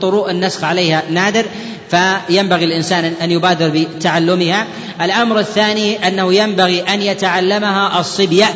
طرق 0.00 0.28
النسخ 0.28 0.64
عليها 0.64 1.02
نادر 1.10 1.46
فينبغي 1.90 2.64
الإنسان 2.64 3.14
أن 3.22 3.30
يبادر 3.30 3.68
بتعلمها. 3.68 4.66
الأمر 5.00 5.38
الثاني 5.38 6.08
أنه 6.08 6.34
ينبغي 6.34 6.80
أن 6.80 7.02
يتعلمها 7.02 8.00
الصبية 8.00 8.54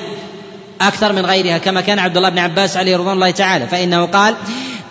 أكثر 0.80 1.12
من 1.12 1.26
غيرها 1.26 1.58
كما 1.58 1.80
كان 1.80 1.98
عبد 1.98 2.16
الله 2.16 2.28
بن 2.28 2.38
عباس 2.38 2.76
عليه 2.76 2.96
رضوان 2.96 3.14
الله 3.14 3.30
تعالى 3.30 3.66
فإنه 3.66 4.06
قال 4.06 4.34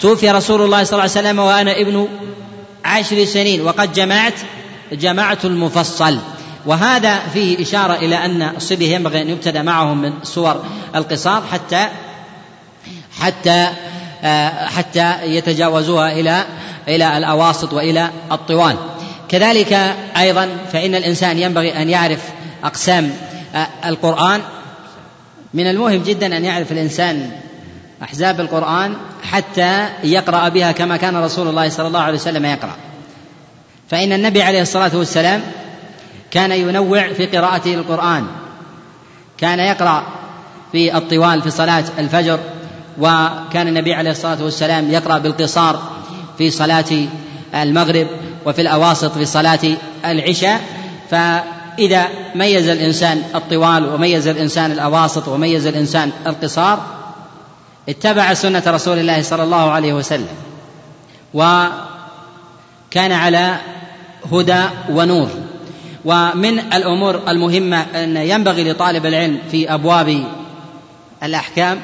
توفي 0.02 0.32
رسول 0.32 0.62
الله 0.62 0.84
صلى 0.84 0.94
الله 0.94 1.02
عليه 1.02 1.28
وسلم 1.28 1.40
وأنا 1.40 1.82
ابن 1.82 2.08
عشر 2.86 3.26
سنين 3.26 3.62
وقد 3.62 3.94
جمعت 3.94 4.34
جمعت 4.92 5.46
المفصل. 5.46 6.20
وهذا 6.66 7.20
فيه 7.34 7.62
إشارة 7.62 7.94
إلى 7.94 8.26
أن 8.26 8.42
الصبي 8.42 8.94
ينبغي 8.94 9.22
أن 9.22 9.30
يبتدأ 9.30 9.62
معهم 9.62 10.02
من 10.02 10.14
سور 10.24 10.66
القصار 10.96 11.44
حتى 11.52 11.88
حتى 13.20 13.70
آه، 14.24 14.66
حتى 14.66 15.24
يتجاوزوها 15.24 16.12
إلى 16.12 16.46
إلى 16.88 17.18
الأواسط 17.18 17.74
وإلى 17.74 18.10
الطوال. 18.32 18.76
كذلك 19.30 19.74
أيضا 20.18 20.50
فإن 20.74 20.96
الإنسان 20.96 21.40
ينبغي 21.40 21.82
أن 21.82 21.90
يعرف 21.90 22.20
أقسام 22.64 23.14
آه، 23.56 23.68
القرآن. 23.86 24.42
من 25.54 25.68
المهم 25.68 26.04
جدا 26.04 26.38
أن 26.38 26.46
يعرف 26.46 26.72
الإنسان 26.72 27.32
أحزاب 28.04 28.40
القرآن 28.40 28.94
حتى 29.24 29.88
يقرأ 30.04 30.50
بها 30.50 30.72
كما 30.72 30.98
كان 30.98 31.18
رسول 31.18 31.48
الله 31.48 31.70
صلى 31.70 31.88
الله 31.88 32.00
عليه 32.00 32.16
وسلم 32.16 32.46
يقرأ. 32.46 32.76
فإن 33.90 34.14
النبي 34.14 34.42
عليه 34.42 34.62
الصلاة 34.62 34.92
والسلام 34.96 35.42
كان 36.32 36.52
ينوع 36.52 37.14
في 37.14 37.26
قراءته 37.26 37.74
القرآن. 37.74 38.28
كان 39.38 39.60
يقرأ 39.60 40.04
في 40.72 40.98
الطوال 40.98 41.42
في 41.42 41.50
صلاة 41.50 41.84
الفجر 42.00 42.40
وكان 43.00 43.68
النبي 43.68 43.94
عليه 43.94 44.12
الصلاة 44.12 44.44
والسلام 44.44 44.92
يقرأ 44.92 45.18
بالقصار 45.18 45.80
في 46.38 46.52
صلاة 46.52 47.08
المغرب 47.56 48.08
وفي 48.46 48.62
الأواسط 48.62 49.12
في 49.12 49.26
صلاة 49.26 49.60
العشاء. 50.06 50.62
فإذا 51.10 52.08
ميز 52.36 52.68
الإنسان 52.68 53.24
الطوال 53.36 53.94
وميز 53.94 54.28
الإنسان 54.28 54.72
الأواسط 54.72 55.28
وميز 55.28 55.68
الإنسان 55.68 56.12
القصار 56.28 56.95
اتبع 57.90 58.34
سنة 58.34 58.64
رسول 58.68 59.00
الله 59.00 59.22
صلى 59.22 59.44
الله 59.44 59.72
عليه 59.72 59.94
وسلم 59.94 60.36
وكان 61.34 63.12
على 63.12 63.58
هدى 64.32 64.64
ونور. 64.90 65.30
ومن 66.06 66.60
الأمور 66.60 67.22
المهمة 67.28 67.82
أن 67.82 68.18
ينبغي 68.18 68.72
لطالب 68.72 69.06
العلم 69.06 69.40
في 69.52 69.74
أبواب 69.74 70.24
الأحكام 71.24 71.80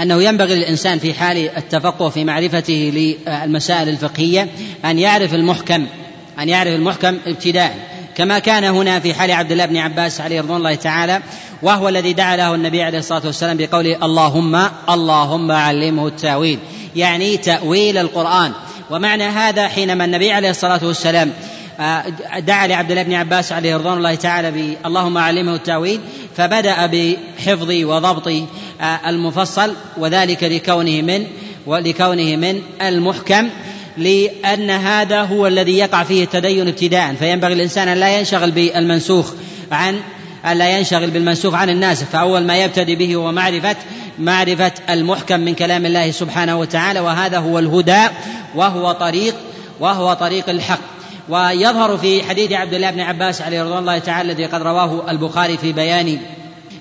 أنه 0.00 0.22
ينبغي 0.22 0.54
للإنسان 0.54 0.98
في 0.98 1.14
حال 1.14 1.56
التفقه 1.56 2.08
في 2.08 2.24
معرفته 2.24 2.92
للمسائل 2.94 3.88
الفقهية 3.88 4.48
أن 4.84 4.98
يعرف 4.98 5.34
المحكم 5.34 5.86
أن 6.38 6.48
يعرف 6.48 6.74
المحكم 6.74 7.18
ابتداء. 7.26 7.91
كما 8.16 8.38
كان 8.38 8.64
هنا 8.64 9.00
في 9.00 9.14
حال 9.14 9.32
عبد 9.32 9.52
الله 9.52 9.66
بن 9.66 9.76
عباس 9.76 10.20
عليه 10.20 10.40
رضوان 10.40 10.56
الله 10.56 10.74
تعالى 10.74 11.20
وهو 11.62 11.88
الذي 11.88 12.12
دعا 12.12 12.36
له 12.36 12.54
النبي 12.54 12.82
عليه 12.82 12.98
الصلاة 12.98 13.22
والسلام 13.26 13.56
بقوله 13.56 13.98
اللهم 14.02 14.68
اللهم 14.90 15.52
علمه 15.52 16.06
التأويل. 16.06 16.58
يعني 16.96 17.36
تأويل 17.36 17.98
القرآن. 17.98 18.52
ومعنى 18.90 19.24
هذا 19.24 19.68
حينما 19.68 20.04
النبي 20.04 20.32
عليه 20.32 20.50
الصلاة 20.50 20.80
والسلام 20.82 21.32
دعا 22.38 22.66
لعبد 22.66 22.90
الله 22.90 23.02
بن 23.02 23.12
عباس 23.12 23.52
عليه 23.52 23.76
رضوان 23.76 23.98
الله 23.98 24.14
تعالى 24.14 24.50
ب 24.50 24.76
اللهم 24.86 25.18
علمه 25.18 25.54
التأويل 25.54 26.00
فبدأ 26.36 26.86
بحفظ 26.86 27.70
وضبط 27.70 28.32
المفصل 29.06 29.74
وذلك 29.96 30.44
لكونه 30.44 31.02
من 31.02 31.26
ولكونه 31.66 32.36
من 32.36 32.62
المحكم. 32.82 33.48
لأن 33.96 34.70
هذا 34.70 35.22
هو 35.22 35.46
الذي 35.46 35.78
يقع 35.78 36.02
فيه 36.02 36.24
التدين 36.24 36.68
ابتداء. 36.68 37.14
فينبغي 37.14 37.52
الإنسان 37.52 37.88
أن 37.88 37.98
لا 37.98 38.18
ينشغل 38.18 38.50
بالمنسوخ 38.50 39.32
عن 39.72 40.00
ألا 40.46 40.78
ينشغل 40.78 41.10
بالمنسوخ 41.10 41.54
عن 41.54 41.70
الناسخ 41.70 42.06
فأول 42.06 42.40
ما 42.44 42.64
يبتدي 42.64 42.96
به 42.96 43.14
هو 43.14 43.32
معرفة 43.32 43.76
معرفة 44.18 44.72
المحكم 44.90 45.40
من 45.40 45.54
كلام 45.54 45.86
الله 45.86 46.10
سبحانه 46.10 46.58
وتعالى. 46.58 47.00
وهذا 47.00 47.38
هو 47.38 47.58
الهدى 47.58 48.06
وهو 48.54 48.92
طريق 48.92 49.34
وهو 49.80 50.12
طريق 50.12 50.48
الحق. 50.48 50.92
ويظهر 51.28 51.98
في 51.98 52.22
حديث 52.22 52.52
عبد 52.52 52.74
الله 52.74 52.90
بن 52.90 53.00
عباس 53.00 53.42
عليه 53.42 53.62
رضوان 53.62 53.78
الله 53.78 53.98
تعالى 53.98 54.32
الذي 54.32 54.46
قد 54.46 54.62
رواه 54.62 55.10
البخاري 55.10 55.56
في 55.56 55.72
بيان 55.72 56.18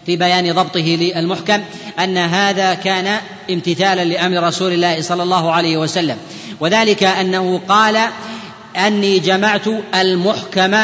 في 0.06 0.16
بيان 0.16 0.52
ضبطه 0.54 0.80
للمحكم 0.80 1.62
أن 2.00 2.18
هذا 2.18 2.74
كان 2.74 3.18
امتثالا 3.50 4.06
لأمر 4.06 4.48
رسول 4.48 4.74
الله 4.74 5.02
صلى 5.02 5.24
الله 5.24 5.52
عليه 5.52 5.78
وسلم. 5.78 6.18
وذلك 6.60 7.04
أنه 7.04 7.62
قال 7.70 8.00
أني 8.78 9.20
جمعت 9.20 9.68
المحكم 9.96 10.78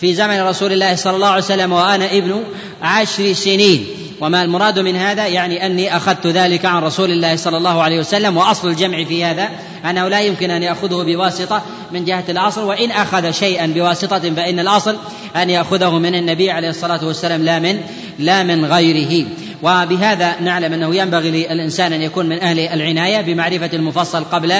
في 0.00 0.14
زمن 0.14 0.40
رسول 0.40 0.72
الله 0.72 0.96
صلى 0.96 1.16
الله 1.16 1.28
عليه 1.28 1.44
وسلم 1.44 1.72
وأنا 1.72 2.06
ابن 2.06 2.44
عشر 2.82 3.32
سنين. 3.32 3.86
وما 4.20 4.42
المراد 4.42 4.78
من 4.78 4.96
هذا؟ 4.96 5.26
يعني 5.26 5.66
أني 5.66 5.96
أخذت 5.96 6.26
ذلك 6.26 6.64
عن 6.64 6.82
رسول 6.82 7.10
الله 7.10 7.36
صلى 7.36 7.56
الله 7.56 7.82
عليه 7.82 7.98
وسلم 7.98 8.36
وأصل 8.36 8.68
الجمع 8.68 9.04
في 9.04 9.24
هذا 9.24 9.48
أنه 9.90 10.08
لا 10.08 10.20
يمكن 10.20 10.50
أن 10.50 10.62
يأخذه 10.62 11.02
بواسطة 11.02 11.62
من 11.92 12.04
جهة 12.04 12.24
الأصل 12.28 12.64
وإن 12.64 12.90
أخذ 12.90 13.30
شيئا 13.30 13.66
بواسطة 13.66 14.34
فإن 14.34 14.58
الأصل 14.58 14.96
أن 15.36 15.50
يأخذه 15.50 15.98
من 15.98 16.14
النبي 16.14 16.50
عليه 16.50 16.68
الصلاة 16.68 17.04
والسلام 17.04 17.42
لا 17.42 17.58
من 17.58 17.80
لا 18.18 18.42
من 18.42 18.64
غيره. 18.64 19.26
وبهذا 19.62 20.40
نعلم 20.40 20.72
أنه 20.72 20.96
ينبغي 20.96 21.30
للإنسان 21.30 21.92
أن 21.92 22.02
يكون 22.02 22.26
من 22.26 22.40
أهل 22.40 22.60
العناية 22.60 23.20
بمعرفة 23.20 23.70
المفصل 23.72 24.24
قبل 24.24 24.52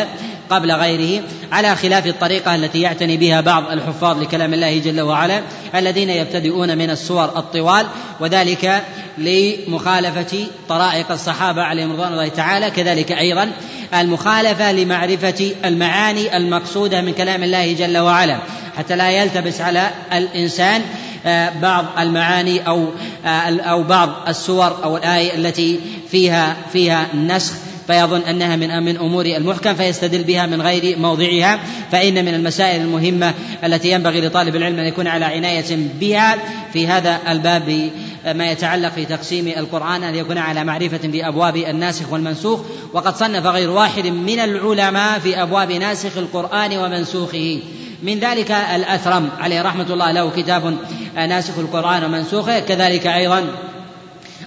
قبل 0.51 0.73
غيره 0.73 1.23
على 1.53 1.77
خلاف 1.77 2.07
الطريقة 2.07 2.55
التي 2.55 2.81
يعتني 2.81 3.17
بها 3.17 3.41
بعض 3.41 3.71
الحفاظ 3.71 4.23
لكلام 4.23 4.55
الله 4.55 4.79
جل 4.79 5.01
وعلا 5.01 5.43
الذين 5.75 6.11
يبتدئون 6.11 6.79
من 6.79 6.91
الصور 6.91 7.25
الطوال 7.25 7.87
وذلك 8.21 8.83
لمخالفة 9.19 10.47
طرائق 10.69 11.13
الصحابة 11.13 11.63
عليهم 11.63 11.93
رضوان 11.93 12.13
الله 12.13 12.29
تعالى 12.29 12.71
كذلك 12.71 13.13
أيضا 13.13 13.51
المخالفة 13.95 14.73
لمعرفة 14.73 15.53
المعاني 15.65 16.37
المقصودة 16.37 17.01
من 17.01 17.13
كلام 17.13 17.43
الله 17.43 17.73
جل 17.73 17.99
وعلا. 17.99 18.39
حتى 18.77 18.97
لا 18.97 19.11
يلتبس 19.11 19.61
على 19.61 19.91
الإنسان 20.13 20.83
آه، 21.27 21.53
بعض 21.63 21.85
المعاني 21.99 22.67
أو 22.69 22.89
آه، 23.25 23.61
أو 23.61 23.83
بعض 23.83 24.11
السور 24.29 24.85
أو 24.85 24.97
الآية 24.97 25.35
التي 25.37 25.81
فيها 26.11 26.57
فيها 26.73 27.07
نسخ. 27.15 27.55
فيظن 27.87 28.21
أنها 28.21 28.57
من 28.57 28.83
من 28.83 28.97
أمور 28.97 29.27
المحكم 29.27 29.75
فيستدل 29.75 30.25
بها 30.25 30.47
من 30.47 30.63
غير 30.63 30.99
موضعها. 30.99 31.61
فإن 31.93 32.25
من 32.25 32.35
المسائل 32.35 32.81
المهمة 32.81 33.35
التي 33.65 33.91
ينبغي 33.91 34.21
لطالب 34.21 34.57
العلم 34.57 34.79
أن 34.79 34.87
يكون 34.87 35.07
على 35.07 35.25
عناية 35.25 35.77
بها 36.01 36.39
في 36.73 36.87
هذا 36.87 37.19
الباب 37.29 37.91
ما 38.35 38.51
يتعلق 38.51 38.89
في 38.89 39.05
تقسيم 39.05 39.49
القرآن 39.49 40.03
أن 40.03 40.15
يكون 40.15 40.39
على 40.39 40.65
معرفة 40.65 41.01
بأبواب 41.05 41.57
الناسخ 41.57 42.13
والمنسوخ. 42.13 42.61
وقد 42.93 43.17
صنف 43.17 43.47
غير 43.47 43.71
واحد 43.71 44.07
من 44.07 44.39
العلماء 44.39 45.19
في 45.19 45.43
أبواب 45.43 45.73
ناسخ 45.73 46.19
القرآن 46.19 46.77
ومنسوخه. 46.77 47.59
من 48.03 48.19
ذلك 48.19 48.51
الأثرم. 48.51 49.29
عليه 49.41 49.63
رحمة 49.63 49.87
الله 49.91 50.13
له 50.13 50.31
كتاب 50.37 50.77
ناسخ 51.17 51.59
القرآن 51.59 52.05
ومنسوخه. 52.05 52.61
كذلك 52.61 53.07
أيضا 53.07 53.45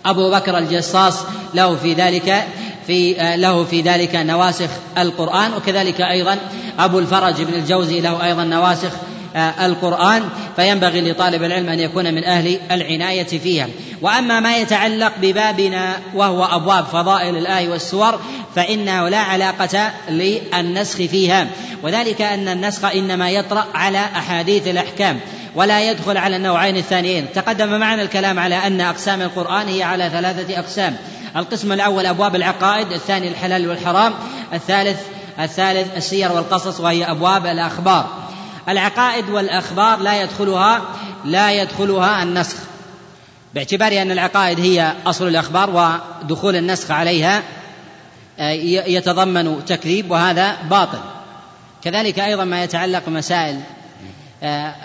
أبو 0.05 0.31
بكر 0.31 0.57
الجصاص 0.57 1.25
له 1.53 1.75
في 1.75 1.93
ذلك 1.93 2.47
في 2.87 3.13
له 3.37 3.63
في 3.63 3.81
ذلك 3.81 4.15
نواسخ 4.15 4.69
القرآن 4.97 5.53
وكذلك 5.53 6.01
أيضا 6.01 6.37
أبو 6.79 6.99
الفرج 6.99 7.41
بن 7.41 7.53
الجوزي 7.53 8.01
له 8.01 8.25
أيضا 8.25 8.43
نواسخ 8.43 8.91
القرآن 9.37 10.23
فينبغي 10.55 11.11
لطالب 11.11 11.43
العلم 11.43 11.69
أن 11.69 11.79
يكون 11.79 12.13
من 12.13 12.23
أهل 12.23 12.59
العناية 12.71 13.23
فيها. 13.23 13.67
وأما 14.01 14.39
ما 14.39 14.57
يتعلق 14.57 15.11
ببابنا 15.21 15.99
وهو 16.15 16.45
أبواب 16.45 16.85
فضائل 16.85 17.37
الآي 17.37 17.67
والسور 17.67 18.19
فإنه 18.55 19.09
لا 19.09 19.19
علاقة 19.19 19.91
للنسخ 20.09 20.95
فيها. 20.97 21.47
وذلك 21.83 22.21
أن 22.21 22.47
النسخ 22.47 22.85
إنما 22.85 23.29
يطرأ 23.29 23.65
على 23.73 23.99
أحاديث 23.99 24.67
الأحكام 24.67 25.19
ولا 25.55 25.91
يدخل 25.91 26.17
على 26.17 26.35
النوعين 26.35 26.77
الثانيين. 26.77 27.25
تقدم 27.35 27.79
معنا 27.79 28.01
الكلام 28.01 28.39
على 28.39 28.55
أن 28.55 28.81
أقسام 28.81 29.21
القرآن 29.21 29.67
هي 29.67 29.83
على 29.83 30.09
ثلاثة 30.09 30.59
أقسام. 30.59 30.97
القسم 31.35 31.71
الأول 31.71 32.05
أبواب 32.05 32.35
العقائد 32.35 32.91
الثاني 32.91 33.27
الحلال 33.27 33.69
والحرام 33.69 34.13
الثالث 34.53 34.99
الثالث 35.39 35.97
السير 35.97 36.31
والقصص 36.31 36.79
وهي 36.79 37.11
أبواب 37.11 37.45
الأخبار. 37.45 38.09
العقائد 38.69 39.29
والأخبار 39.29 39.99
لا 39.99 40.21
يدخلها 40.21 40.81
لا 41.25 41.51
يدخلها 41.51 42.23
النسخ. 42.23 42.57
باعتبار 43.53 44.01
أن 44.01 44.11
العقائد 44.11 44.59
هي 44.59 44.93
أصل 45.05 45.27
الأخبار 45.27 45.69
ودخول 46.23 46.55
النسخ 46.55 46.91
عليها 46.91 47.43
آه، 48.39 48.51
يتضمن 48.87 49.65
تكذيب 49.65 50.11
وهذا 50.11 50.57
باطل. 50.69 50.99
كذلك 51.83 52.19
أيضا 52.19 52.43
ما 52.43 52.63
يتعلق 52.63 53.03
بمسائل 53.07 53.59
آه، 54.43 54.75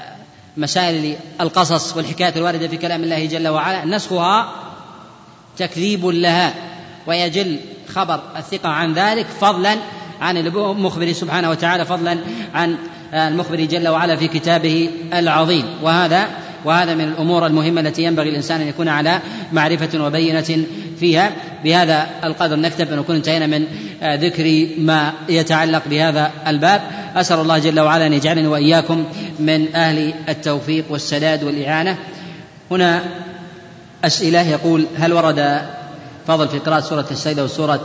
مسائل 0.56 1.16
القصص 1.40 1.96
والحكايات 1.96 2.36
الواردة 2.36 2.68
في 2.68 2.76
كلام 2.76 3.04
الله 3.04 3.26
جل 3.26 3.48
وعلا 3.48 3.84
نسخها 3.84 4.52
تكذيب 5.58 6.06
لها 6.06 6.54
ويجل 7.06 7.56
خبر 7.88 8.20
الثقة 8.36 8.68
عن 8.68 8.94
ذلك 8.94 9.26
فضلا 9.40 9.76
عن 10.20 10.36
المخبر 10.36 11.12
سبحانه 11.12 11.50
وتعالى 11.50 11.84
فضلا 11.84 12.18
عن 12.54 12.76
المخبر 13.14 13.56
جل 13.56 13.88
وعلا 13.88 14.16
في 14.16 14.28
كتابه 14.28 14.90
العظيم. 15.14 15.64
وهذا 15.82 16.28
وهذا 16.64 16.94
من 16.94 17.04
الأمور 17.04 17.46
المهمة 17.46 17.80
التي 17.80 18.02
ينبغي 18.02 18.28
الإنسان 18.28 18.60
أن 18.60 18.68
يكون 18.68 18.88
على 18.88 19.20
معرفة 19.52 20.04
وبينة 20.04 20.64
فيها. 21.00 21.32
بهذا 21.64 22.06
القدر 22.24 22.56
نكتب 22.56 22.92
أن 22.92 22.98
نكون 22.98 23.16
انتهينا 23.16 23.46
من 23.46 23.66
ذكر 24.02 24.66
ما 24.78 25.12
يتعلق 25.28 25.82
بهذا 25.90 26.30
الباب. 26.46 26.80
أسأل 27.16 27.40
الله 27.40 27.58
جل 27.58 27.80
وعلا 27.80 28.06
أن 28.06 28.12
يجعلني 28.12 28.46
وإياكم 28.46 29.04
من 29.38 29.74
أهل 29.74 30.14
التوفيق 30.28 30.84
والسداد 30.90 31.44
والإعانة. 31.44 31.96
هنا 32.70 33.02
أسئلة 34.04 34.40
يقول 34.40 34.86
هل 34.96 35.12
ورد 35.12 35.62
فضل 36.26 36.48
في 36.48 36.58
قراءة 36.58 36.80
سورة 36.80 37.06
السيده 37.10 37.44
وسوره 37.44 37.80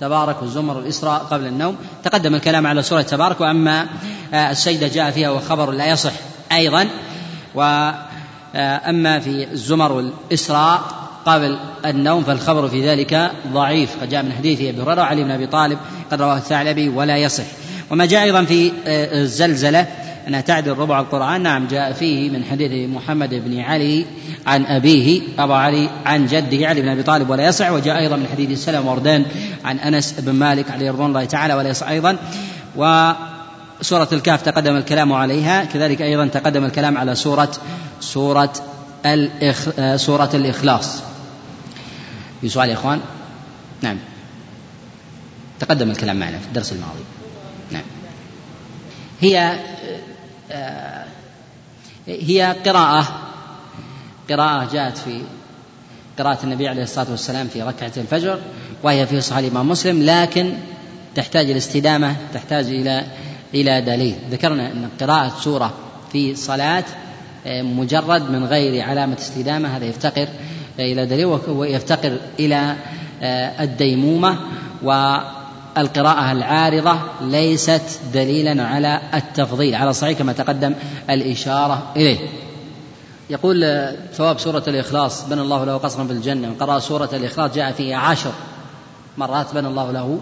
تبارك 0.00 0.42
والزمر 0.42 0.76
والإسراء 0.76 1.18
قبل 1.18 1.46
النوم؟ 1.46 1.76
تقدم 2.04 2.34
الكلام 2.34 2.66
على 2.66 2.82
سورة 2.82 3.02
تبارك 3.02 3.40
وأما 3.40 3.86
آه، 4.34 4.50
السيدة 4.50 4.88
جاء 4.88 5.10
فيها 5.10 5.30
وخبر 5.30 5.70
لا 5.70 5.86
يصح 5.86 6.12
أيضا. 6.52 6.88
وأما 7.54 9.20
في 9.20 9.52
الزمر 9.52 9.92
والإسراء 9.92 10.80
قبل 11.26 11.58
النوم 11.86 12.24
فالخبر 12.24 12.68
في 12.68 12.88
ذلك 12.88 13.30
ضعيف. 13.52 13.90
قد 14.00 14.08
جاء 14.08 14.22
من 14.22 14.32
حديث 14.32 14.60
أبي 14.60 14.82
هريرة 14.82 15.00
وعلي 15.00 15.24
بن 15.24 15.30
أبي 15.30 15.46
طالب 15.46 15.78
قد 16.10 16.22
رواه 16.22 16.36
الثعلبي 16.36 16.88
ولا 16.88 17.16
يصح. 17.16 17.44
وما 17.90 18.06
جاء 18.06 18.22
أيضا 18.22 18.44
في 18.44 18.72
آه، 18.86 19.22
الزلزلة 19.22 19.86
أنها 20.28 20.40
تعدل 20.40 20.72
ربع 20.72 21.00
القرآن؟ 21.00 21.42
نعم 21.42 21.66
جاء 21.66 21.92
فيه 21.92 22.30
من 22.30 22.44
حديث 22.44 22.90
محمد 22.90 23.34
بن 23.34 23.60
علي 23.60 24.06
عن 24.46 24.64
أبيه 24.64 25.22
أبا 25.38 25.54
علي 25.54 25.90
عن 26.06 26.26
جده 26.26 26.66
علي 26.66 26.82
بن 26.82 26.88
أبي 26.88 27.02
طالب 27.02 27.30
ولا 27.30 27.46
يصح. 27.46 27.70
وجاء 27.70 27.98
أيضا 27.98 28.16
من 28.16 28.26
حديث 28.32 28.64
سلم 28.64 28.86
وردان 28.86 29.26
عن 29.64 29.78
أنس 29.78 30.12
بن 30.12 30.32
مالك 30.32 30.70
عليه 30.70 30.90
رضوان 30.90 31.08
الله 31.08 31.24
تعالى 31.24 31.54
ولا 31.54 31.68
يصح 31.68 31.88
أيضا. 31.88 32.16
وسورة 32.76 34.08
الكهف 34.12 34.42
تقدم 34.42 34.76
الكلام 34.76 35.12
عليها 35.12 35.64
كذلك 35.64 36.02
أيضا 36.02 36.26
تقدم 36.26 36.64
الكلام 36.64 36.98
على 36.98 37.14
سورة 37.14 37.52
سورة 38.00 38.52
الإخ... 39.06 39.68
سورة 39.96 40.30
الإخلاص. 40.34 41.02
في 42.40 42.48
سؤال 42.48 42.68
يا 42.68 42.74
إخوان؟ 42.74 43.00
نعم. 43.82 43.96
تقدم 45.60 45.90
الكلام 45.90 46.20
معنا 46.20 46.38
في 46.38 46.46
الدرس 46.46 46.72
الماضي. 46.72 47.04
نعم. 47.72 47.82
هي 49.20 49.58
هي 52.06 52.56
قراءة. 52.66 53.08
قراءة 54.30 54.72
جاءت 54.72 54.98
في 54.98 55.22
قراءة 56.18 56.38
النبي 56.44 56.68
عليه 56.68 56.82
الصلاة 56.82 57.10
والسلام 57.10 57.48
في 57.48 57.62
ركعة 57.62 57.92
الفجر 57.96 58.38
وهي 58.82 59.06
في 59.06 59.20
صحيح 59.20 59.38
الإمام 59.38 59.68
مسلم 59.68 60.02
لكن 60.02 60.52
تحتاج 61.14 61.50
الاستدامة 61.50 62.16
تحتاج 62.34 62.66
إلى 62.66 63.06
إلى 63.54 63.80
دليل. 63.80 64.16
ذكرنا 64.30 64.66
أن 64.66 64.88
قراءة 65.00 65.32
سورة 65.40 65.74
في 66.12 66.34
صلاة 66.34 66.84
آه، 67.46 67.62
مجرد 67.62 68.30
من 68.30 68.44
غير 68.44 68.84
علامة 68.84 69.16
استدامة 69.18 69.76
هذا 69.76 69.84
يفتقر 69.84 70.28
إلى 70.78 71.06
دليل 71.06 71.26
ويفتقر 71.48 72.18
إلى 72.38 72.76
آه، 73.22 73.64
الديمومة 73.64 74.38
و 74.82 75.16
القراءة 75.78 76.32
العارضة 76.32 76.98
ليست 77.20 78.00
دليلا 78.14 78.62
على 78.62 79.00
التفضيل 79.14 79.74
على 79.74 79.92
صحيح 79.92 80.18
كما 80.18 80.32
تقدم 80.32 80.74
الإشارة 81.10 81.92
إليه. 81.96 82.18
يقول 83.30 83.66
ثواب 84.12 84.38
سورة 84.38 84.64
الإخلاص 84.68 85.28
بنى 85.28 85.40
الله 85.40 85.64
له 85.64 85.76
قصرا 85.76 86.04
في 86.04 86.12
الجنة. 86.12 86.48
من 86.48 86.54
قرأ 86.54 86.78
سورة 86.78 87.10
الإخلاص 87.12 87.54
جاء 87.54 87.72
فيه 87.72 87.96
عشر 87.96 88.32
مرات 89.18 89.54
بنى 89.54 89.68
الله 89.68 89.90
له 89.90 90.18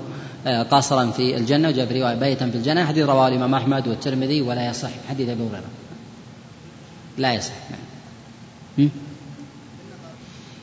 آه، 0.46 0.62
قصرا 0.62 1.10
في 1.10 1.36
الجنة. 1.36 1.68
وجاء 1.68 1.86
في 1.86 2.02
رواية 2.02 2.14
بيتا 2.14 2.50
في 2.50 2.56
الجنة. 2.56 2.84
حديث 2.84 3.06
رواه 3.06 3.28
الإمام 3.28 3.54
أحمد 3.54 3.88
والترمذي 3.88 4.42
ولا 4.42 4.70
يصح. 4.70 4.90
حديث 5.08 5.28
أبي 5.28 5.42
هريرة. 5.42 5.70
لا 7.18 7.32
يصح. 7.34 7.52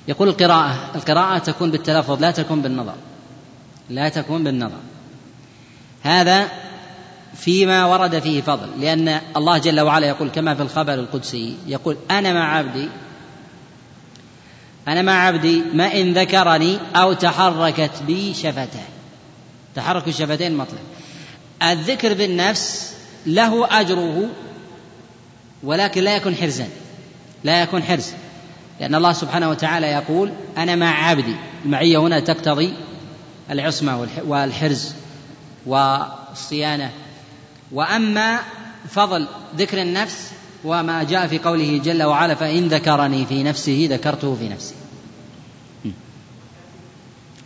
يقول 0.08 0.28
القراءة 0.28 0.76
القراءة 0.96 1.38
تكون 1.38 1.72
بالتلفظ 1.72 2.22
لا 2.22 2.32
تكون 2.32 2.62
بالنظر. 2.62 2.96
لا 3.90 4.10
تكون 4.10 4.44
بالنظر. 4.44 4.80
هذا 6.04 6.48
فيما 7.36 7.86
ورد 7.86 8.20
فيه 8.20 8.42
فضل 8.42 8.82
لأن 8.82 9.22
الله 9.38 9.58
جل 9.58 9.80
وعلا 9.80 10.08
يقول 10.08 10.30
كما 10.30 10.56
في 10.56 10.62
الخبر 10.62 10.94
القدسي 10.94 11.58
يقول 11.68 11.98
أنا 12.12 12.34
مع 12.34 12.58
عبدي 12.58 12.90
أنا 14.88 15.02
مع 15.02 15.28
عبدي 15.28 15.62
ما 15.74 16.02
إن 16.02 16.14
ذكرني 16.14 16.78
أو 16.96 17.14
تحركت 17.14 17.92
بي 18.08 18.34
شفتاه 18.34 18.84
تحرك 19.76 20.08
الشفتين 20.08 20.58
مطلق. 20.58 20.82
الذكر 21.64 22.14
بالنفس 22.14 22.94
له 23.26 23.82
أجره 23.82 24.30
ولكن 25.64 26.04
لا 26.04 26.16
يكون 26.16 26.36
حرزا. 26.36 26.68
لا 27.44 27.62
يكون 27.62 27.84
حرز. 27.84 28.14
لأن 28.80 28.96
الله 28.96 29.14
سبحانه 29.14 29.50
وتعالى 29.50 29.88
يقول 29.88 30.32
أنا 30.58 30.76
مع 30.76 31.08
عبدي. 31.08 31.36
المعية 31.66 31.98
هنا 31.98 32.20
تقتضي 32.20 32.74
العصمة 33.50 34.08
والحرز 34.28 34.94
والصيانة. 35.66 36.92
وأما 37.72 38.40
فضل 38.90 39.28
ذكر 39.56 39.82
النفس 39.82 40.32
وما 40.64 41.04
جاء 41.04 41.28
في 41.28 41.40
قوله 41.40 41.78
جل 41.78 42.04
وعلا 42.04 42.36
فإن 42.36 42.68
ذكرني 42.68 43.26
في 43.26 43.44
نفسه 43.44 43.88
ذكرته 43.92 44.36
في 44.36 44.50
نفسي. 44.50 44.76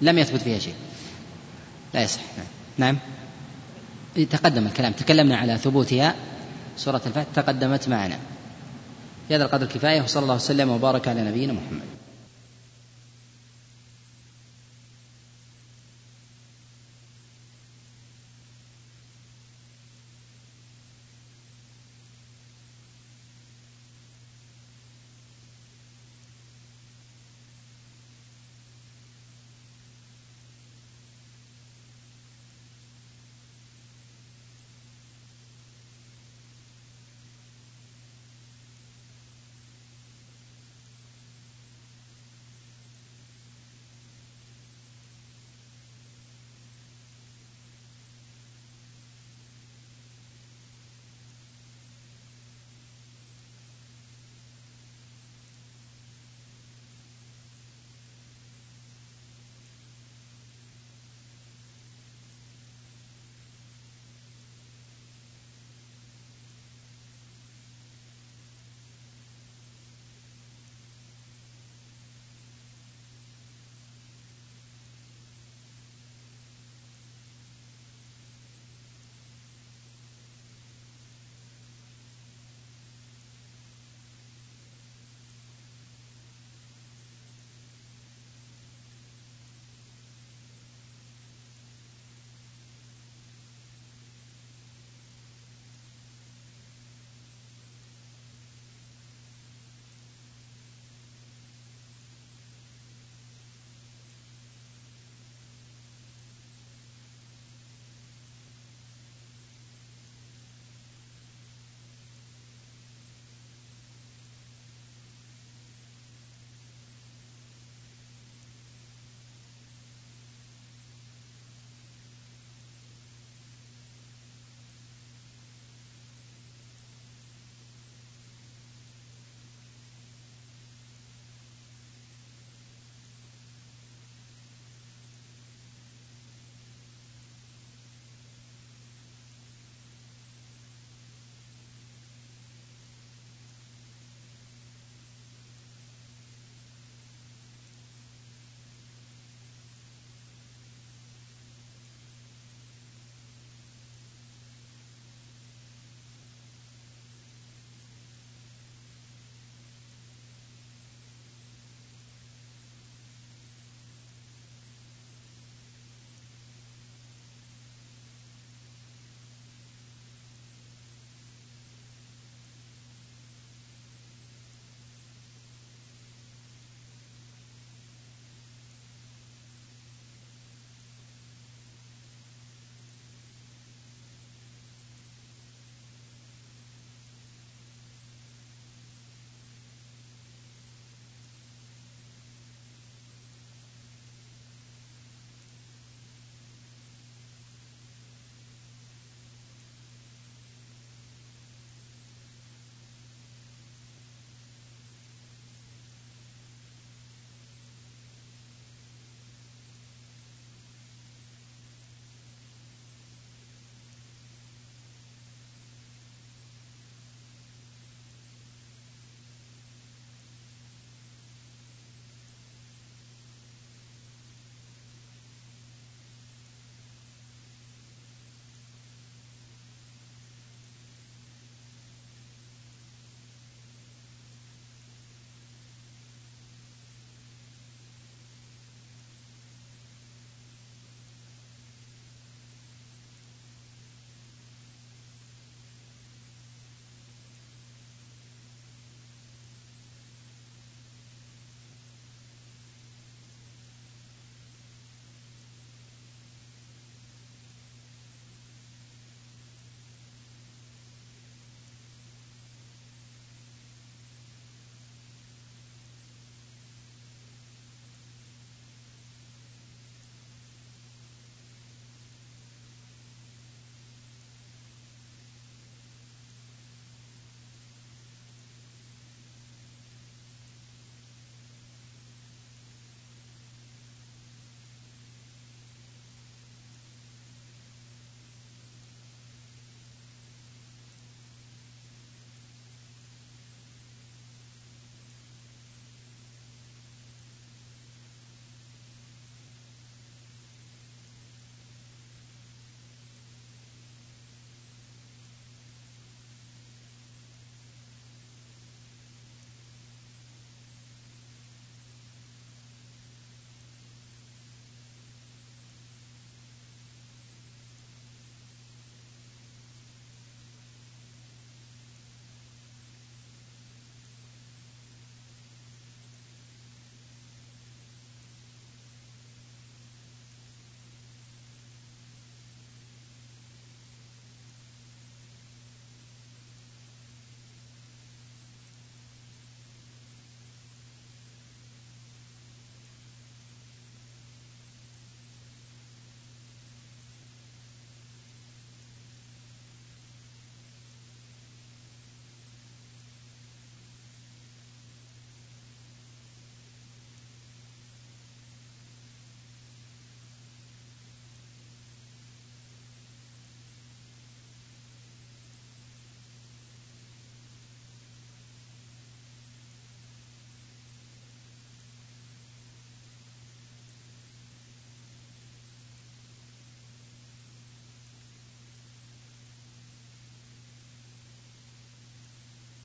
لم 0.02 0.18
يثبت 0.18 0.42
فيها 0.42 0.60
شيء. 0.60 0.76
لا 1.94 2.04
يصح. 2.04 2.22
نعم. 2.78 2.98
تقدم 4.30 4.68
الكلام. 4.68 4.92
تكلمنا 4.92 5.38
على 5.38 5.58
ثبوتها 5.58 6.16
سورة 6.78 7.02
الفتح 7.06 7.24
تقدمت 7.36 7.90
معنا. 7.90 8.18
في 9.28 9.36
هذا 9.36 9.46
القدر 9.46 9.66
كفاية 9.66 10.02
وصلى 10.02 10.24
الله 10.24 10.36
وسلم 10.36 10.70
وبارك 10.70 11.08
على 11.08 11.22
نبينا 11.22 11.54
محمد. 11.54 11.97